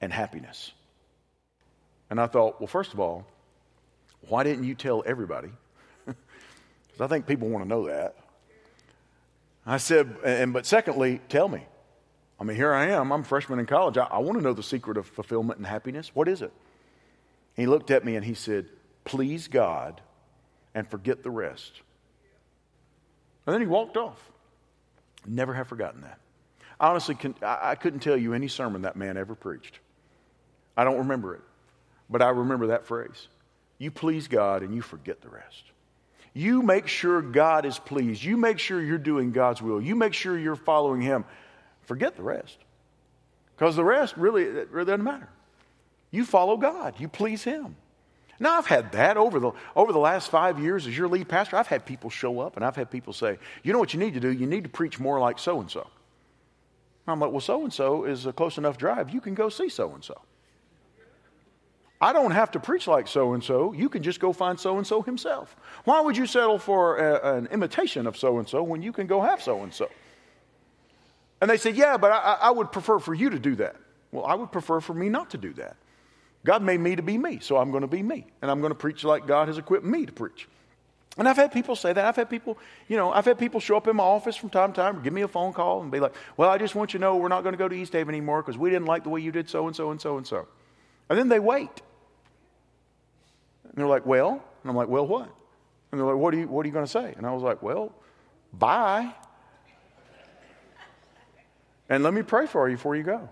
and 0.00 0.12
happiness. 0.12 0.70
And 2.08 2.20
I 2.20 2.28
thought, 2.28 2.60
well, 2.60 2.68
first 2.68 2.92
of 2.92 3.00
all, 3.00 3.26
why 4.26 4.44
didn't 4.44 4.64
you 4.64 4.74
tell 4.74 5.02
everybody? 5.06 5.50
Because 6.88 7.12
I 7.12 7.14
think 7.14 7.26
people 7.26 7.48
want 7.48 7.64
to 7.64 7.68
know 7.68 7.86
that. 7.86 8.16
I 9.64 9.76
said, 9.76 10.16
and 10.24 10.52
but 10.52 10.66
secondly, 10.66 11.20
tell 11.28 11.48
me. 11.48 11.64
I 12.40 12.44
mean, 12.44 12.56
here 12.56 12.72
I 12.72 12.86
am. 12.86 13.12
I'm 13.12 13.20
a 13.20 13.24
freshman 13.24 13.58
in 13.58 13.66
college. 13.66 13.96
I, 13.98 14.04
I 14.04 14.18
want 14.18 14.38
to 14.38 14.42
know 14.42 14.52
the 14.52 14.64
secret 14.64 14.96
of 14.96 15.06
fulfillment 15.06 15.58
and 15.58 15.66
happiness. 15.66 16.10
What 16.12 16.26
is 16.26 16.42
it? 16.42 16.52
And 17.56 17.62
he 17.62 17.66
looked 17.66 17.92
at 17.92 18.04
me 18.04 18.16
and 18.16 18.24
he 18.24 18.34
said, 18.34 18.66
Please 19.04 19.46
God 19.46 20.00
and 20.74 20.88
forget 20.88 21.22
the 21.22 21.30
rest. 21.30 21.82
And 23.46 23.54
then 23.54 23.60
he 23.60 23.66
walked 23.66 23.96
off. 23.96 24.22
Never 25.26 25.54
have 25.54 25.68
forgotten 25.68 26.02
that. 26.02 26.18
I 26.80 26.88
honestly, 26.88 27.14
can, 27.14 27.34
I, 27.42 27.70
I 27.70 27.74
couldn't 27.74 28.00
tell 28.00 28.16
you 28.16 28.34
any 28.34 28.48
sermon 28.48 28.82
that 28.82 28.96
man 28.96 29.16
ever 29.16 29.34
preached. 29.34 29.78
I 30.76 30.84
don't 30.84 30.98
remember 30.98 31.34
it, 31.34 31.42
but 32.08 32.22
I 32.22 32.28
remember 32.28 32.68
that 32.68 32.86
phrase. 32.86 33.28
You 33.78 33.90
please 33.90 34.28
God 34.28 34.62
and 34.62 34.74
you 34.74 34.82
forget 34.82 35.20
the 35.20 35.28
rest. 35.28 35.64
You 36.34 36.62
make 36.62 36.86
sure 36.86 37.22
God 37.22 37.64
is 37.64 37.78
pleased. 37.78 38.22
You 38.22 38.36
make 38.36 38.58
sure 38.58 38.80
you're 38.80 38.98
doing 38.98 39.32
God's 39.32 39.62
will. 39.62 39.80
You 39.80 39.96
make 39.96 40.14
sure 40.14 40.38
you're 40.38 40.56
following 40.56 41.00
Him. 41.00 41.24
Forget 41.82 42.16
the 42.16 42.22
rest. 42.22 42.58
Because 43.56 43.76
the 43.76 43.84
rest 43.84 44.16
really, 44.16 44.44
really 44.44 44.84
doesn't 44.84 45.04
matter. 45.04 45.28
You 46.10 46.24
follow 46.24 46.56
God, 46.56 46.94
you 46.98 47.08
please 47.08 47.42
Him. 47.42 47.76
Now, 48.40 48.56
I've 48.56 48.66
had 48.66 48.92
that 48.92 49.16
over 49.16 49.40
the, 49.40 49.50
over 49.74 49.92
the 49.92 49.98
last 49.98 50.30
five 50.30 50.60
years 50.60 50.86
as 50.86 50.96
your 50.96 51.08
lead 51.08 51.28
pastor. 51.28 51.56
I've 51.56 51.66
had 51.66 51.84
people 51.84 52.08
show 52.08 52.40
up 52.40 52.54
and 52.56 52.64
I've 52.64 52.76
had 52.76 52.90
people 52.90 53.12
say, 53.12 53.38
you 53.64 53.72
know 53.72 53.80
what 53.80 53.92
you 53.92 53.98
need 53.98 54.14
to 54.14 54.20
do? 54.20 54.30
You 54.30 54.46
need 54.46 54.62
to 54.62 54.70
preach 54.70 55.00
more 55.00 55.18
like 55.18 55.40
so 55.40 55.60
and 55.60 55.68
so. 55.68 55.88
I'm 57.06 57.18
like, 57.18 57.32
well, 57.32 57.40
so 57.40 57.64
and 57.64 57.72
so 57.72 58.04
is 58.04 58.26
a 58.26 58.32
close 58.32 58.58
enough 58.58 58.78
drive. 58.78 59.10
You 59.10 59.20
can 59.20 59.34
go 59.34 59.48
see 59.48 59.68
so 59.68 59.92
and 59.92 60.04
so. 60.04 60.20
I 62.00 62.12
don't 62.12 62.30
have 62.30 62.52
to 62.52 62.60
preach 62.60 62.86
like 62.86 63.08
so 63.08 63.32
and 63.32 63.42
so. 63.42 63.72
You 63.72 63.88
can 63.88 64.02
just 64.02 64.20
go 64.20 64.32
find 64.32 64.58
so 64.58 64.78
and 64.78 64.86
so 64.86 65.02
himself. 65.02 65.56
Why 65.84 66.00
would 66.00 66.16
you 66.16 66.26
settle 66.26 66.58
for 66.58 66.96
a, 66.96 67.36
an 67.36 67.46
imitation 67.48 68.06
of 68.06 68.16
so 68.16 68.38
and 68.38 68.48
so 68.48 68.62
when 68.62 68.82
you 68.82 68.92
can 68.92 69.06
go 69.08 69.20
have 69.20 69.42
so 69.42 69.62
and 69.62 69.74
so? 69.74 69.88
And 71.40 71.50
they 71.50 71.56
said, 71.56 71.76
Yeah, 71.76 71.96
but 71.96 72.12
I, 72.12 72.38
I, 72.42 72.50
would 72.50 72.70
prefer 72.70 72.98
for 72.98 73.14
you 73.14 73.30
to 73.30 73.38
do 73.38 73.56
that. 73.56 73.76
Well, 74.12 74.24
I 74.24 74.34
would 74.34 74.52
prefer 74.52 74.80
for 74.80 74.94
me 74.94 75.08
not 75.08 75.30
to 75.30 75.38
do 75.38 75.52
that. 75.54 75.76
God 76.44 76.62
made 76.62 76.80
me 76.80 76.96
to 76.96 77.02
be 77.02 77.18
me, 77.18 77.40
so 77.40 77.56
I'm 77.56 77.70
going 77.70 77.82
to 77.82 77.88
be 77.88 78.02
me. 78.02 78.26
And 78.42 78.50
I'm 78.50 78.60
going 78.60 78.70
to 78.70 78.78
preach 78.78 79.02
like 79.02 79.26
God 79.26 79.48
has 79.48 79.58
equipped 79.58 79.84
me 79.84 80.06
to 80.06 80.12
preach. 80.12 80.48
And 81.16 81.28
I've 81.28 81.36
had 81.36 81.50
people 81.50 81.74
say 81.74 81.92
that. 81.92 82.04
I've 82.04 82.14
had 82.14 82.30
people, 82.30 82.58
you 82.86 82.96
know, 82.96 83.12
I've 83.12 83.24
had 83.24 83.38
people 83.38 83.58
show 83.58 83.76
up 83.76 83.88
in 83.88 83.96
my 83.96 84.04
office 84.04 84.36
from 84.36 84.50
time 84.50 84.72
to 84.72 84.80
time, 84.80 85.02
give 85.02 85.12
me 85.12 85.22
a 85.22 85.28
phone 85.28 85.52
call 85.52 85.82
and 85.82 85.90
be 85.90 85.98
like, 85.98 86.14
Well, 86.36 86.48
I 86.48 86.58
just 86.58 86.76
want 86.76 86.94
you 86.94 86.98
to 86.98 87.02
know 87.02 87.16
we're 87.16 87.26
not 87.26 87.42
going 87.42 87.54
to 87.54 87.58
go 87.58 87.68
to 87.68 87.74
East 87.74 87.92
Haven 87.92 88.14
anymore 88.14 88.40
because 88.42 88.56
we 88.56 88.70
didn't 88.70 88.86
like 88.86 89.02
the 89.02 89.10
way 89.10 89.20
you 89.20 89.32
did 89.32 89.50
so 89.50 89.66
and 89.66 89.74
so 89.74 89.90
and 89.90 90.00
so 90.00 90.16
and 90.16 90.26
so. 90.26 90.46
And 91.10 91.18
then 91.18 91.28
they 91.28 91.40
wait. 91.40 91.82
They're 93.80 93.88
like, 93.88 94.06
Well, 94.06 94.30
and 94.30 94.70
I'm 94.70 94.76
like, 94.76 94.88
Well, 94.88 95.06
what? 95.06 95.28
And 95.90 96.00
they're 96.00 96.06
like, 96.06 96.16
What 96.16 96.34
are 96.34 96.38
you, 96.38 96.48
what 96.48 96.64
are 96.64 96.68
you 96.68 96.72
going 96.72 96.84
to 96.84 96.90
say? 96.90 97.14
And 97.16 97.26
I 97.26 97.32
was 97.32 97.42
like, 97.42 97.62
Well, 97.62 97.92
bye. 98.52 99.12
And 101.88 102.02
let 102.02 102.12
me 102.12 102.22
pray 102.22 102.46
for 102.46 102.68
you 102.68 102.76
before 102.76 102.96
you 102.96 103.02
go. 103.02 103.28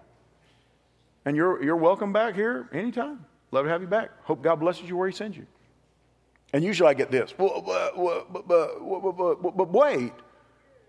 And 1.25 1.37
you're, 1.37 1.63
you're 1.63 1.77
welcome 1.77 2.13
back 2.13 2.35
here 2.35 2.69
anytime. 2.73 3.25
Love 3.51 3.65
to 3.67 3.71
have 3.71 3.83
you 3.83 3.89
back. 3.89 4.11
Hope 4.25 4.43
God 4.43 4.57
blesses 4.57 4.89
you 4.89 4.97
where 4.97 5.09
He 5.09 5.15
sends 5.15 5.37
you. 5.37 5.47
And 6.53 6.65
usually 6.65 6.89
I 6.89 6.95
get 6.95 7.11
this. 7.11 7.35
Well, 7.37 7.61
but, 7.61 8.47
but, 8.49 9.57
but, 9.57 9.73
wait, 9.73 10.13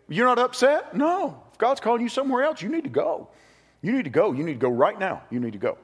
you're 0.08 0.26
not 0.26 0.40
upset? 0.40 0.96
No. 0.96 1.44
If 1.52 1.58
God's 1.58 1.80
calling 1.80 2.02
you 2.02 2.10
somewhere 2.10 2.44
else, 2.44 2.62
you 2.62 2.70
need 2.70 2.84
to 2.84 2.90
go. 2.90 3.30
You 3.82 3.92
need 3.92 4.04
to 4.04 4.10
go. 4.10 4.32
You 4.32 4.44
need 4.44 4.54
to 4.54 4.60
go 4.60 4.70
right 4.70 4.98
now. 4.98 5.24
You 5.30 5.40
need 5.40 5.54
to 5.54 5.60
go. 5.60 5.78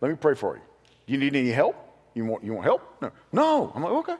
Let 0.00 0.10
me 0.10 0.16
pray 0.16 0.34
for 0.34 0.56
you. 0.56 0.62
Do 1.06 1.12
you 1.12 1.18
need 1.18 1.36
any 1.36 1.50
help? 1.50 1.76
You 2.14 2.24
want, 2.24 2.44
you 2.44 2.52
want 2.52 2.64
help? 2.64 3.02
No. 3.02 3.10
No. 3.32 3.72
I'm 3.74 3.82
like, 3.82 3.92
okay. 3.92 4.16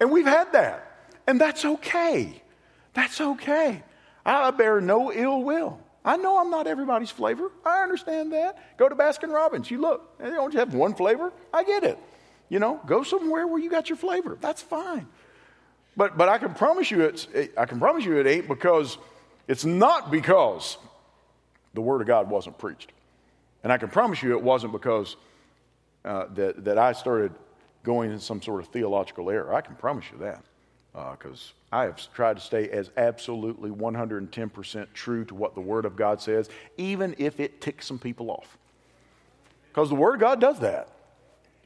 And 0.00 0.10
we've 0.10 0.26
had 0.26 0.52
that. 0.52 1.10
And 1.26 1.40
that's 1.40 1.64
okay. 1.64 2.42
That's 2.94 3.20
okay. 3.20 3.82
I 4.24 4.50
bear 4.50 4.80
no 4.80 5.12
ill 5.12 5.42
will. 5.42 5.80
I 6.04 6.16
know 6.16 6.38
I'm 6.38 6.50
not 6.50 6.66
everybody's 6.66 7.10
flavor. 7.10 7.50
I 7.64 7.82
understand 7.82 8.32
that. 8.32 8.78
Go 8.78 8.88
to 8.88 8.94
Baskin 8.94 9.32
Robbins. 9.32 9.70
You 9.70 9.80
look, 9.80 10.18
they 10.18 10.30
don't 10.30 10.54
have 10.54 10.74
one 10.74 10.94
flavor. 10.94 11.32
I 11.52 11.64
get 11.64 11.84
it. 11.84 11.98
You 12.48 12.58
know, 12.58 12.80
go 12.86 13.02
somewhere 13.02 13.46
where 13.46 13.58
you 13.58 13.70
got 13.70 13.88
your 13.90 13.98
flavor. 13.98 14.38
That's 14.40 14.62
fine. 14.62 15.06
But, 15.96 16.16
but 16.16 16.28
I 16.28 16.38
can 16.38 16.54
promise 16.54 16.90
you 16.90 17.02
it's, 17.02 17.26
I 17.56 17.66
can 17.66 17.78
promise 17.78 18.04
you 18.04 18.18
it 18.18 18.26
ain't 18.26 18.48
because 18.48 18.96
it's 19.48 19.64
not 19.64 20.10
because 20.10 20.78
the 21.74 21.80
Word 21.80 22.00
of 22.00 22.06
God 22.06 22.30
wasn't 22.30 22.56
preached. 22.58 22.92
And 23.62 23.72
I 23.72 23.78
can 23.78 23.88
promise 23.88 24.22
you 24.22 24.32
it 24.32 24.42
wasn't 24.42 24.72
because 24.72 25.16
uh, 26.08 26.26
that, 26.34 26.64
that 26.64 26.78
I 26.78 26.92
started 26.92 27.32
going 27.84 28.10
in 28.10 28.18
some 28.18 28.40
sort 28.40 28.62
of 28.62 28.68
theological 28.68 29.30
error. 29.30 29.54
I 29.54 29.60
can 29.60 29.76
promise 29.76 30.06
you 30.10 30.18
that 30.18 30.42
because 31.20 31.52
uh, 31.70 31.76
I 31.76 31.84
have 31.84 32.12
tried 32.14 32.38
to 32.38 32.42
stay 32.42 32.68
as 32.70 32.90
absolutely 32.96 33.70
110% 33.70 34.86
true 34.94 35.24
to 35.26 35.34
what 35.34 35.54
the 35.54 35.60
Word 35.60 35.84
of 35.84 35.96
God 35.96 36.20
says, 36.20 36.48
even 36.78 37.14
if 37.18 37.40
it 37.40 37.60
ticks 37.60 37.86
some 37.86 37.98
people 37.98 38.30
off. 38.30 38.56
Because 39.68 39.90
the 39.90 39.94
Word 39.94 40.14
of 40.14 40.20
God 40.20 40.40
does 40.40 40.58
that. 40.60 40.88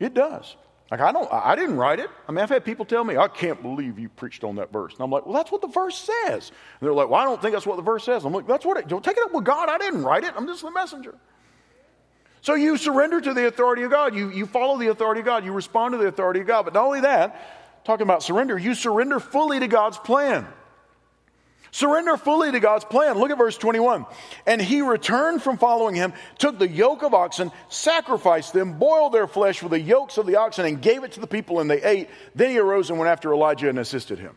It 0.00 0.12
does. 0.12 0.56
Like, 0.90 1.00
I 1.00 1.12
don't, 1.12 1.32
I 1.32 1.54
didn't 1.54 1.76
write 1.76 2.00
it. 2.00 2.10
I 2.28 2.32
mean, 2.32 2.40
I've 2.40 2.50
had 2.50 2.64
people 2.64 2.84
tell 2.84 3.04
me, 3.04 3.16
I 3.16 3.28
can't 3.28 3.62
believe 3.62 3.98
you 3.98 4.10
preached 4.10 4.44
on 4.44 4.56
that 4.56 4.72
verse. 4.72 4.92
And 4.92 5.02
I'm 5.02 5.10
like, 5.10 5.24
well, 5.24 5.34
that's 5.34 5.50
what 5.50 5.62
the 5.62 5.68
verse 5.68 5.96
says. 5.96 6.50
And 6.50 6.86
they're 6.86 6.92
like, 6.92 7.08
well, 7.08 7.20
I 7.20 7.24
don't 7.24 7.40
think 7.40 7.54
that's 7.54 7.64
what 7.64 7.76
the 7.76 7.82
verse 7.82 8.04
says. 8.04 8.24
I'm 8.24 8.32
like, 8.32 8.46
that's 8.46 8.66
what 8.66 8.76
it, 8.76 8.88
don't 8.88 9.02
take 9.02 9.16
it 9.16 9.22
up 9.22 9.32
with 9.32 9.44
God. 9.44 9.70
I 9.70 9.78
didn't 9.78 10.02
write 10.02 10.24
it. 10.24 10.34
I'm 10.36 10.46
just 10.46 10.62
the 10.62 10.70
messenger. 10.70 11.14
So 12.42 12.54
you 12.54 12.76
surrender 12.76 13.20
to 13.20 13.34
the 13.34 13.46
authority 13.46 13.82
of 13.84 13.90
God. 13.90 14.14
You, 14.14 14.30
you 14.30 14.46
follow 14.46 14.76
the 14.76 14.88
authority 14.88 15.20
of 15.20 15.26
God. 15.26 15.44
You 15.44 15.52
respond 15.52 15.92
to 15.92 15.98
the 15.98 16.06
authority 16.06 16.40
of 16.40 16.46
God. 16.46 16.64
But 16.64 16.74
not 16.74 16.84
only 16.84 17.00
that, 17.02 17.84
talking 17.84 18.02
about 18.02 18.22
surrender, 18.22 18.58
you 18.58 18.74
surrender 18.74 19.20
fully 19.20 19.60
to 19.60 19.68
God's 19.68 19.98
plan. 19.98 20.46
Surrender 21.70 22.18
fully 22.18 22.52
to 22.52 22.60
God's 22.60 22.84
plan. 22.84 23.16
Look 23.16 23.30
at 23.30 23.38
verse 23.38 23.56
21. 23.56 24.04
And 24.44 24.60
he 24.60 24.82
returned 24.82 25.42
from 25.42 25.56
following 25.56 25.94
him, 25.94 26.12
took 26.36 26.58
the 26.58 26.68
yoke 26.68 27.02
of 27.02 27.14
oxen, 27.14 27.50
sacrificed 27.70 28.52
them, 28.52 28.74
boiled 28.78 29.14
their 29.14 29.26
flesh 29.26 29.62
with 29.62 29.70
the 29.70 29.80
yokes 29.80 30.18
of 30.18 30.26
the 30.26 30.36
oxen, 30.36 30.66
and 30.66 30.82
gave 30.82 31.02
it 31.02 31.12
to 31.12 31.20
the 31.20 31.26
people, 31.26 31.60
and 31.60 31.70
they 31.70 31.82
ate. 31.82 32.10
Then 32.34 32.50
he 32.50 32.58
arose 32.58 32.90
and 32.90 32.98
went 32.98 33.08
after 33.08 33.32
Elijah 33.32 33.70
and 33.70 33.78
assisted 33.78 34.18
him. 34.18 34.34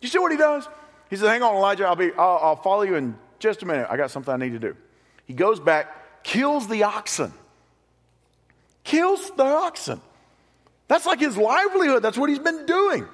You 0.00 0.08
see 0.08 0.18
what 0.18 0.32
he 0.32 0.38
does? 0.38 0.66
He 1.10 1.16
said, 1.16 1.28
Hang 1.28 1.42
on, 1.42 1.54
Elijah, 1.54 1.86
I'll, 1.86 1.96
be, 1.96 2.12
I'll, 2.12 2.38
I'll 2.42 2.56
follow 2.56 2.82
you 2.82 2.94
in 2.94 3.18
just 3.40 3.62
a 3.62 3.66
minute. 3.66 3.88
I 3.90 3.98
got 3.98 4.10
something 4.10 4.32
I 4.32 4.38
need 4.38 4.52
to 4.52 4.58
do. 4.58 4.74
He 5.26 5.34
goes 5.34 5.60
back, 5.60 6.03
kills 6.24 6.66
the 6.66 6.82
oxen. 6.82 7.32
Kills 8.82 9.30
the 9.36 9.44
oxen. 9.44 10.00
That's 10.88 11.06
like 11.06 11.20
his 11.20 11.36
livelihood. 11.36 12.02
That's 12.02 12.18
what 12.18 12.28
he's 12.28 12.40
been 12.40 12.66
doing 12.66 13.06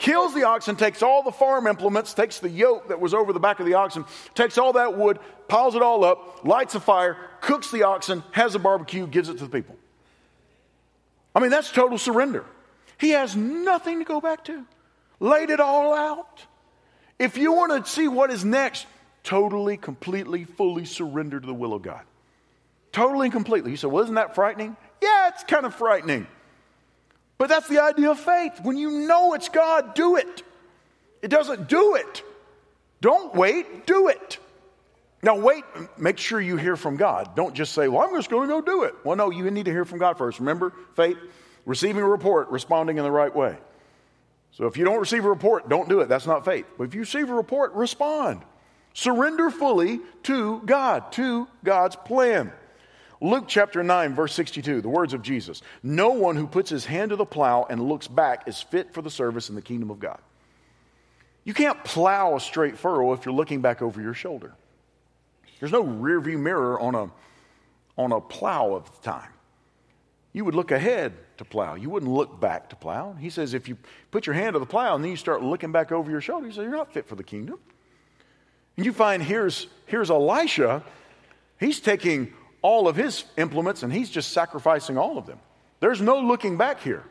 kills 0.00 0.34
the 0.34 0.44
oxen, 0.44 0.74
takes 0.74 1.02
all 1.02 1.22
the 1.22 1.30
farm 1.30 1.68
implements, 1.68 2.14
takes 2.14 2.40
the 2.40 2.48
yoke 2.48 2.88
that 2.88 3.00
was 3.00 3.14
over 3.14 3.32
the 3.32 3.38
back 3.38 3.60
of 3.60 3.66
the 3.66 3.74
oxen, 3.74 4.04
takes 4.34 4.58
all 4.58 4.72
that 4.72 4.96
wood, 4.96 5.20
piles 5.46 5.76
it 5.76 5.82
all 5.82 6.04
up, 6.04 6.44
lights 6.44 6.74
a 6.74 6.80
fire, 6.80 7.16
cooks 7.40 7.70
the 7.70 7.84
oxen, 7.84 8.24
has 8.32 8.56
a 8.56 8.58
barbecue, 8.58 9.06
gives 9.06 9.28
it 9.28 9.38
to 9.38 9.44
the 9.44 9.50
people. 9.50 9.76
I 11.34 11.38
mean, 11.38 11.50
that's 11.50 11.70
total 11.70 11.98
surrender. 11.98 12.44
He 12.98 13.10
has 13.10 13.36
nothing 13.36 14.00
to 14.00 14.04
go 14.04 14.20
back 14.20 14.44
to, 14.46 14.64
laid 15.20 15.50
it 15.50 15.60
all 15.60 15.94
out. 15.94 16.44
If 17.18 17.36
you 17.36 17.52
want 17.52 17.84
to 17.84 17.90
see 17.90 18.08
what 18.08 18.30
is 18.30 18.44
next, 18.44 18.86
totally, 19.22 19.76
completely, 19.76 20.44
fully 20.44 20.86
surrender 20.86 21.38
to 21.38 21.46
the 21.46 21.54
will 21.54 21.74
of 21.74 21.82
God. 21.82 22.02
Totally 22.92 23.26
and 23.26 23.32
completely. 23.32 23.70
You 23.70 23.76
say, 23.76 23.86
well, 23.86 24.02
isn't 24.04 24.16
that 24.16 24.34
frightening? 24.34 24.76
Yeah, 25.00 25.28
it's 25.28 25.44
kind 25.44 25.64
of 25.64 25.74
frightening. 25.74 26.26
But 27.38 27.48
that's 27.48 27.68
the 27.68 27.82
idea 27.82 28.10
of 28.10 28.18
faith. 28.18 28.60
When 28.62 28.76
you 28.76 29.06
know 29.06 29.34
it's 29.34 29.48
God, 29.48 29.94
do 29.94 30.16
it. 30.16 30.42
It 31.22 31.28
doesn't 31.28 31.68
do 31.68 31.94
it. 31.94 32.22
Don't 33.00 33.34
wait, 33.34 33.86
do 33.86 34.08
it. 34.08 34.38
Now, 35.22 35.38
wait, 35.38 35.64
make 35.98 36.18
sure 36.18 36.40
you 36.40 36.56
hear 36.56 36.76
from 36.76 36.96
God. 36.96 37.36
Don't 37.36 37.54
just 37.54 37.72
say, 37.72 37.88
Well, 37.88 38.02
I'm 38.02 38.14
just 38.14 38.30
going 38.30 38.48
to 38.48 38.54
go 38.54 38.60
do 38.60 38.84
it. 38.84 38.94
Well, 39.04 39.16
no, 39.16 39.30
you 39.30 39.50
need 39.50 39.66
to 39.66 39.70
hear 39.70 39.84
from 39.84 39.98
God 39.98 40.16
first. 40.16 40.40
Remember, 40.40 40.72
faith, 40.96 41.18
receiving 41.66 42.02
a 42.02 42.08
report, 42.08 42.48
responding 42.50 42.96
in 42.98 43.04
the 43.04 43.10
right 43.10 43.34
way. 43.34 43.56
So 44.52 44.66
if 44.66 44.76
you 44.76 44.84
don't 44.84 44.98
receive 44.98 45.24
a 45.24 45.28
report, 45.28 45.68
don't 45.68 45.88
do 45.88 46.00
it. 46.00 46.08
That's 46.08 46.26
not 46.26 46.44
faith. 46.44 46.66
But 46.76 46.84
if 46.84 46.94
you 46.94 47.00
receive 47.00 47.30
a 47.30 47.34
report, 47.34 47.72
respond. 47.74 48.42
Surrender 48.94 49.50
fully 49.50 50.00
to 50.24 50.60
God, 50.64 51.12
to 51.12 51.46
God's 51.64 51.96
plan. 51.96 52.52
Luke 53.20 53.44
chapter 53.46 53.82
9, 53.82 54.14
verse 54.14 54.32
62, 54.32 54.80
the 54.80 54.88
words 54.88 55.12
of 55.12 55.22
Jesus 55.22 55.62
No 55.82 56.10
one 56.10 56.36
who 56.36 56.46
puts 56.46 56.70
his 56.70 56.86
hand 56.86 57.10
to 57.10 57.16
the 57.16 57.26
plow 57.26 57.66
and 57.68 57.82
looks 57.82 58.08
back 58.08 58.48
is 58.48 58.60
fit 58.60 58.94
for 58.94 59.02
the 59.02 59.10
service 59.10 59.48
in 59.48 59.54
the 59.54 59.62
kingdom 59.62 59.90
of 59.90 60.00
God. 60.00 60.18
You 61.44 61.54
can't 61.54 61.82
plow 61.84 62.36
a 62.36 62.40
straight 62.40 62.78
furrow 62.78 63.12
if 63.12 63.24
you're 63.24 63.34
looking 63.34 63.60
back 63.60 63.82
over 63.82 64.00
your 64.00 64.14
shoulder. 64.14 64.54
There's 65.58 65.72
no 65.72 65.84
rearview 65.84 66.38
mirror 66.38 66.80
on 66.80 66.94
a, 66.94 67.10
on 67.98 68.12
a 68.12 68.20
plow 68.20 68.74
of 68.74 68.90
the 68.90 69.02
time. 69.02 69.28
You 70.32 70.44
would 70.44 70.54
look 70.54 70.70
ahead 70.70 71.12
to 71.38 71.44
plow. 71.44 71.74
You 71.74 71.90
wouldn't 71.90 72.12
look 72.12 72.40
back 72.40 72.70
to 72.70 72.76
plow. 72.76 73.14
He 73.14 73.30
says 73.30 73.52
if 73.52 73.68
you 73.68 73.76
put 74.10 74.26
your 74.26 74.34
hand 74.34 74.54
to 74.54 74.58
the 74.58 74.66
plow 74.66 74.94
and 74.94 75.02
then 75.02 75.10
you 75.10 75.16
start 75.16 75.42
looking 75.42 75.72
back 75.72 75.92
over 75.92 76.10
your 76.10 76.20
shoulder, 76.20 76.46
you 76.46 76.52
say 76.52 76.62
you're 76.62 76.70
not 76.70 76.92
fit 76.92 77.06
for 77.06 77.16
the 77.16 77.24
kingdom. 77.24 77.58
And 78.76 78.86
you 78.86 78.92
find 78.92 79.22
here's, 79.22 79.66
here's 79.86 80.10
Elisha. 80.10 80.84
He's 81.58 81.80
taking 81.80 82.32
all 82.62 82.88
of 82.88 82.96
his 82.96 83.24
implements 83.36 83.82
and 83.82 83.92
he's 83.92 84.10
just 84.10 84.32
sacrificing 84.32 84.98
all 84.98 85.18
of 85.18 85.26
them. 85.26 85.38
There's 85.80 86.00
no 86.00 86.20
looking 86.20 86.56
back 86.56 86.80
here. 86.80 87.04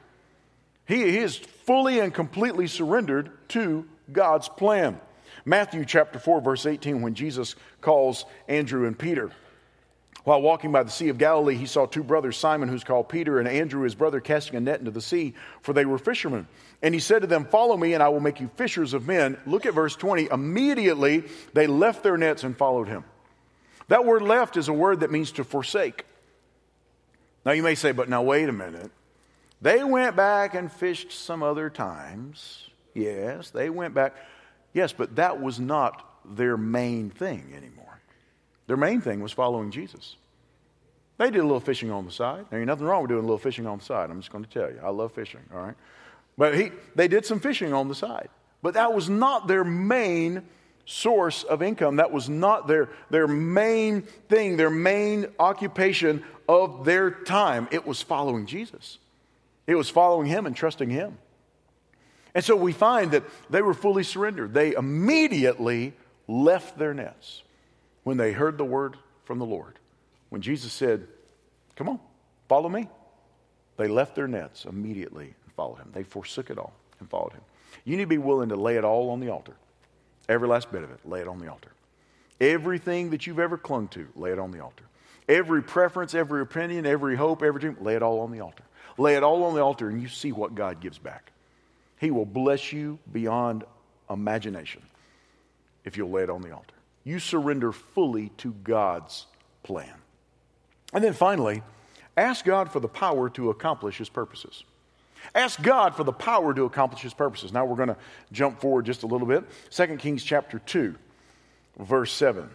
He, 0.85 1.19
is 1.19 1.35
fully 1.38 1.99
and 1.99 2.12
completely 2.13 2.65
surrendered 2.67 3.29
to 3.49 3.85
God's 4.12 4.49
plan. 4.49 4.99
Matthew 5.45 5.85
chapter 5.85 6.17
4, 6.17 6.41
verse 6.41 6.65
18, 6.65 7.01
when 7.01 7.13
Jesus 7.13 7.55
calls 7.79 8.25
Andrew 8.47 8.88
and 8.88 8.97
Peter. 8.97 9.31
While 10.23 10.41
walking 10.41 10.71
by 10.71 10.83
the 10.83 10.91
Sea 10.91 11.09
of 11.09 11.17
Galilee, 11.17 11.55
he 11.55 11.65
saw 11.65 11.85
two 11.85 12.03
brothers, 12.03 12.38
Simon, 12.38 12.69
who's 12.69 12.83
called 12.83 13.07
Peter, 13.07 13.39
and 13.39 13.47
Andrew, 13.47 13.83
his 13.83 13.95
brother, 13.95 14.19
casting 14.19 14.55
a 14.55 14.59
net 14.59 14.79
into 14.79 14.91
the 14.91 15.01
sea, 15.01 15.33
for 15.62 15.73
they 15.73 15.85
were 15.85 15.97
fishermen. 15.97 16.47
And 16.81 16.93
he 16.93 16.99
said 16.99 17.21
to 17.21 17.27
them, 17.27 17.45
Follow 17.45 17.77
me, 17.77 17.93
and 17.93 18.03
I 18.03 18.09
will 18.09 18.19
make 18.19 18.39
you 18.39 18.49
fishers 18.55 18.93
of 18.93 19.07
men. 19.07 19.38
Look 19.45 19.65
at 19.65 19.73
verse 19.73 19.95
20. 19.95 20.27
Immediately 20.31 21.23
they 21.53 21.67
left 21.67 22.03
their 22.03 22.17
nets 22.17 22.43
and 22.43 22.57
followed 22.57 22.88
him. 22.88 23.05
That 23.89 24.06
word 24.06 24.21
left 24.21 24.56
is 24.56 24.67
a 24.67 24.73
word 24.73 25.02
that 25.02 25.12
means 25.12 25.32
to 25.34 25.43
forsake. 25.43 26.06
Now 27.45 27.52
you 27.52 27.63
may 27.63 27.75
say, 27.75 27.91
but 27.91 28.08
now 28.10 28.21
wait 28.21 28.47
a 28.47 28.54
minute. 28.54 28.91
They 29.62 29.84
went 29.84 30.15
back 30.15 30.56
and 30.56 30.71
fished 30.71 31.12
some 31.12 31.43
other 31.43 31.69
times. 31.69 32.69
Yes, 32.93 33.49
they 33.49 33.69
went 33.69 33.93
back. 33.93 34.15
Yes, 34.73 34.93
but 34.93 35.15
that 35.17 35.41
was 35.41 35.60
not 35.60 36.06
their 36.23 36.56
main 36.56 37.10
thing 37.10 37.54
anymore. 37.56 37.99
Their 38.67 38.78
main 38.78 39.02
thing 39.02 39.21
was 39.21 39.32
following 39.32 39.71
Jesus. 39.71 40.15
They 41.17 41.32
did 41.32 41.39
a 41.39 41.43
little 41.43 41.60
fishing 41.60 41.91
on 41.91 42.06
the 42.06 42.12
side. 42.12 42.45
There 42.49 42.60
ain't 42.60 42.67
nothing 42.67 42.86
wrong 42.86 43.02
with 43.02 43.10
doing 43.10 43.23
a 43.23 43.28
little 43.28 43.38
fishing 43.38 43.65
on 43.65 43.80
the 43.80 43.84
side. 43.84 44.10
I'm 44.10 44.21
just 44.21 44.32
going 44.32 44.45
to 44.45 44.49
tell 44.49 44.69
you. 44.69 44.80
I 44.84 44.89
love 44.89 45.12
fishing, 45.12 45.41
all 45.54 45.60
right? 45.60 45.75
But 46.38 46.56
he, 46.56 46.71
they 46.95 47.08
did 47.08 47.25
some 47.25 47.39
fishing 47.39 47.73
on 47.73 47.89
the 47.89 47.95
side. 47.95 48.30
But 48.62 48.75
that 48.75 48.93
was 48.93 49.10
not 49.10 49.47
their 49.47 49.63
main 49.63 50.43
source 50.89 51.43
of 51.43 51.62
income. 51.62 51.97
That 51.97 52.12
was 52.12 52.28
not 52.28 52.67
their, 52.67 52.89
their 53.12 53.28
main 53.28 54.02
thing, 54.02 54.58
their 54.58 54.71
main 54.71 55.28
occupation 55.38 56.23
of 56.47 56.84
their 56.84 57.12
time. 57.12 57.67
It 57.71 57.86
was 57.86 58.02
following 58.02 58.45
Jesus, 58.47 58.97
it 59.67 59.75
was 59.75 59.89
following 59.89 60.28
Him 60.28 60.45
and 60.45 60.56
trusting 60.56 60.89
Him. 60.89 61.17
And 62.36 62.43
so 62.43 62.56
we 62.56 62.73
find 62.73 63.12
that 63.12 63.23
they 63.49 63.62
were 63.62 63.73
fully 63.73 64.04
surrendered. 64.04 64.54
They 64.54 64.73
immediately 64.73 65.93
left 66.28 66.78
their 66.78 66.93
nets 66.93 67.41
when 68.04 68.17
they 68.17 68.32
heard 68.32 68.58
the 68.58 68.65
word 68.65 68.97
from 69.25 69.39
the 69.39 69.45
Lord. 69.45 69.80
When 70.30 70.41
Jesus 70.41 70.71
said, 70.71 71.08
Come 71.75 71.89
on, 71.89 71.99
follow 72.47 72.69
me, 72.69 72.88
they 73.78 73.88
left 73.88 74.15
their 74.15 74.28
nets 74.28 74.65
immediately 74.65 75.34
and 75.43 75.54
followed 75.56 75.78
Him. 75.78 75.91
They 75.93 76.04
forsook 76.04 76.49
it 76.49 76.58
all 76.58 76.73
and 76.99 77.10
followed 77.10 77.34
Him. 77.34 77.41
You 77.86 77.95
need 77.97 78.04
to 78.04 78.08
be 78.08 78.17
willing 78.17 78.49
to 78.49 78.56
lay 78.56 78.75
it 78.78 78.84
all 78.84 79.12
on 79.12 79.19
the 79.19 79.30
altar. 79.30 79.56
Every 80.29 80.47
last 80.47 80.71
bit 80.71 80.83
of 80.83 80.91
it, 80.91 80.99
lay 81.03 81.21
it 81.21 81.27
on 81.27 81.39
the 81.39 81.47
altar. 81.47 81.71
Everything 82.39 83.09
that 83.09 83.27
you've 83.27 83.39
ever 83.39 83.57
clung 83.57 83.87
to, 83.89 84.07
lay 84.15 84.31
it 84.31 84.39
on 84.39 84.51
the 84.51 84.59
altar. 84.59 84.85
Every 85.27 85.61
preference, 85.61 86.13
every 86.13 86.41
opinion, 86.41 86.85
every 86.85 87.15
hope, 87.15 87.43
every 87.43 87.59
dream, 87.59 87.77
lay 87.81 87.95
it 87.95 88.03
all 88.03 88.21
on 88.21 88.31
the 88.31 88.39
altar. 88.39 88.63
Lay 88.97 89.15
it 89.15 89.23
all 89.23 89.43
on 89.43 89.55
the 89.55 89.61
altar 89.61 89.89
and 89.89 90.01
you 90.01 90.07
see 90.07 90.31
what 90.31 90.55
God 90.55 90.79
gives 90.79 90.99
back. 90.99 91.31
He 91.97 92.11
will 92.11 92.25
bless 92.25 92.71
you 92.71 92.99
beyond 93.11 93.63
imagination 94.09 94.81
if 95.83 95.97
you'll 95.97 96.11
lay 96.11 96.23
it 96.23 96.29
on 96.29 96.41
the 96.41 96.51
altar. 96.51 96.75
You 97.03 97.19
surrender 97.19 97.71
fully 97.71 98.29
to 98.37 98.53
God's 98.63 99.25
plan. 99.63 99.93
And 100.93 101.03
then 101.03 101.13
finally, 101.13 101.63
ask 102.15 102.45
God 102.45 102.71
for 102.71 102.79
the 102.79 102.87
power 102.87 103.29
to 103.31 103.49
accomplish 103.49 103.97
his 103.97 104.09
purposes. 104.09 104.63
Ask 105.36 105.62
God 105.62 105.95
for 105.95 106.03
the 106.03 106.13
power 106.13 106.53
to 106.53 106.63
accomplish 106.63 107.01
his 107.01 107.13
purposes. 107.13 107.53
Now 107.53 107.65
we're 107.65 107.75
going 107.75 107.89
to 107.89 107.97
jump 108.32 108.60
forward 108.60 108.86
just 108.86 109.03
a 109.03 109.08
little 109.08 109.27
bit. 109.27 109.43
2 109.71 109.97
Kings 109.97 110.23
chapter 110.23 110.60
2, 110.60 110.95
verse 111.77 112.12
7. 112.12 112.49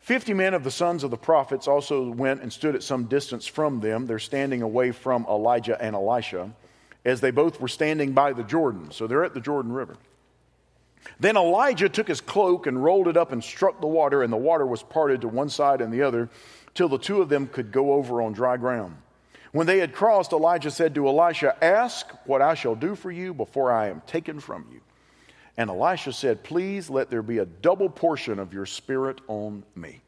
Fifty 0.00 0.32
men 0.32 0.54
of 0.54 0.64
the 0.64 0.70
sons 0.70 1.04
of 1.04 1.10
the 1.10 1.18
prophets 1.18 1.68
also 1.68 2.10
went 2.10 2.40
and 2.40 2.50
stood 2.50 2.74
at 2.74 2.82
some 2.82 3.04
distance 3.04 3.46
from 3.46 3.80
them. 3.80 4.06
They're 4.06 4.18
standing 4.18 4.62
away 4.62 4.92
from 4.92 5.26
Elijah 5.28 5.80
and 5.80 5.94
Elisha, 5.94 6.50
as 7.04 7.20
they 7.20 7.30
both 7.30 7.60
were 7.60 7.68
standing 7.68 8.12
by 8.12 8.32
the 8.32 8.42
Jordan. 8.42 8.90
So 8.92 9.06
they're 9.06 9.24
at 9.24 9.34
the 9.34 9.40
Jordan 9.40 9.72
River. 9.72 9.96
Then 11.18 11.36
Elijah 11.36 11.88
took 11.88 12.08
his 12.08 12.20
cloak 12.20 12.66
and 12.66 12.82
rolled 12.82 13.08
it 13.08 13.16
up 13.16 13.32
and 13.32 13.44
struck 13.44 13.80
the 13.80 13.86
water, 13.86 14.22
and 14.22 14.32
the 14.32 14.38
water 14.38 14.66
was 14.66 14.82
parted 14.82 15.20
to 15.20 15.28
one 15.28 15.50
side 15.50 15.80
and 15.80 15.92
the 15.92 16.02
other, 16.02 16.30
till 16.74 16.88
the 16.88 16.98
two 16.98 17.20
of 17.20 17.28
them 17.28 17.46
could 17.46 17.70
go 17.70 17.92
over 17.92 18.22
on 18.22 18.32
dry 18.32 18.56
ground. 18.56 18.96
When 19.52 19.66
they 19.66 19.78
had 19.78 19.92
crossed, 19.92 20.32
Elijah 20.32 20.70
said 20.70 20.94
to 20.94 21.08
Elisha, 21.08 21.56
Ask 21.62 22.08
what 22.24 22.40
I 22.40 22.54
shall 22.54 22.74
do 22.74 22.94
for 22.94 23.10
you 23.10 23.34
before 23.34 23.72
I 23.72 23.88
am 23.88 24.02
taken 24.06 24.38
from 24.38 24.66
you. 24.72 24.80
And 25.56 25.68
Elisha 25.68 26.12
said, 26.12 26.44
Please 26.44 26.88
let 26.88 27.10
there 27.10 27.22
be 27.22 27.38
a 27.38 27.46
double 27.46 27.88
portion 27.88 28.38
of 28.38 28.52
your 28.52 28.66
spirit 28.66 29.20
on 29.26 29.64
me. 29.74 30.00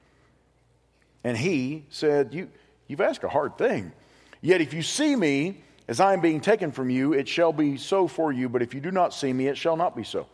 And 1.24 1.36
he 1.36 1.84
said, 1.90 2.32
you, 2.32 2.48
You've 2.86 3.00
asked 3.00 3.24
a 3.24 3.28
hard 3.28 3.58
thing. 3.58 3.92
Yet 4.40 4.60
if 4.60 4.74
you 4.74 4.82
see 4.82 5.16
me 5.16 5.62
as 5.88 6.00
I 6.00 6.12
am 6.12 6.20
being 6.20 6.40
taken 6.40 6.72
from 6.72 6.90
you, 6.90 7.12
it 7.12 7.26
shall 7.28 7.52
be 7.52 7.76
so 7.76 8.06
for 8.06 8.32
you. 8.32 8.48
But 8.48 8.62
if 8.62 8.74
you 8.74 8.80
do 8.80 8.90
not 8.90 9.12
see 9.14 9.32
me, 9.32 9.48
it 9.48 9.56
shall 9.56 9.76
not 9.76 9.96
be 9.96 10.04
so. 10.04 10.26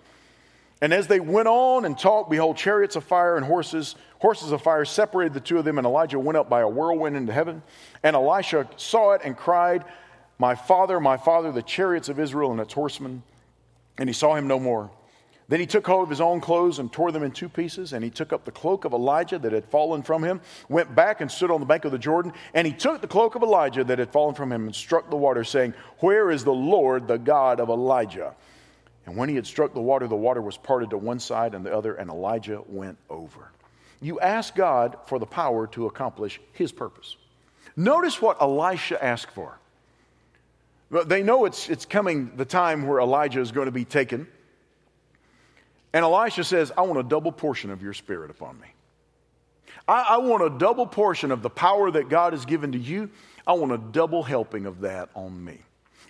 And 0.80 0.92
as 0.92 1.06
they 1.06 1.20
went 1.20 1.48
on 1.48 1.84
and 1.84 1.98
talked, 1.98 2.30
behold, 2.30 2.56
chariots 2.56 2.96
of 2.96 3.04
fire 3.04 3.36
and 3.36 3.44
horses, 3.44 3.96
horses 4.20 4.52
of 4.52 4.62
fire 4.62 4.84
separated 4.84 5.34
the 5.34 5.40
two 5.40 5.58
of 5.58 5.64
them, 5.64 5.78
and 5.78 5.86
Elijah 5.86 6.18
went 6.18 6.38
up 6.38 6.48
by 6.48 6.60
a 6.60 6.68
whirlwind 6.68 7.16
into 7.16 7.32
heaven. 7.32 7.62
And 8.02 8.16
Elisha 8.16 8.68
saw 8.76 9.12
it 9.12 9.22
and 9.24 9.36
cried, 9.36 9.84
My 10.38 10.54
father, 10.54 11.00
my 11.00 11.16
father, 11.16 11.52
the 11.52 11.62
chariots 11.62 12.08
of 12.08 12.18
Israel 12.18 12.52
and 12.52 12.60
its 12.60 12.74
horsemen. 12.74 13.22
And 13.98 14.08
he 14.08 14.12
saw 14.12 14.34
him 14.34 14.46
no 14.46 14.60
more. 14.60 14.90
Then 15.48 15.60
he 15.60 15.66
took 15.66 15.86
hold 15.86 16.02
of 16.02 16.10
his 16.10 16.20
own 16.20 16.42
clothes 16.42 16.78
and 16.78 16.92
tore 16.92 17.10
them 17.10 17.22
in 17.22 17.30
two 17.32 17.48
pieces. 17.48 17.94
And 17.94 18.04
he 18.04 18.10
took 18.10 18.34
up 18.34 18.44
the 18.44 18.50
cloak 18.50 18.84
of 18.84 18.92
Elijah 18.92 19.38
that 19.38 19.52
had 19.52 19.64
fallen 19.64 20.02
from 20.02 20.22
him, 20.22 20.42
went 20.68 20.94
back 20.94 21.22
and 21.22 21.30
stood 21.30 21.50
on 21.50 21.60
the 21.60 21.66
bank 21.66 21.86
of 21.86 21.92
the 21.92 21.98
Jordan. 21.98 22.34
And 22.52 22.66
he 22.66 22.72
took 22.72 23.00
the 23.00 23.08
cloak 23.08 23.34
of 23.34 23.42
Elijah 23.42 23.82
that 23.84 23.98
had 23.98 24.12
fallen 24.12 24.34
from 24.34 24.52
him 24.52 24.66
and 24.66 24.74
struck 24.74 25.08
the 25.08 25.16
water, 25.16 25.44
saying, 25.44 25.72
Where 26.00 26.30
is 26.30 26.44
the 26.44 26.52
Lord, 26.52 27.08
the 27.08 27.16
God 27.16 27.60
of 27.60 27.70
Elijah? 27.70 28.34
And 29.06 29.16
when 29.16 29.30
he 29.30 29.36
had 29.36 29.46
struck 29.46 29.72
the 29.72 29.80
water, 29.80 30.06
the 30.06 30.14
water 30.14 30.42
was 30.42 30.58
parted 30.58 30.90
to 30.90 30.98
one 30.98 31.18
side 31.18 31.54
and 31.54 31.64
the 31.64 31.74
other, 31.74 31.94
and 31.94 32.10
Elijah 32.10 32.62
went 32.68 32.98
over. 33.08 33.50
You 34.00 34.20
ask 34.20 34.54
God 34.54 34.96
for 35.06 35.18
the 35.18 35.26
power 35.26 35.66
to 35.68 35.86
accomplish 35.86 36.40
his 36.52 36.72
purpose. 36.72 37.16
Notice 37.76 38.20
what 38.20 38.40
Elisha 38.40 39.02
asked 39.02 39.32
for. 39.32 39.58
They 41.06 41.22
know 41.22 41.44
it's, 41.44 41.68
it's 41.68 41.84
coming 41.84 42.32
the 42.36 42.44
time 42.44 42.86
where 42.86 43.00
Elijah 43.00 43.40
is 43.40 43.52
going 43.52 43.66
to 43.66 43.72
be 43.72 43.84
taken. 43.84 44.26
And 45.92 46.02
Elisha 46.02 46.44
says, 46.44 46.72
I 46.76 46.82
want 46.82 46.98
a 46.98 47.02
double 47.02 47.32
portion 47.32 47.70
of 47.70 47.82
your 47.82 47.92
spirit 47.92 48.30
upon 48.30 48.58
me. 48.60 48.68
I, 49.86 50.06
I 50.10 50.16
want 50.18 50.42
a 50.42 50.58
double 50.58 50.86
portion 50.86 51.30
of 51.30 51.42
the 51.42 51.50
power 51.50 51.90
that 51.90 52.08
God 52.08 52.32
has 52.32 52.44
given 52.44 52.72
to 52.72 52.78
you. 52.78 53.10
I 53.46 53.54
want 53.54 53.72
a 53.72 53.78
double 53.78 54.22
helping 54.22 54.66
of 54.66 54.80
that 54.80 55.08
on 55.14 55.44
me. 55.44 55.58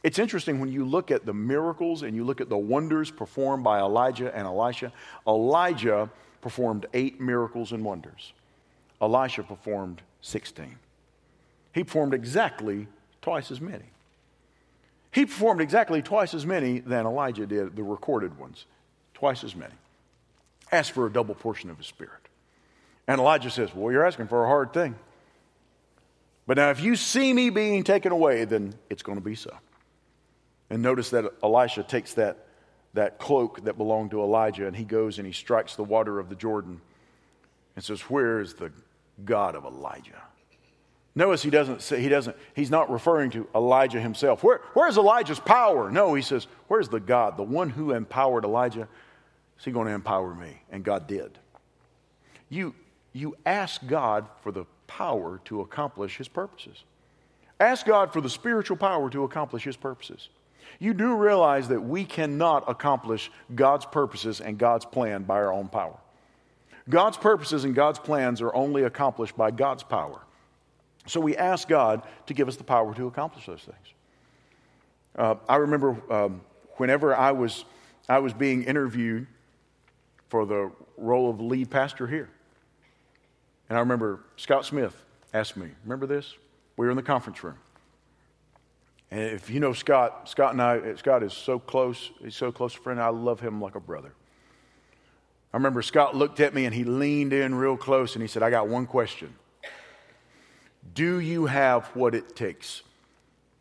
It's 0.03 0.19
interesting 0.19 0.61
when 0.61 0.71
you 0.71 0.85
look 0.85 1.11
at 1.11 1.27
the 1.27 1.35
miracles 1.35 2.03
and 2.03 2.15
you 2.15 2.25
look 2.25 2.41
at 2.41 2.49
the 2.49 2.59
wonders 2.59 3.11
performed 3.11 3.65
by 3.65 3.81
Elijah 3.81 4.35
and 4.35 4.47
Elisha. 4.47 4.93
Elijah 5.27 6.09
performed 6.41 6.87
eight 6.95 7.21
miracles 7.21 7.73
and 7.73 7.85
wonders, 7.85 8.33
Elisha 9.01 9.43
performed 9.43 10.03
16. 10.23 10.77
He 11.73 11.85
performed 11.85 12.15
exactly 12.15 12.89
twice 13.23 13.51
as 13.51 13.61
many. 13.61 13.85
He 15.13 15.27
performed 15.27 15.61
exactly 15.61 16.03
twice 16.03 16.35
as 16.35 16.45
many 16.45 16.81
than 16.81 17.07
Elijah 17.07 17.47
did, 17.47 17.77
the 17.77 17.83
recorded 17.83 18.39
ones. 18.39 18.67
Twice 19.15 19.43
as 19.43 19.57
many. 19.57 19.75
Asked 20.71 20.93
for 20.93 21.07
a 21.07 21.13
double 21.13 21.35
portion 21.35 21.71
of 21.71 21.79
his 21.79 21.87
spirit. 21.87 22.29
And 23.07 23.21
Elijah 23.21 23.51
says, 23.51 23.75
Well, 23.75 23.91
you're 23.91 24.07
asking 24.07 24.29
for 24.29 24.45
a 24.45 24.47
hard 24.47 24.73
thing. 24.73 24.95
But 26.47 26.57
now, 26.57 26.71
if 26.71 26.81
you 26.81 26.97
see 26.97 27.33
me 27.33 27.51
being 27.51 27.85
taken 27.85 28.11
away, 28.11 28.45
then 28.45 28.75
it's 28.89 29.03
going 29.03 29.19
to 29.19 29.25
be 29.25 29.35
so. 29.35 29.55
And 30.71 30.83
notice 30.83 31.11
that 31.11 31.33
Elisha 31.43 31.83
takes 31.83 32.15
that, 32.15 32.48
that 32.99 33.17
cloak 33.17 33.63
that 33.63 33.77
belonged 33.77 34.11
to 34.11 34.21
Elijah 34.21 34.67
and 34.67 34.75
he 34.75 34.83
goes 34.83 35.19
and 35.19 35.27
he 35.27 35.33
strikes 35.33 35.77
the 35.77 35.85
water 35.85 36.19
of 36.19 36.29
the 36.29 36.35
Jordan 36.35 36.81
and 37.77 37.85
says, 37.85 38.01
Where 38.03 38.41
is 38.41 38.55
the 38.55 38.73
God 39.25 39.55
of 39.55 39.65
Elijah? 39.65 40.21
Notice 41.15 41.41
he 41.41 41.51
doesn't 41.51 41.81
say, 41.81 42.03
he 42.03 42.09
doesn't, 42.09 42.37
he's 42.55 42.71
not 42.71 42.91
referring 42.91 43.31
to 43.31 43.47
Elijah 43.55 44.01
himself. 44.01 44.43
Where, 44.43 44.63
where's 44.75 44.97
Elijah's 44.97 45.39
power? 45.39 45.93
No, 45.93 46.15
he 46.15 46.23
says, 46.23 46.49
Where's 46.67 46.89
the 46.89 46.99
God, 46.99 47.37
the 47.37 47.45
one 47.45 47.71
who 47.71 47.93
empowered 47.93 48.45
Elijah? 48.45 48.89
Is 49.61 49.65
he 49.65 49.71
going 49.71 49.87
to 49.87 49.95
empower 49.95 50.35
me? 50.35 50.61
And 50.73 50.83
God 50.83 51.07
did. 51.07 51.39
You, 52.49 52.75
you 53.13 53.37
ask 53.47 53.87
God 53.87 54.27
for 54.43 54.51
the 54.51 54.65
power 54.89 55.41
to 55.45 55.61
accomplish 55.61 56.17
his 56.17 56.27
purposes. 56.27 56.83
Ask 57.61 57.87
God 57.87 58.13
for 58.13 58.21
the 58.21 58.31
spiritual 58.31 58.77
power 58.77 59.09
to 59.11 59.23
accomplish 59.23 59.63
his 59.63 59.77
purposes 59.77 60.31
you 60.79 60.95
do 60.95 61.15
realize 61.15 61.69
that 61.69 61.81
we 61.81 62.05
cannot 62.05 62.65
accomplish 62.69 63.31
God's 63.55 63.87
purposes 63.87 64.41
and 64.41 64.59
God's 64.59 64.85
plan 64.85 65.25
by 65.25 65.37
our 65.37 65.53
own 65.53 65.69
power. 65.69 65.97
God's 66.89 67.17
purposes 67.17 67.65
and 67.65 67.75
God's 67.75 67.99
plans 67.99 68.41
are 68.41 68.55
only 68.55 68.85
accomplished 68.85 69.37
by 69.37 69.51
God's 69.51 69.83
power. 69.83 70.21
So 71.07 71.21
we 71.21 71.37
ask 71.37 71.69
God 71.69 72.03
to 72.27 72.35
give 72.35 72.49
us 72.49 72.57
the 72.57 72.65
power 72.65 72.95
to 72.95 73.07
accomplish 73.07 73.47
those 73.47 73.63
things. 73.63 73.77
Uh, 75.17 75.35
I 75.49 75.57
remember 75.57 75.97
um, 76.13 76.41
whenever 76.77 77.15
I 77.15 77.33
was, 77.33 77.65
I 78.09 78.21
was 78.21 78.33
being 78.33 78.65
interviewed 78.65 79.27
for 80.29 80.47
the 80.47 80.71
role 80.97 81.31
of 81.31 81.41
lead 81.41 81.71
pastor 81.71 82.07
here. 82.07 82.29
And 83.69 83.77
I 83.77 83.81
remember 83.81 84.21
Scott 84.37 84.65
Smith 84.65 84.95
asked 85.35 85.57
me, 85.57 85.69
Remember 85.85 86.07
this? 86.07 86.35
We 86.77 86.87
were 86.87 86.91
in 86.91 86.97
the 86.97 87.03
conference 87.03 87.43
room. 87.43 87.57
And 89.11 89.21
if 89.21 89.49
you 89.49 89.61
know 89.61 89.73
Scott, 89.73 90.29
Scott 90.29 90.53
and 90.53 90.61
I, 90.61 90.95
Scott 90.97 91.23
is 91.23 91.33
so 91.33 91.59
close. 91.59 92.11
He's 92.23 92.37
so 92.37 92.53
close 92.53 92.75
a 92.77 92.79
friend. 92.79 93.01
I 93.01 93.09
love 93.09 93.41
him 93.41 93.61
like 93.61 93.75
a 93.75 93.81
brother. 93.81 94.13
I 95.53 95.57
remember 95.57 95.81
Scott 95.81 96.15
looked 96.15 96.41
at 96.41 96.53
me 96.53 96.67
and 96.67 96.75
he 96.75 96.85
leaned 96.85 97.33
in 97.33 97.55
real 97.55 97.77
close 97.77 98.15
and 98.15 98.23
he 98.23 98.29
said, 98.29 98.43
I 98.43 98.51
got 98.51 98.69
one 98.69 98.87
question. 98.87 99.35
Do 100.95 101.21
you 101.21 101.47
have 101.47 101.87
what 101.89 102.15
it 102.15 102.37
takes 102.37 102.83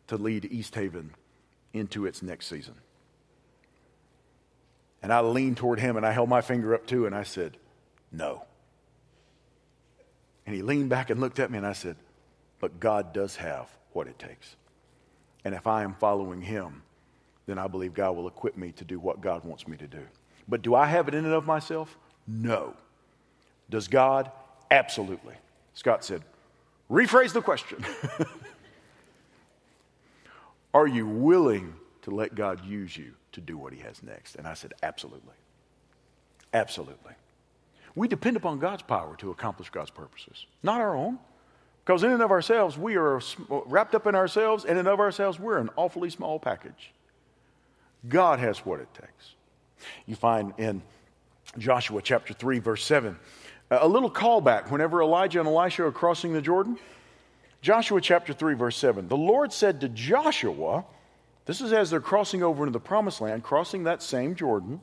to 0.08 0.16
lead 0.16 0.44
East 0.44 0.74
Haven 0.74 1.14
into 1.72 2.04
its 2.04 2.22
next 2.22 2.46
season? 2.46 2.74
And 5.02 5.12
I 5.12 5.20
leaned 5.20 5.56
toward 5.56 5.80
him 5.80 5.96
and 5.96 6.04
I 6.04 6.12
held 6.12 6.28
my 6.28 6.42
finger 6.42 6.74
up 6.74 6.86
too 6.86 7.06
and 7.06 7.14
I 7.14 7.22
said, 7.22 7.56
No. 8.12 8.44
And 10.44 10.54
he 10.54 10.62
leaned 10.62 10.90
back 10.90 11.08
and 11.08 11.20
looked 11.20 11.38
at 11.38 11.50
me 11.50 11.56
and 11.56 11.66
I 11.66 11.72
said, 11.72 11.96
But 12.60 12.80
God 12.80 13.14
does 13.14 13.36
have 13.36 13.68
what 13.92 14.08
it 14.08 14.18
takes. 14.18 14.56
And 15.44 15.54
if 15.54 15.66
I 15.66 15.82
am 15.82 15.94
following 15.94 16.42
Him, 16.42 16.82
then 17.46 17.58
I 17.58 17.66
believe 17.66 17.94
God 17.94 18.16
will 18.16 18.28
equip 18.28 18.56
me 18.56 18.72
to 18.72 18.84
do 18.84 18.98
what 18.98 19.20
God 19.20 19.44
wants 19.44 19.66
me 19.66 19.76
to 19.78 19.86
do. 19.86 20.02
But 20.48 20.62
do 20.62 20.74
I 20.74 20.86
have 20.86 21.08
it 21.08 21.14
in 21.14 21.24
and 21.24 21.34
of 21.34 21.46
myself? 21.46 21.96
No. 22.26 22.74
Does 23.70 23.88
God? 23.88 24.30
Absolutely. 24.70 25.34
Scott 25.74 26.04
said, 26.04 26.22
rephrase 26.90 27.32
the 27.32 27.42
question 27.42 27.84
Are 30.74 30.86
you 30.86 31.06
willing 31.06 31.74
to 32.02 32.10
let 32.10 32.34
God 32.34 32.64
use 32.64 32.96
you 32.96 33.12
to 33.32 33.40
do 33.40 33.56
what 33.56 33.72
He 33.72 33.80
has 33.80 34.02
next? 34.02 34.36
And 34.36 34.46
I 34.46 34.54
said, 34.54 34.74
Absolutely. 34.82 35.34
Absolutely. 36.52 37.12
We 37.94 38.08
depend 38.08 38.36
upon 38.36 38.58
God's 38.58 38.82
power 38.82 39.16
to 39.16 39.30
accomplish 39.30 39.70
God's 39.70 39.90
purposes, 39.90 40.46
not 40.62 40.80
our 40.80 40.94
own. 40.94 41.18
Because 41.88 42.02
in 42.02 42.12
and 42.12 42.20
of 42.20 42.30
ourselves, 42.30 42.76
we 42.76 42.96
are 42.96 43.18
wrapped 43.48 43.94
up 43.94 44.06
in 44.06 44.14
ourselves, 44.14 44.64
and 44.64 44.72
in 44.72 44.80
and 44.80 44.88
of 44.88 45.00
ourselves, 45.00 45.40
we're 45.40 45.56
an 45.56 45.70
awfully 45.74 46.10
small 46.10 46.38
package. 46.38 46.92
God 48.06 48.40
has 48.40 48.58
what 48.58 48.78
it 48.78 48.92
takes. 48.92 49.34
You 50.04 50.14
find 50.14 50.52
in 50.58 50.82
Joshua 51.56 52.02
chapter 52.02 52.34
3, 52.34 52.58
verse 52.58 52.84
7, 52.84 53.16
a 53.70 53.88
little 53.88 54.10
callback 54.10 54.70
whenever 54.70 55.00
Elijah 55.00 55.40
and 55.40 55.48
Elisha 55.48 55.82
are 55.82 55.90
crossing 55.90 56.34
the 56.34 56.42
Jordan. 56.42 56.78
Joshua 57.62 58.02
chapter 58.02 58.34
3, 58.34 58.52
verse 58.52 58.76
7. 58.76 59.08
The 59.08 59.16
Lord 59.16 59.50
said 59.50 59.80
to 59.80 59.88
Joshua, 59.88 60.84
this 61.46 61.62
is 61.62 61.72
as 61.72 61.88
they're 61.88 62.00
crossing 62.00 62.42
over 62.42 62.64
into 62.64 62.72
the 62.72 62.80
promised 62.80 63.22
land, 63.22 63.42
crossing 63.42 63.84
that 63.84 64.02
same 64.02 64.34
Jordan. 64.34 64.82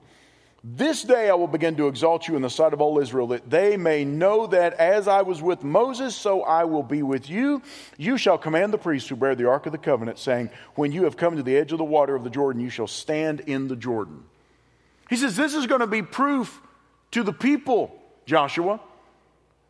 This 0.67 1.03
day 1.03 1.29
I 1.29 1.35
will 1.35 1.45
begin 1.45 1.75
to 1.75 1.87
exalt 1.87 2.27
you 2.27 2.35
in 2.35 2.41
the 2.41 2.49
sight 2.49 2.73
of 2.73 2.81
all 2.81 2.97
Israel, 2.97 3.27
that 3.27 3.51
they 3.51 3.77
may 3.77 4.03
know 4.03 4.47
that 4.47 4.73
as 4.73 5.07
I 5.07 5.21
was 5.21 5.39
with 5.39 5.63
Moses, 5.63 6.15
so 6.15 6.41
I 6.41 6.63
will 6.63 6.81
be 6.81 7.03
with 7.03 7.29
you. 7.29 7.61
You 7.97 8.17
shall 8.17 8.39
command 8.39 8.73
the 8.73 8.79
priests 8.79 9.07
who 9.07 9.15
bear 9.15 9.35
the 9.35 9.47
ark 9.47 9.67
of 9.67 9.73
the 9.73 9.77
covenant, 9.77 10.17
saying, 10.17 10.49
When 10.73 10.91
you 10.91 11.03
have 11.03 11.17
come 11.17 11.35
to 11.35 11.43
the 11.43 11.55
edge 11.55 11.71
of 11.71 11.77
the 11.77 11.83
water 11.83 12.15
of 12.15 12.23
the 12.23 12.31
Jordan, 12.31 12.63
you 12.63 12.71
shall 12.71 12.87
stand 12.87 13.41
in 13.41 13.67
the 13.67 13.75
Jordan. 13.75 14.23
He 15.07 15.17
says, 15.17 15.35
This 15.35 15.53
is 15.53 15.67
going 15.67 15.81
to 15.81 15.87
be 15.87 16.01
proof 16.01 16.59
to 17.11 17.21
the 17.21 17.33
people, 17.33 17.95
Joshua, 18.25 18.79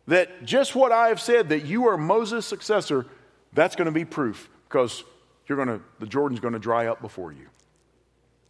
that 0.06 0.44
just 0.46 0.74
what 0.74 0.92
I 0.92 1.08
have 1.08 1.20
said, 1.20 1.50
that 1.50 1.66
you 1.66 1.88
are 1.88 1.98
Moses' 1.98 2.46
successor, 2.46 3.04
that's 3.52 3.76
going 3.76 3.84
to 3.84 3.92
be 3.92 4.06
proof 4.06 4.48
because 4.66 5.04
you're 5.46 5.62
going 5.62 5.78
to, 5.78 5.84
the 5.98 6.06
Jordan's 6.06 6.40
going 6.40 6.54
to 6.54 6.58
dry 6.58 6.86
up 6.86 7.02
before 7.02 7.32
you. 7.32 7.48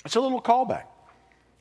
It's 0.04 0.14
a 0.14 0.20
little 0.20 0.40
callback. 0.40 0.84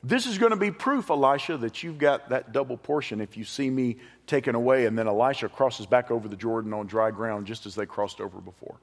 This 0.02 0.26
is 0.26 0.38
going 0.38 0.50
to 0.50 0.56
be 0.56 0.70
proof, 0.70 1.10
Elisha, 1.10 1.56
that 1.58 1.82
you've 1.82 1.98
got 1.98 2.28
that 2.28 2.52
double 2.52 2.76
portion 2.76 3.20
if 3.20 3.36
you 3.36 3.44
see 3.44 3.70
me 3.70 3.96
taken 4.26 4.54
away. 4.54 4.86
And 4.86 4.96
then 4.96 5.08
Elisha 5.08 5.48
crosses 5.48 5.86
back 5.86 6.10
over 6.10 6.28
the 6.28 6.36
Jordan 6.36 6.72
on 6.72 6.86
dry 6.86 7.10
ground 7.10 7.46
just 7.46 7.66
as 7.66 7.74
they 7.74 7.86
crossed 7.86 8.20
over 8.20 8.40
before. 8.40 8.76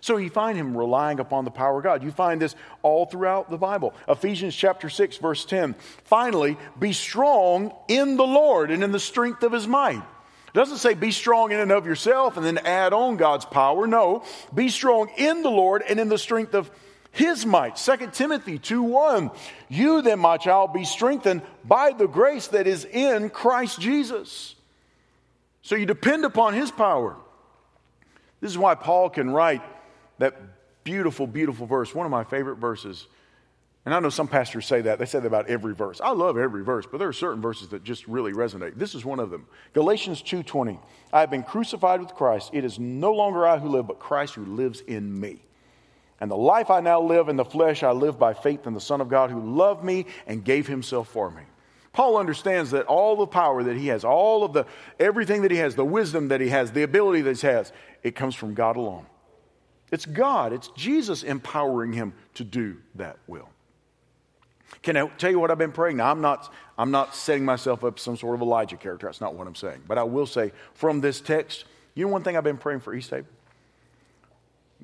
So 0.00 0.18
you 0.18 0.28
find 0.28 0.58
him 0.58 0.76
relying 0.76 1.18
upon 1.18 1.46
the 1.46 1.50
power 1.50 1.78
of 1.78 1.84
God. 1.84 2.02
You 2.02 2.10
find 2.10 2.42
this 2.42 2.54
all 2.82 3.06
throughout 3.06 3.50
the 3.50 3.56
Bible. 3.56 3.94
Ephesians 4.06 4.54
chapter 4.54 4.90
6, 4.90 5.16
verse 5.16 5.46
10. 5.46 5.74
Finally, 6.04 6.58
be 6.78 6.92
strong 6.92 7.72
in 7.88 8.16
the 8.16 8.26
Lord 8.26 8.70
and 8.70 8.84
in 8.84 8.92
the 8.92 9.00
strength 9.00 9.42
of 9.42 9.52
his 9.52 9.66
might. 9.66 9.96
It 9.96 10.52
doesn't 10.52 10.76
say 10.76 10.92
be 10.92 11.10
strong 11.10 11.52
in 11.52 11.58
and 11.58 11.72
of 11.72 11.86
yourself 11.86 12.36
and 12.36 12.44
then 12.44 12.58
add 12.58 12.92
on 12.92 13.16
God's 13.16 13.46
power. 13.46 13.86
No, 13.86 14.24
be 14.54 14.68
strong 14.68 15.08
in 15.16 15.42
the 15.42 15.48
Lord 15.48 15.82
and 15.88 15.98
in 15.98 16.10
the 16.10 16.18
strength 16.18 16.54
of 16.54 16.70
his 17.14 17.46
might. 17.46 17.76
2 17.76 18.10
Timothy 18.12 18.58
2 18.58 18.82
1. 18.82 19.30
You 19.68 20.02
then, 20.02 20.18
my 20.18 20.36
child, 20.36 20.72
be 20.72 20.84
strengthened 20.84 21.42
by 21.64 21.92
the 21.92 22.08
grace 22.08 22.48
that 22.48 22.66
is 22.66 22.84
in 22.84 23.30
Christ 23.30 23.80
Jesus. 23.80 24.56
So 25.62 25.76
you 25.76 25.86
depend 25.86 26.24
upon 26.24 26.54
his 26.54 26.70
power. 26.70 27.16
This 28.40 28.50
is 28.50 28.58
why 28.58 28.74
Paul 28.74 29.08
can 29.08 29.30
write 29.30 29.62
that 30.18 30.36
beautiful, 30.82 31.26
beautiful 31.26 31.66
verse, 31.66 31.94
one 31.94 32.04
of 32.04 32.10
my 32.10 32.24
favorite 32.24 32.56
verses. 32.56 33.06
And 33.86 33.94
I 33.94 34.00
know 34.00 34.10
some 34.10 34.28
pastors 34.28 34.66
say 34.66 34.80
that. 34.82 34.98
They 34.98 35.06
say 35.06 35.20
that 35.20 35.26
about 35.26 35.48
every 35.48 35.74
verse. 35.74 36.00
I 36.00 36.10
love 36.10 36.36
every 36.36 36.64
verse, 36.64 36.84
but 36.90 36.98
there 36.98 37.08
are 37.08 37.12
certain 37.12 37.40
verses 37.40 37.68
that 37.68 37.84
just 37.84 38.06
really 38.08 38.32
resonate. 38.32 38.76
This 38.76 38.94
is 38.94 39.04
one 39.04 39.20
of 39.20 39.30
them. 39.30 39.46
Galatians 39.72 40.20
2:20. 40.20 40.80
I 41.12 41.20
have 41.20 41.30
been 41.30 41.42
crucified 41.44 42.00
with 42.00 42.14
Christ. 42.14 42.50
It 42.52 42.64
is 42.64 42.78
no 42.78 43.12
longer 43.12 43.46
I 43.46 43.58
who 43.58 43.68
live, 43.68 43.86
but 43.86 44.00
Christ 44.00 44.34
who 44.34 44.44
lives 44.44 44.80
in 44.80 45.20
me. 45.20 45.42
And 46.20 46.30
the 46.30 46.36
life 46.36 46.70
I 46.70 46.80
now 46.80 47.00
live 47.00 47.28
in 47.28 47.36
the 47.36 47.44
flesh, 47.44 47.82
I 47.82 47.90
live 47.90 48.18
by 48.18 48.34
faith 48.34 48.66
in 48.66 48.74
the 48.74 48.80
Son 48.80 49.00
of 49.00 49.08
God 49.08 49.30
who 49.30 49.40
loved 49.40 49.84
me 49.84 50.06
and 50.26 50.44
gave 50.44 50.66
himself 50.66 51.08
for 51.08 51.30
me. 51.30 51.42
Paul 51.92 52.16
understands 52.16 52.72
that 52.72 52.86
all 52.86 53.16
the 53.16 53.26
power 53.26 53.62
that 53.62 53.76
he 53.76 53.86
has, 53.88 54.04
all 54.04 54.42
of 54.42 54.52
the 54.52 54.66
everything 54.98 55.42
that 55.42 55.50
he 55.50 55.58
has, 55.58 55.76
the 55.76 55.84
wisdom 55.84 56.28
that 56.28 56.40
he 56.40 56.48
has, 56.48 56.72
the 56.72 56.82
ability 56.82 57.22
that 57.22 57.40
he 57.40 57.46
has, 57.46 57.72
it 58.02 58.16
comes 58.16 58.34
from 58.34 58.54
God 58.54 58.76
alone. 58.76 59.06
It's 59.92 60.06
God, 60.06 60.52
it's 60.52 60.68
Jesus 60.68 61.22
empowering 61.22 61.92
him 61.92 62.14
to 62.34 62.42
do 62.42 62.78
that 62.96 63.18
will. 63.28 63.48
Can 64.82 64.96
I 64.96 65.06
tell 65.06 65.30
you 65.30 65.38
what 65.38 65.52
I've 65.52 65.58
been 65.58 65.72
praying? 65.72 65.98
Now, 65.98 66.10
I'm 66.10 66.20
not, 66.20 66.52
I'm 66.76 66.90
not 66.90 67.14
setting 67.14 67.44
myself 67.44 67.84
up 67.84 68.00
some 68.00 68.16
sort 68.16 68.34
of 68.34 68.42
Elijah 68.42 68.76
character. 68.76 69.06
That's 69.06 69.20
not 69.20 69.34
what 69.34 69.46
I'm 69.46 69.54
saying. 69.54 69.82
But 69.86 69.98
I 69.98 70.02
will 70.02 70.26
say 70.26 70.52
from 70.74 71.00
this 71.00 71.20
text, 71.20 71.64
you 71.94 72.06
know 72.06 72.12
one 72.12 72.24
thing 72.24 72.36
I've 72.36 72.44
been 72.44 72.58
praying 72.58 72.80
for 72.80 72.92
East 72.92 73.10
Haven? 73.10 73.26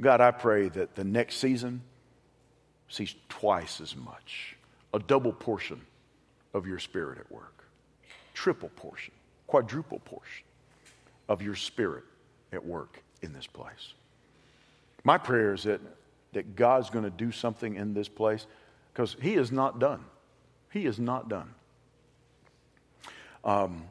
God, 0.00 0.20
I 0.20 0.30
pray 0.30 0.68
that 0.70 0.94
the 0.94 1.04
next 1.04 1.36
season 1.36 1.82
sees 2.88 3.14
twice 3.28 3.80
as 3.80 3.96
much, 3.96 4.56
a 4.92 4.98
double 4.98 5.32
portion 5.32 5.80
of 6.54 6.66
your 6.66 6.78
spirit 6.78 7.18
at 7.18 7.30
work, 7.30 7.64
triple 8.34 8.70
portion, 8.76 9.14
quadruple 9.46 10.00
portion 10.00 10.44
of 11.28 11.42
your 11.42 11.54
spirit 11.54 12.04
at 12.52 12.64
work 12.64 13.02
in 13.22 13.32
this 13.32 13.46
place. 13.46 13.94
My 15.04 15.18
prayer 15.18 15.54
is 15.54 15.62
that, 15.64 15.80
that 16.32 16.56
God's 16.56 16.90
going 16.90 17.04
to 17.04 17.10
do 17.10 17.32
something 17.32 17.76
in 17.76 17.94
this 17.94 18.08
place 18.08 18.46
because 18.92 19.16
He 19.20 19.34
is 19.34 19.52
not 19.52 19.78
done. 19.78 20.04
He 20.72 20.86
is 20.86 20.98
not 20.98 21.28
done. 21.28 21.54
Um, 23.44 23.84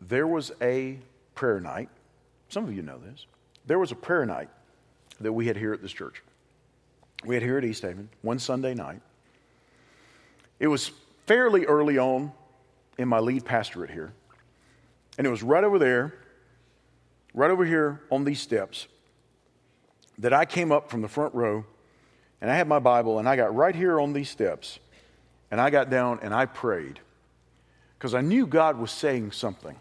there 0.00 0.26
was 0.26 0.52
a 0.60 0.98
prayer 1.34 1.60
night 1.60 1.88
some 2.48 2.64
of 2.64 2.74
you 2.74 2.82
know 2.82 2.98
this. 2.98 3.26
There 3.66 3.78
was 3.78 3.92
a 3.92 3.96
prayer 3.96 4.26
night 4.26 4.48
that 5.20 5.32
we 5.32 5.46
had 5.46 5.56
here 5.56 5.72
at 5.72 5.82
this 5.82 5.92
church. 5.92 6.22
We 7.24 7.34
had 7.34 7.42
here 7.42 7.58
at 7.58 7.64
East 7.64 7.82
Haven 7.82 8.08
one 8.22 8.38
Sunday 8.38 8.74
night. 8.74 9.00
It 10.60 10.68
was 10.68 10.90
fairly 11.26 11.64
early 11.64 11.98
on 11.98 12.32
in 12.98 13.08
my 13.08 13.18
lead 13.18 13.44
pastorate 13.44 13.90
here. 13.90 14.12
And 15.16 15.26
it 15.26 15.30
was 15.30 15.42
right 15.42 15.64
over 15.64 15.78
there, 15.78 16.14
right 17.32 17.50
over 17.50 17.64
here 17.64 18.02
on 18.10 18.24
these 18.24 18.40
steps, 18.40 18.86
that 20.18 20.32
I 20.32 20.44
came 20.44 20.70
up 20.70 20.90
from 20.90 21.02
the 21.02 21.08
front 21.08 21.34
row 21.34 21.64
and 22.40 22.50
I 22.50 22.56
had 22.56 22.68
my 22.68 22.78
Bible 22.78 23.18
and 23.18 23.28
I 23.28 23.36
got 23.36 23.54
right 23.54 23.74
here 23.74 23.98
on 23.98 24.12
these 24.12 24.28
steps 24.28 24.78
and 25.50 25.60
I 25.60 25.70
got 25.70 25.90
down 25.90 26.20
and 26.22 26.34
I 26.34 26.46
prayed 26.46 27.00
because 27.98 28.14
I 28.14 28.20
knew 28.20 28.46
God 28.46 28.78
was 28.78 28.90
saying 28.90 29.32
something. 29.32 29.76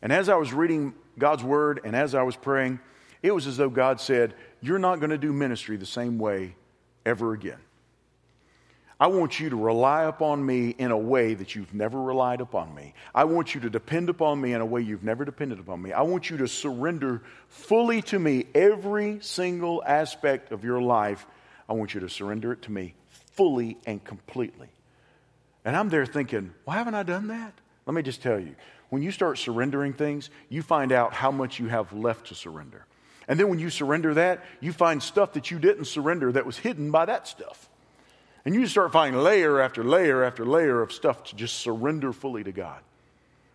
And 0.00 0.12
as 0.12 0.28
I 0.28 0.36
was 0.36 0.52
reading 0.52 0.94
God's 1.18 1.44
word, 1.44 1.80
and 1.84 1.94
as 1.94 2.14
I 2.14 2.22
was 2.22 2.36
praying, 2.36 2.80
it 3.22 3.32
was 3.32 3.46
as 3.46 3.56
though 3.56 3.70
God 3.70 4.00
said, 4.00 4.34
You're 4.60 4.78
not 4.78 5.00
going 5.00 5.10
to 5.10 5.18
do 5.18 5.32
ministry 5.32 5.76
the 5.76 5.86
same 5.86 6.18
way 6.18 6.54
ever 7.04 7.32
again. 7.32 7.58
I 9.00 9.06
want 9.06 9.38
you 9.38 9.50
to 9.50 9.56
rely 9.56 10.04
upon 10.04 10.44
me 10.44 10.70
in 10.70 10.90
a 10.90 10.98
way 10.98 11.34
that 11.34 11.54
you've 11.54 11.72
never 11.72 12.00
relied 12.02 12.40
upon 12.40 12.74
me. 12.74 12.94
I 13.14 13.24
want 13.24 13.54
you 13.54 13.60
to 13.60 13.70
depend 13.70 14.08
upon 14.08 14.40
me 14.40 14.54
in 14.54 14.60
a 14.60 14.66
way 14.66 14.80
you've 14.80 15.04
never 15.04 15.24
depended 15.24 15.60
upon 15.60 15.80
me. 15.80 15.92
I 15.92 16.02
want 16.02 16.30
you 16.30 16.38
to 16.38 16.48
surrender 16.48 17.22
fully 17.46 18.02
to 18.02 18.18
me 18.18 18.46
every 18.56 19.20
single 19.20 19.84
aspect 19.86 20.50
of 20.50 20.64
your 20.64 20.82
life. 20.82 21.26
I 21.68 21.74
want 21.74 21.94
you 21.94 22.00
to 22.00 22.08
surrender 22.08 22.52
it 22.52 22.62
to 22.62 22.72
me 22.72 22.94
fully 23.34 23.76
and 23.86 24.02
completely. 24.02 24.68
And 25.64 25.76
I'm 25.76 25.90
there 25.90 26.06
thinking, 26.06 26.52
why 26.64 26.74
haven't 26.74 26.96
I 26.96 27.04
done 27.04 27.28
that? 27.28 27.52
Let 27.86 27.94
me 27.94 28.02
just 28.02 28.20
tell 28.20 28.40
you 28.40 28.56
when 28.90 29.02
you 29.02 29.10
start 29.10 29.38
surrendering 29.38 29.92
things, 29.92 30.30
you 30.48 30.62
find 30.62 30.92
out 30.92 31.12
how 31.12 31.30
much 31.30 31.58
you 31.58 31.68
have 31.68 31.92
left 31.92 32.28
to 32.28 32.34
surrender. 32.34 32.86
And 33.26 33.38
then 33.38 33.48
when 33.48 33.58
you 33.58 33.68
surrender 33.68 34.14
that, 34.14 34.44
you 34.60 34.72
find 34.72 35.02
stuff 35.02 35.34
that 35.34 35.50
you 35.50 35.58
didn't 35.58 35.84
surrender 35.84 36.32
that 36.32 36.46
was 36.46 36.56
hidden 36.56 36.90
by 36.90 37.04
that 37.04 37.28
stuff. 37.28 37.68
And 38.44 38.54
you 38.54 38.66
start 38.66 38.92
finding 38.92 39.20
layer 39.20 39.60
after 39.60 39.84
layer 39.84 40.24
after 40.24 40.46
layer 40.46 40.80
of 40.80 40.92
stuff 40.92 41.24
to 41.24 41.36
just 41.36 41.58
surrender 41.58 42.12
fully 42.12 42.42
to 42.44 42.52
God. 42.52 42.80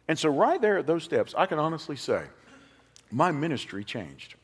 And 0.07 0.19
so, 0.19 0.29
right 0.29 0.61
there 0.61 0.77
at 0.77 0.85
those 0.85 1.03
steps, 1.03 1.33
I 1.35 1.47
can 1.47 1.57
honestly 1.57 1.95
say, 1.95 2.23
my 3.09 3.31
ministry 3.31 3.83
changed 3.83 4.35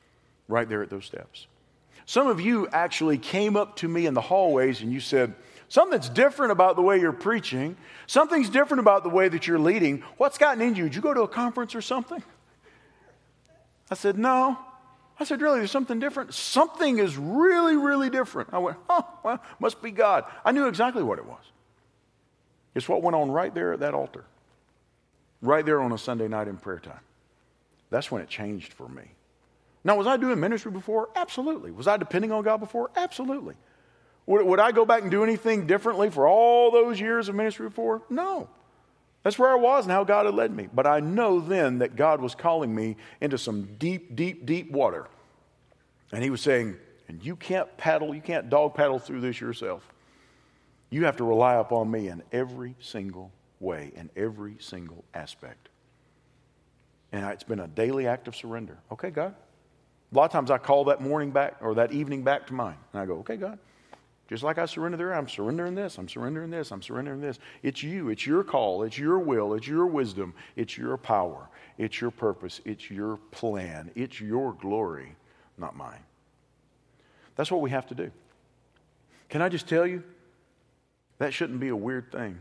right 0.48 0.68
there 0.68 0.82
at 0.82 0.90
those 0.90 1.06
steps. 1.06 1.48
Some 2.06 2.28
of 2.28 2.42
you 2.42 2.68
actually 2.70 3.20
came 3.20 3.56
up 3.56 3.76
to 3.78 3.88
me 3.88 4.08
in 4.08 4.16
the 4.16 4.22
hallways 4.22 4.82
and 4.82 4.92
you 4.92 5.00
said, 5.00 5.36
Something's 5.70 6.10
different 6.10 6.52
about 6.52 6.76
the 6.76 6.82
way 6.82 7.00
you're 7.00 7.14
preaching. 7.14 7.78
Something's 8.08 8.50
different 8.50 8.80
about 8.80 9.04
the 9.04 9.10
way 9.10 9.30
that 9.30 9.48
you're 9.48 9.60
leading. 9.60 10.04
What's 10.18 10.40
gotten 10.40 10.62
into 10.62 10.80
you? 10.80 10.84
Did 10.86 10.96
you 10.96 11.02
go 11.02 11.14
to 11.14 11.22
a 11.22 11.28
conference 11.28 11.76
or 11.76 11.82
something? 11.82 12.22
I 13.90 13.96
said, 13.96 14.18
No. 14.18 14.58
I 15.20 15.26
said, 15.26 15.42
Really, 15.42 15.60
there's 15.60 15.72
something 15.72 16.00
different? 16.00 16.34
Something 16.34 16.98
is 16.98 17.18
really, 17.18 17.78
really 17.78 18.10
different. 18.10 18.50
I 18.52 18.58
went, 18.58 18.78
Oh, 18.90 19.08
well, 19.24 19.44
must 19.60 19.80
be 19.82 19.92
God. 19.92 20.26
I 20.44 20.52
knew 20.52 20.68
exactly 20.68 21.04
what 21.04 21.20
it 21.20 21.26
was. 21.26 21.44
It's 22.74 22.90
what 22.90 23.04
went 23.04 23.16
on 23.16 23.30
right 23.30 23.54
there 23.54 23.74
at 23.74 23.80
that 23.82 23.94
altar, 23.94 24.26
right 25.42 25.66
there 25.66 25.82
on 25.82 25.92
a 25.92 25.98
Sunday 26.00 26.28
night 26.28 26.48
in 26.48 26.58
prayer 26.58 26.80
time. 26.80 27.00
That's 27.92 28.12
when 28.12 28.24
it 28.24 28.28
changed 28.28 28.74
for 28.74 28.88
me. 28.88 29.04
Now, 29.84 29.96
was 29.98 30.08
I 30.08 30.18
doing 30.18 30.40
ministry 30.40 30.72
before? 30.72 31.10
Absolutely. 31.16 31.72
Was 31.72 31.88
I 31.88 31.98
depending 31.98 32.32
on 32.32 32.44
God 32.44 32.58
before? 32.58 32.90
Absolutely. 32.96 33.56
Would, 34.30 34.46
would 34.46 34.60
I 34.60 34.72
go 34.72 34.86
back 34.86 35.02
and 35.02 35.10
do 35.10 35.24
anything 35.24 35.66
differently 35.66 36.12
for 36.12 36.28
all 36.28 36.70
those 36.70 37.00
years 37.00 37.30
of 37.30 37.36
ministry 37.36 37.68
before? 37.68 38.04
No. 38.12 38.48
That's 39.24 39.40
where 39.40 39.50
I 39.50 39.56
was 39.56 39.86
and 39.86 39.92
how 39.92 40.04
God 40.04 40.28
had 40.28 40.36
led 40.36 40.56
me. 40.56 40.70
But 40.72 40.86
I 40.86 41.00
know 41.00 41.40
then 41.40 41.80
that 41.80 41.96
God 41.96 42.22
was 42.22 42.36
calling 42.36 42.74
me 42.74 42.96
into 43.22 43.40
some 43.40 43.76
deep, 43.80 44.16
deep, 44.16 44.46
deep 44.46 44.70
water. 44.70 45.08
And 46.12 46.24
He 46.24 46.30
was 46.30 46.42
saying, 46.42 46.78
and 47.08 47.26
you 47.26 47.36
can't 47.36 47.76
paddle, 47.76 48.14
you 48.14 48.22
can't 48.22 48.52
dog 48.52 48.76
paddle 48.76 49.00
through 49.00 49.22
this 49.22 49.42
yourself. 49.42 49.84
You 50.92 51.06
have 51.06 51.18
to 51.18 51.24
rely 51.24 51.56
upon 51.56 51.90
me 51.90 52.10
in 52.10 52.22
every 52.32 52.76
single 52.80 53.32
way, 53.60 53.92
in 53.96 54.12
every 54.16 54.58
single 54.60 55.06
aspect. 55.16 55.70
And 57.12 57.26
it's 57.26 57.44
been 57.44 57.62
a 57.62 57.68
daily 57.68 58.06
act 58.06 58.28
of 58.28 58.36
surrender. 58.36 58.78
Okay, 58.92 59.10
God. 59.10 59.34
A 60.12 60.16
lot 60.16 60.26
of 60.26 60.32
times 60.32 60.52
I 60.52 60.60
call 60.60 60.86
that 60.86 61.02
morning 61.02 61.32
back 61.32 61.56
or 61.62 61.74
that 61.74 61.92
evening 61.92 62.22
back 62.22 62.46
to 62.48 62.54
mine. 62.54 62.78
And 62.94 63.02
I 63.02 63.08
go, 63.08 63.16
okay, 63.22 63.36
God, 63.36 63.58
just 64.30 64.44
like 64.44 64.60
I 64.60 64.68
surrender 64.68 64.96
there, 64.96 65.16
I'm 65.16 65.28
surrendering 65.28 65.74
this, 65.74 65.98
I'm 65.98 66.08
surrendering 66.08 66.52
this, 66.52 66.72
I'm 66.72 66.84
surrendering 66.84 67.20
this. 67.20 67.40
It's 67.64 67.82
you, 67.82 68.10
it's 68.10 68.28
your 68.28 68.44
call, 68.44 68.84
it's 68.84 68.96
your 68.96 69.18
will, 69.18 69.56
it's 69.56 69.68
your 69.68 69.88
wisdom, 69.88 70.36
it's 70.56 70.78
your 70.78 70.98
power, 70.98 71.50
it's 71.80 72.00
your 72.00 72.12
purpose, 72.12 72.62
it's 72.64 72.92
your 72.92 73.18
plan, 73.32 73.90
it's 73.96 74.22
your 74.22 74.54
glory, 74.54 75.16
not 75.58 75.76
mine. 75.76 76.04
That's 77.38 77.52
what 77.52 77.62
we 77.62 77.72
have 77.72 77.88
to 77.88 77.96
do. 77.96 78.12
Can 79.30 79.42
I 79.42 79.50
just 79.50 79.68
tell 79.68 79.88
you? 79.88 80.04
That 81.18 81.34
shouldn't 81.34 81.60
be 81.60 81.70
a 81.70 81.76
weird 81.76 82.12
thing. 82.12 82.40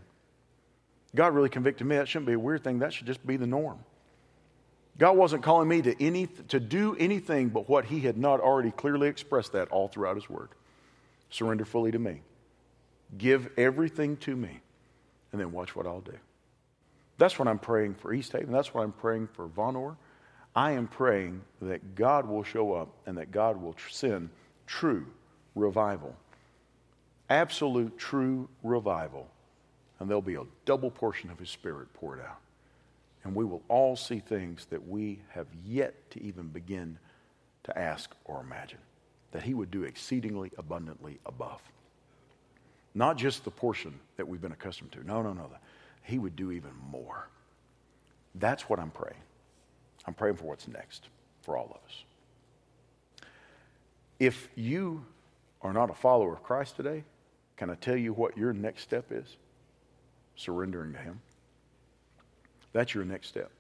God 1.15 1.35
really 1.35 1.49
convicted 1.49 1.87
me. 1.87 1.97
That 1.97 2.07
shouldn't 2.07 2.27
be 2.27 2.35
a 2.35 2.39
weird 2.39 2.63
thing. 2.65 2.81
That 2.81 2.93
should 2.93 3.07
just 3.07 3.27
be 3.27 3.39
the 3.39 3.47
norm. 3.47 3.79
God 4.99 5.17
wasn't 5.17 5.43
calling 5.43 5.69
me 5.69 5.81
to, 5.83 6.05
any, 6.05 6.27
to 6.49 6.61
do 6.61 6.97
anything 6.97 7.49
but 7.49 7.69
what 7.69 7.87
He 7.87 8.01
had 8.01 8.19
not 8.19 8.41
already 8.41 8.73
clearly 8.73 9.09
expressed 9.09 9.53
that 9.53 9.69
all 9.69 9.89
throughout 9.89 10.17
His 10.17 10.29
Word. 10.29 10.51
Surrender 11.31 11.65
fully 11.65 11.91
to 11.91 11.99
me. 11.99 12.23
Give 13.17 13.51
everything 13.57 14.17
to 14.19 14.37
me, 14.37 14.61
and 15.33 15.41
then 15.41 15.53
watch 15.53 15.75
what 15.75 15.87
I'll 15.87 16.01
do. 16.01 16.19
That's 17.17 17.39
what 17.39 17.49
I'm 17.49 17.59
praying 17.59 17.95
for 17.95 18.13
East 18.13 18.33
Haven. 18.33 18.53
That's 18.53 18.73
what 18.73 18.83
I'm 18.83 18.93
praying 18.93 19.29
for 19.29 19.49
Vonore. 19.49 19.97
I 20.55 20.73
am 20.73 20.87
praying 20.87 21.43
that 21.63 21.95
God 21.95 22.27
will 22.27 22.45
show 22.45 22.75
up 22.75 22.89
and 23.07 23.19
that 23.19 23.31
God 23.31 23.61
will 23.61 23.77
send 23.91 24.31
true 24.67 25.07
revival. 25.55 26.15
Absolute 27.29 27.99
true 27.99 28.49
revival. 28.63 29.29
And 29.99 30.09
there'll 30.09 30.23
be 30.23 30.37
a 30.37 30.45
double 30.65 30.91
portion 30.91 31.31
of 31.31 31.39
His 31.39 31.51
Spirit 31.51 31.93
poured 31.95 32.21
out 32.21 32.39
and 33.29 33.37
we 33.37 33.45
will 33.45 33.63
all 33.69 33.95
see 33.95 34.21
things 34.21 34.67
that 34.71 34.89
we 34.89 35.21
have 35.31 35.47
yet 35.65 36.11
to 36.11 36.23
even 36.23 36.49
begin 36.49 36.99
to 37.65 37.79
ask 37.79 38.15
or 38.25 38.41
imagine. 38.41 38.79
That 39.33 39.43
He 39.43 39.55
would 39.55 39.71
do 39.71 39.85
exceedingly 39.85 40.51
abundantly 40.59 41.19
above. 41.27 41.61
Not 42.95 43.17
just 43.17 43.45
the 43.45 43.51
portion 43.51 43.99
that 44.17 44.27
we've 44.27 44.41
been 44.41 44.53
accustomed 44.53 44.93
to. 44.93 45.07
No, 45.07 45.23
no, 45.23 45.33
no. 45.33 45.49
He 46.03 46.19
would 46.19 46.37
do 46.37 46.51
even 46.53 46.71
more. 46.91 47.29
That's 48.35 48.69
what 48.69 48.79
I'm 48.79 48.91
praying. 48.91 49.21
I'm 50.07 50.15
praying 50.15 50.37
for 50.37 50.45
what's 50.45 50.67
next 50.69 51.09
for 51.43 51.57
all 51.57 51.67
of 51.67 51.77
us. 51.89 52.05
If 54.19 54.49
you 54.55 55.05
are 55.63 55.73
not 55.73 55.91
a 55.91 55.95
follower 55.95 56.33
of 56.33 56.43
Christ 56.43 56.77
today, 56.77 57.05
can 57.57 57.71
I 57.71 57.75
tell 57.75 57.97
you 57.97 58.13
what 58.13 58.37
your 58.37 58.53
next 58.53 58.83
step 58.83 59.07
is? 59.11 59.37
Surrendering 60.37 60.93
to 60.93 60.99
Him. 60.99 61.21
That's 62.73 62.95
your 62.95 63.05
next 63.05 63.29
step. 63.29 63.51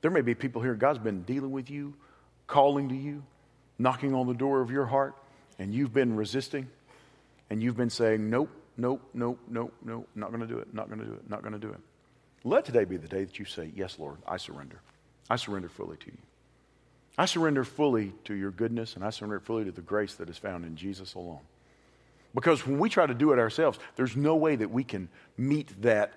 There 0.00 0.10
may 0.10 0.20
be 0.20 0.34
people 0.34 0.62
here, 0.62 0.74
God's 0.74 0.98
been 0.98 1.22
dealing 1.22 1.50
with 1.50 1.70
you, 1.70 1.94
calling 2.46 2.88
to 2.88 2.94
you, 2.94 3.22
knocking 3.78 4.14
on 4.14 4.26
the 4.26 4.34
door 4.34 4.60
of 4.60 4.70
your 4.70 4.86
heart, 4.86 5.14
and 5.58 5.74
you've 5.74 5.92
been 5.92 6.16
resisting, 6.16 6.68
and 7.50 7.62
you've 7.62 7.76
been 7.76 7.90
saying, 7.90 8.28
Nope, 8.30 8.50
nope, 8.76 9.02
nope, 9.14 9.38
nope, 9.48 9.72
nope, 9.84 10.08
not 10.14 10.30
going 10.30 10.40
to 10.40 10.46
do 10.46 10.58
it, 10.58 10.72
not 10.72 10.88
going 10.88 11.00
to 11.00 11.06
do 11.06 11.12
it, 11.12 11.28
not 11.28 11.42
going 11.42 11.52
to 11.52 11.58
do 11.58 11.70
it. 11.70 11.80
Let 12.44 12.64
today 12.64 12.84
be 12.84 12.96
the 12.96 13.08
day 13.08 13.24
that 13.24 13.38
you 13.38 13.44
say, 13.44 13.70
Yes, 13.74 13.98
Lord, 13.98 14.18
I 14.26 14.36
surrender. 14.36 14.80
I 15.28 15.36
surrender 15.36 15.68
fully 15.68 15.96
to 15.96 16.06
you. 16.06 16.18
I 17.18 17.24
surrender 17.24 17.64
fully 17.64 18.12
to 18.24 18.34
your 18.34 18.50
goodness, 18.50 18.94
and 18.94 19.04
I 19.04 19.10
surrender 19.10 19.40
fully 19.40 19.64
to 19.64 19.72
the 19.72 19.80
grace 19.80 20.14
that 20.14 20.28
is 20.28 20.36
found 20.36 20.64
in 20.64 20.76
Jesus 20.76 21.14
alone. 21.14 21.40
Because 22.34 22.66
when 22.66 22.78
we 22.78 22.90
try 22.90 23.06
to 23.06 23.14
do 23.14 23.32
it 23.32 23.38
ourselves, 23.38 23.78
there's 23.96 24.14
no 24.14 24.36
way 24.36 24.56
that 24.56 24.70
we 24.70 24.84
can 24.84 25.08
meet 25.38 25.82
that 25.82 26.12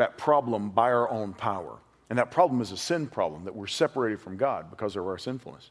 that 0.00 0.16
problem 0.16 0.70
by 0.70 0.90
our 0.90 1.10
own 1.10 1.34
power. 1.34 1.76
And 2.08 2.18
that 2.18 2.30
problem 2.30 2.60
is 2.60 2.72
a 2.72 2.76
sin 2.76 3.06
problem 3.06 3.44
that 3.44 3.54
we're 3.54 3.66
separated 3.66 4.20
from 4.20 4.36
God 4.36 4.70
because 4.70 4.96
of 4.96 5.06
our 5.06 5.18
sinfulness. 5.18 5.70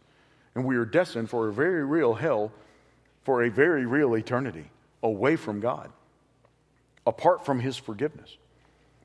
And 0.56 0.66
we 0.66 0.78
are 0.78 0.86
destined 0.86 1.30
for 1.30 1.48
a 1.48 1.54
very 1.54 1.84
real 1.86 2.14
hell 2.14 2.52
for 3.24 3.44
a 3.44 3.50
very 3.50 3.86
real 3.86 4.16
eternity 4.16 4.66
away 5.04 5.36
from 5.36 5.60
God, 5.60 5.92
apart 7.06 7.46
from 7.46 7.60
His 7.60 7.78
forgiveness. 7.78 8.38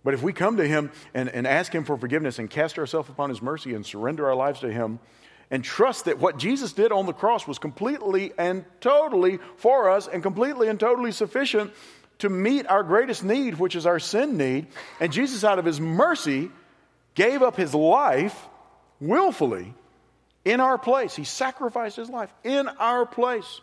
But 0.03 0.15
if 0.15 0.23
we 0.23 0.33
come 0.33 0.57
to 0.57 0.67
Him 0.67 0.91
and, 1.13 1.29
and 1.29 1.47
ask 1.47 1.75
Him 1.75 1.85
for 1.85 1.97
forgiveness 1.97 2.39
and 2.39 2.49
cast 2.49 2.79
ourselves 2.79 3.09
upon 3.09 3.31
His 3.31 3.43
mercy 3.43 3.75
and 3.75 3.85
surrender 3.85 4.27
our 4.27 4.35
lives 4.35 4.61
to 4.61 4.73
Him, 4.73 4.99
and 5.51 5.63
trust 5.63 6.07
that 6.07 6.19
what 6.19 6.39
Jesus 6.39 6.73
did 6.73 6.91
on 6.91 7.07
the 7.07 7.13
cross 7.13 7.47
was 7.47 7.59
completely 7.59 8.33
and 8.39 8.65
totally 8.81 9.39
for 9.57 9.91
us 9.91 10.09
and 10.09 10.23
completely 10.23 10.69
and 10.69 10.81
totally 10.81 11.13
sufficient, 11.13 11.73
to 12.19 12.31
meet 12.31 12.67
our 12.69 12.83
greatest 12.83 13.25
need, 13.25 13.59
which 13.59 13.77
is 13.77 13.87
our 13.87 13.99
sin 13.99 14.37
need. 14.37 14.69
And 15.01 15.13
Jesus, 15.13 15.45
out 15.45 15.59
of 15.59 15.65
his 15.65 15.81
mercy, 15.81 16.51
gave 17.15 17.43
up 17.43 17.57
his 17.57 17.75
life 17.75 18.47
willfully 19.01 19.75
in 20.45 20.61
our 20.61 20.79
place. 20.79 21.15
He 21.15 21.25
sacrificed 21.25 21.97
his 21.97 22.11
life 22.11 22.33
in 22.43 22.69
our 22.69 23.07
place, 23.07 23.61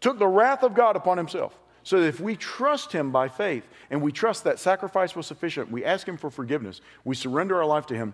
took 0.00 0.18
the 0.18 0.26
wrath 0.26 0.62
of 0.62 0.74
God 0.74 0.96
upon 0.96 1.16
himself. 1.16 1.58
So 1.84 2.00
that 2.00 2.08
if 2.08 2.20
we 2.20 2.36
trust 2.36 2.92
him 2.92 3.12
by 3.12 3.28
faith 3.28 3.64
and 3.90 4.02
we 4.02 4.12
trust 4.12 4.44
that 4.44 4.58
sacrifice 4.58 5.16
was 5.16 5.26
sufficient, 5.26 5.70
we 5.70 5.86
ask 5.86 6.06
him 6.06 6.18
for 6.18 6.28
forgiveness, 6.28 6.82
we 7.02 7.14
surrender 7.14 7.56
our 7.56 7.64
life 7.64 7.86
to 7.86 7.94
him, 7.94 8.12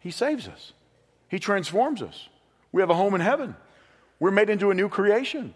he 0.00 0.10
saves 0.10 0.48
us. 0.48 0.72
He 1.28 1.38
transforms 1.38 2.02
us. 2.02 2.28
We 2.72 2.82
have 2.82 2.90
a 2.90 2.94
home 2.94 3.14
in 3.14 3.20
heaven. 3.20 3.54
We're 4.18 4.32
made 4.32 4.50
into 4.50 4.70
a 4.70 4.74
new 4.74 4.88
creation. 4.88 5.54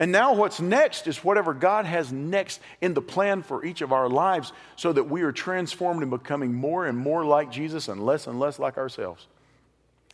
And 0.00 0.10
now, 0.12 0.32
what's 0.32 0.60
next 0.60 1.06
is 1.06 1.22
whatever 1.22 1.52
God 1.52 1.84
has 1.84 2.10
next 2.10 2.60
in 2.80 2.94
the 2.94 3.02
plan 3.02 3.42
for 3.42 3.62
each 3.62 3.82
of 3.82 3.92
our 3.92 4.08
lives 4.08 4.52
so 4.76 4.94
that 4.94 5.04
we 5.04 5.20
are 5.22 5.32
transformed 5.32 6.00
and 6.00 6.10
becoming 6.10 6.54
more 6.54 6.86
and 6.86 6.96
more 6.96 7.22
like 7.22 7.52
Jesus 7.52 7.88
and 7.88 8.04
less 8.06 8.26
and 8.26 8.40
less 8.40 8.58
like 8.58 8.78
ourselves. 8.78 9.26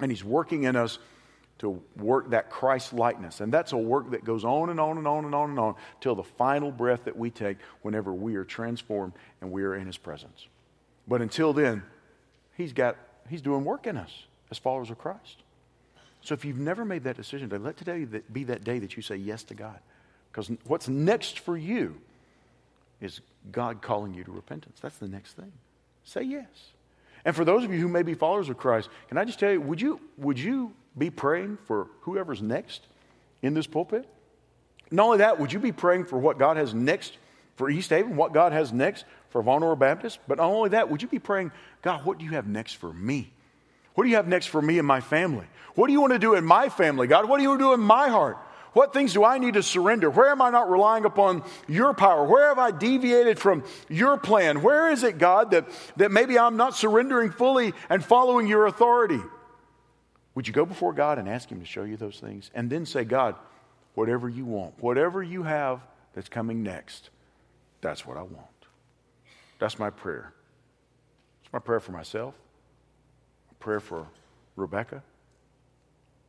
And 0.01 0.11
He's 0.11 0.25
working 0.25 0.65
in 0.65 0.77
us 0.77 0.99
to 1.59 1.81
work 1.97 2.31
that 2.31 2.51
Christ 2.51 2.93
likeness. 2.93 3.41
And 3.41 3.53
that's 3.53 3.73
a 3.73 3.79
work 3.79 4.11
that 4.11 4.25
goes 4.25 4.45
on 4.45 4.69
and 4.69 4.79
on 4.79 4.99
and 4.99 5.07
on 5.07 5.25
and 5.25 5.35
on 5.35 5.51
and 5.51 5.59
on 5.59 5.75
till 6.01 6.15
the 6.15 6.23
final 6.23 6.71
breath 6.71 7.05
that 7.05 7.17
we 7.17 7.31
take 7.31 7.57
whenever 7.83 8.13
we 8.13 8.37
are 8.37 8.45
transformed 8.45 9.15
and 9.41 9.51
we 9.51 9.63
are 9.63 9.75
in 9.75 9.87
His 9.87 9.97
presence. 9.97 10.47
But 11.09 11.23
until 11.23 11.53
then, 11.53 11.83
He's 12.57 12.73
got 12.73 12.97
He's 13.29 13.43
doing 13.43 13.65
work 13.65 13.87
in 13.87 13.97
us 13.97 14.25
as 14.51 14.59
followers 14.59 14.91
of 14.91 14.99
Christ. 14.99 15.43
So 16.21 16.35
if 16.35 16.45
you've 16.45 16.59
never 16.59 16.85
made 16.85 17.05
that 17.05 17.17
decision 17.17 17.49
today, 17.49 17.63
let 17.63 17.77
today 17.77 18.05
be 18.33 18.45
that 18.45 18.65
day 18.65 18.79
that 18.81 18.97
you 18.97 19.03
say 19.03 19.17
yes 19.17 19.45
to 19.45 19.55
God. 19.55 19.79
Because 20.31 20.51
what's 20.67 20.89
next 20.89 21.39
for 21.39 21.57
you 21.57 21.97
is 23.01 23.21
God 23.53 23.81
calling 23.81 24.13
you 24.13 24.25
to 24.25 24.33
repentance. 24.33 24.79
That's 24.81 24.99
the 24.99 25.09
next 25.09 25.35
thing. 25.35 25.53
Say 26.05 26.23
yes. 26.23 26.47
And 27.27 27.35
for 27.35 27.45
those 27.45 27.65
of 27.65 27.73
you 27.73 27.81
who 27.81 27.89
may 27.89 28.05
be 28.05 28.15
followers 28.15 28.49
of 28.49 28.57
Christ, 28.57 28.89
can 29.09 29.19
I 29.19 29.25
just 29.25 29.41
tell 29.41 29.51
you, 29.51 29.61
would 29.61 29.81
you, 29.81 30.01
would 30.17 30.39
you 30.39 30.73
be 30.97 31.11
praying 31.11 31.59
for 31.65 31.89
whoever's 32.03 32.41
next 32.41 32.87
in 33.43 33.53
this 33.53 33.67
pulpit? 33.67 34.09
Not 34.93 35.07
only 35.07 35.19
that, 35.19 35.41
would 35.41 35.53
you 35.53 35.59
be 35.59 35.73
praying 35.73 36.05
for 36.05 36.19
what 36.19 36.39
God 36.39 36.57
has 36.57 36.73
next 36.73 37.19
for 37.57 37.69
East 37.69 37.91
Haven, 37.91 38.17
what 38.17 38.33
God 38.33 38.53
has 38.53 38.73
next 38.73 39.05
for 39.31 39.43
Vonore 39.43 39.77
Baptist? 39.77 40.21
But 40.29 40.39
not 40.39 40.47
only 40.47 40.69
that, 40.71 40.89
would 40.89 41.03
you 41.03 41.09
be 41.09 41.19
praying, 41.19 41.51
God, 41.83 42.05
what 42.05 42.19
do 42.19 42.25
you 42.25 42.31
have 42.31 42.47
next 42.47 42.75
for 42.75 42.93
me? 42.93 43.33
What 43.95 44.05
do 44.05 44.11
you 44.11 44.17
have 44.17 44.29
next 44.29 44.47
for 44.47 44.63
me 44.63 44.79
and 44.79 44.87
my 44.87 45.01
family? 45.01 45.47
What 45.75 45.89
do 45.89 45.93
you 45.93 46.01
want 46.01 46.13
to 46.13 46.21
do 46.21 46.35
in 46.35 46.45
my 46.45 46.69
family, 46.69 47.09
God? 47.09 47.29
What 47.29 47.39
do 47.39 47.43
you 47.43 47.49
want 47.49 47.61
to 47.61 47.65
do 47.65 47.73
in 47.73 47.81
my 47.81 48.09
heart? 48.09 48.39
What 48.77 48.93
things 48.93 49.15
do 49.15 49.25
I 49.25 49.39
need 49.39 49.55
to 49.55 49.63
surrender? 49.63 50.11
Where 50.11 50.29
am 50.29 50.43
I 50.43 50.51
not 50.51 50.69
relying 50.71 51.07
upon 51.07 51.45
your 51.67 51.95
power? 51.95 52.27
Where 52.27 52.49
have 52.49 52.59
I 52.59 52.73
deviated 52.73 53.39
from 53.39 53.65
your 53.89 54.19
plan? 54.19 54.61
Where 54.61 54.91
is 54.91 55.03
it, 55.03 55.17
God, 55.17 55.53
that, 55.53 55.67
that 55.97 56.11
maybe 56.11 56.39
I'm 56.39 56.59
not 56.59 56.77
surrendering 56.77 57.31
fully 57.31 57.73
and 57.89 58.05
following 58.05 58.47
your 58.47 58.67
authority? 58.67 59.23
Would 60.35 60.47
you 60.47 60.53
go 60.53 60.67
before 60.67 60.93
God 60.93 61.19
and 61.19 61.27
ask 61.27 61.49
Him 61.51 61.61
to 61.61 61.65
show 61.65 61.85
you 61.85 61.97
those 61.97 62.21
things? 62.21 62.51
And 62.55 62.69
then 62.69 62.85
say, 62.85 63.05
God, 63.05 63.37
whatever 63.95 64.29
you 64.29 64.45
want, 64.45 64.75
whatever 64.79 65.23
you 65.23 65.45
have 65.45 65.81
that's 66.13 66.29
coming 66.29 66.63
next, 66.63 67.09
that's 67.81 68.05
what 68.05 68.19
I 68.19 68.25
want. 68.25 68.47
That's 69.59 69.79
my 69.79 69.89
prayer. 69.89 70.35
It's 71.43 71.51
my 71.51 71.61
prayer 71.61 71.81
for 71.81 71.93
myself 71.93 72.35
my 73.49 73.55
prayer 73.59 73.81
for 73.81 74.07
Rebecca, 74.55 75.03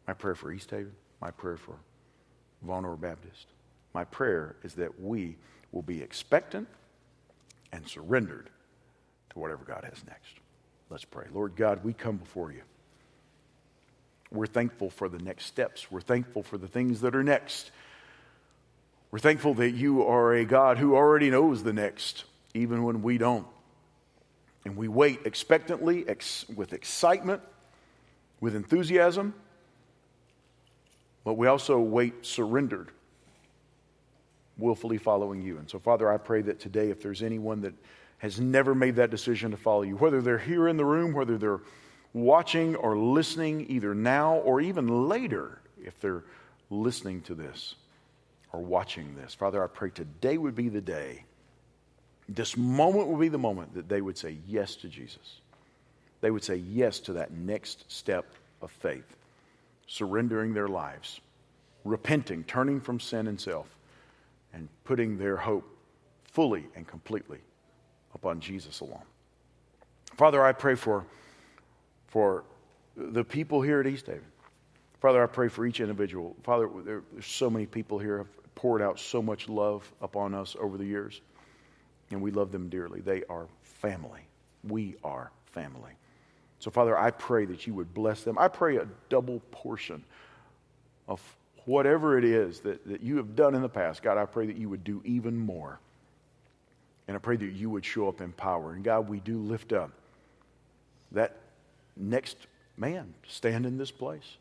my 0.08 0.14
prayer 0.14 0.36
for 0.36 0.50
East 0.54 0.72
Haven, 0.72 0.94
my 1.20 1.32
prayer 1.32 1.58
for 1.58 1.76
Vonore 2.66 3.00
Baptist. 3.00 3.48
My 3.94 4.04
prayer 4.04 4.56
is 4.64 4.76
that 4.76 5.00
we 5.02 5.38
will 5.72 5.82
be 5.82 6.02
expectant 6.02 6.68
and 7.72 7.88
surrendered 7.88 8.50
to 9.32 9.40
whatever 9.40 9.64
God 9.66 9.84
has 9.84 10.04
next. 10.08 10.34
Let's 10.90 11.06
pray. 11.06 11.26
Lord 11.34 11.56
God, 11.56 11.84
we 11.84 11.94
come 11.94 12.18
before 12.18 12.52
you. 12.52 12.62
We're 14.32 14.48
thankful 14.48 14.90
for 14.90 15.10
the 15.10 15.20
next 15.20 15.46
steps. 15.46 15.90
We're 15.92 16.02
thankful 16.02 16.44
for 16.44 16.58
the 16.58 16.68
things 16.68 17.02
that 17.02 17.16
are 17.16 17.24
next. 17.24 17.72
We're 19.12 19.20
thankful 19.20 19.56
that 19.56 19.72
you 19.72 20.06
are 20.06 20.34
a 20.34 20.46
God 20.46 20.78
who 20.78 20.96
already 20.96 21.30
knows 21.30 21.64
the 21.64 21.74
next, 21.74 22.26
even 22.54 22.84
when 22.84 23.02
we 23.02 23.18
don't. 23.18 23.48
And 24.66 24.76
we 24.76 24.90
wait 24.90 25.22
expectantly, 25.26 26.08
ex- 26.08 26.46
with 26.54 26.74
excitement, 26.74 27.42
with 28.42 28.54
enthusiasm, 28.54 29.34
but 31.28 31.34
we 31.34 31.48
also 31.48 31.78
wait 31.78 32.26
surrendered, 32.26 32.90
willfully 34.58 34.98
following 34.98 35.42
you. 35.42 35.58
And 35.58 35.70
so, 35.70 35.78
Father, 35.78 36.10
I 36.10 36.16
pray 36.16 36.42
that 36.44 36.62
today, 36.62 36.90
if 36.90 37.02
there's 37.02 37.22
anyone 37.22 37.60
that 37.64 37.74
has 38.20 38.40
never 38.40 38.74
made 38.74 38.96
that 38.96 39.10
decision 39.10 39.52
to 39.52 39.58
follow 39.58 39.82
you, 39.82 39.98
whether 39.98 40.22
they're 40.22 40.38
here 40.38 40.70
in 40.70 40.78
the 40.78 40.86
room, 40.86 41.12
whether 41.12 41.38
they're 41.38 41.60
watching 42.14 42.78
or 42.78 42.96
listening 42.98 43.66
either 43.68 43.94
now 43.94 44.36
or 44.36 44.62
even 44.62 45.10
later, 45.10 45.60
if 45.84 46.00
they're 46.00 46.24
listening 46.70 47.20
to 47.24 47.36
this 47.36 47.76
or 48.54 48.62
watching 48.62 49.14
this, 49.18 49.34
Father, 49.34 49.62
I 49.62 49.68
pray 49.68 49.90
today 49.90 50.38
would 50.38 50.56
be 50.56 50.70
the 50.70 50.80
day 50.80 51.26
this 52.30 52.56
moment 52.56 53.10
would 53.10 53.20
be 53.20 53.28
the 53.28 53.38
moment 53.38 53.74
that 53.74 53.90
they 53.90 54.00
would 54.00 54.18
say 54.18 54.38
yes 54.48 54.78
to 54.78 54.88
Jesus. 54.88 55.42
They 56.22 56.32
would 56.32 56.46
say 56.46 56.56
yes 56.56 57.02
to 57.02 57.14
that 57.14 57.34
next 57.34 57.84
step 57.92 58.28
of 58.62 58.72
faith, 58.72 59.17
surrendering 59.88 60.54
their 60.54 60.68
lives, 60.68 61.22
repenting, 61.84 62.44
turning 62.44 62.80
from 62.80 63.00
sin 63.00 63.28
and 63.28 63.40
self, 63.40 63.76
and 64.54 64.68
putting 64.84 65.18
their 65.18 65.38
hope 65.38 65.66
fully 66.26 66.68
and 66.76 66.88
completely 66.88 67.40
upon 68.14 68.40
Jesus 68.40 68.82
alone. 68.82 69.02
Father, 70.18 70.44
I 70.44 70.52
pray 70.52 70.76
for, 70.76 71.06
for 72.08 72.44
the 72.96 73.24
people 73.24 73.62
here 73.62 73.80
at 73.80 73.88
East 73.88 74.08
Haven. 74.08 74.22
Father, 75.00 75.22
I 75.24 75.28
pray 75.28 75.48
for 75.48 75.66
each 75.66 75.80
individual. 75.80 76.36
Father, 76.44 76.70
there, 76.84 77.04
there's 77.14 77.28
so 77.28 77.50
many 77.50 77.66
people 77.66 78.00
here 78.00 78.18
have 78.18 78.56
poured 78.56 78.82
out 78.82 79.00
so 79.00 79.22
much 79.22 79.48
love 79.48 79.90
upon 80.02 80.34
us 80.34 80.56
over 80.60 80.78
the 80.78 80.86
years 80.86 81.22
and 82.12 82.22
we 82.22 82.32
love 82.32 82.52
them 82.52 82.70
dearly. 82.70 83.02
They 83.02 83.24
are 83.30 83.48
family. 83.62 84.22
We 84.64 84.96
are 85.04 85.32
family. 85.52 85.92
So, 86.60 86.72
Father, 86.72 86.98
I 86.98 87.12
pray 87.12 87.46
that 87.46 87.68
you 87.68 87.74
would 87.76 87.94
bless 87.94 88.24
them. 88.24 88.38
I 88.38 88.48
pray 88.48 88.78
a 88.78 88.88
double 89.10 89.42
portion 89.52 90.04
of 91.08 91.22
whatever 91.66 92.18
it 92.18 92.24
is 92.24 92.62
that, 92.62 92.88
that 92.88 93.02
you 93.02 93.18
have 93.18 93.36
done 93.36 93.54
in 93.54 93.62
the 93.62 93.70
past. 93.70 94.02
God, 94.02 94.18
I 94.18 94.26
pray 94.26 94.48
that 94.48 94.58
you 94.58 94.70
would 94.70 94.84
do 94.84 95.02
even 95.06 95.38
more. 95.38 95.80
And 97.08 97.16
I 97.16 97.20
pray 97.20 97.38
that 97.38 97.46
you 97.46 97.70
would 97.70 97.86
show 97.86 98.08
up 98.08 98.22
in 98.22 98.32
power. 98.32 98.74
And 98.74 98.84
God, 98.84 99.08
we 99.08 99.20
do 99.20 99.38
lift 99.38 99.72
up 99.72 99.92
that 101.12 101.38
next 101.96 102.38
man 102.76 103.14
stand 103.28 103.66
in 103.66 103.78
this 103.78 103.92
place. 103.92 104.38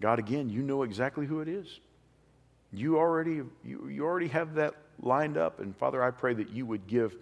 God, 0.00 0.18
again, 0.18 0.48
you 0.48 0.62
know 0.62 0.82
exactly 0.82 1.26
who 1.26 1.40
it 1.40 1.48
is. 1.48 1.80
You 2.72 2.98
already, 2.98 3.42
you, 3.64 3.88
you 3.88 4.04
already 4.04 4.28
have 4.28 4.54
that 4.54 4.74
lined 5.02 5.36
up. 5.36 5.60
And 5.60 5.76
Father, 5.76 6.02
I 6.02 6.10
pray 6.10 6.34
that 6.34 6.50
you 6.50 6.66
would 6.66 6.86
give 6.86 7.16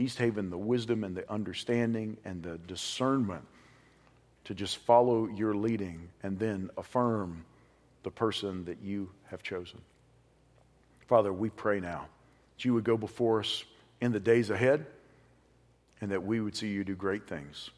East 0.00 0.18
Haven 0.18 0.50
the 0.50 0.58
wisdom 0.58 1.04
and 1.04 1.14
the 1.14 1.30
understanding 1.30 2.16
and 2.24 2.42
the 2.42 2.56
discernment 2.58 3.44
to 4.44 4.54
just 4.54 4.78
follow 4.78 5.28
your 5.28 5.54
leading 5.54 6.08
and 6.22 6.38
then 6.38 6.70
affirm 6.78 7.44
the 8.02 8.10
person 8.10 8.64
that 8.64 8.78
you 8.82 9.10
have 9.26 9.42
chosen. 9.42 9.80
Father, 11.06 11.32
we 11.32 11.50
pray 11.50 11.80
now 11.80 12.06
that 12.56 12.64
you 12.64 12.72
would 12.72 12.84
go 12.84 12.96
before 12.96 13.40
us 13.40 13.64
in 14.00 14.12
the 14.12 14.20
days 14.20 14.48
ahead 14.48 14.86
and 16.00 16.10
that 16.12 16.24
we 16.24 16.40
would 16.40 16.56
see 16.56 16.68
you 16.68 16.82
do 16.82 16.94
great 16.94 17.28
things. 17.28 17.68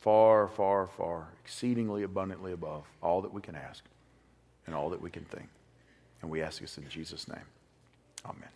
Far, 0.00 0.48
far, 0.48 0.88
far, 0.88 1.28
exceedingly 1.44 2.02
abundantly 2.02 2.52
above 2.52 2.84
all 3.00 3.22
that 3.22 3.32
we 3.32 3.40
can 3.40 3.54
ask 3.54 3.84
and 4.66 4.74
all 4.74 4.90
that 4.90 5.00
we 5.00 5.10
can 5.10 5.24
think. 5.24 5.48
And 6.20 6.30
we 6.30 6.42
ask 6.42 6.60
this 6.60 6.76
in 6.76 6.88
Jesus' 6.88 7.28
name. 7.28 7.46
Amen. 8.24 8.48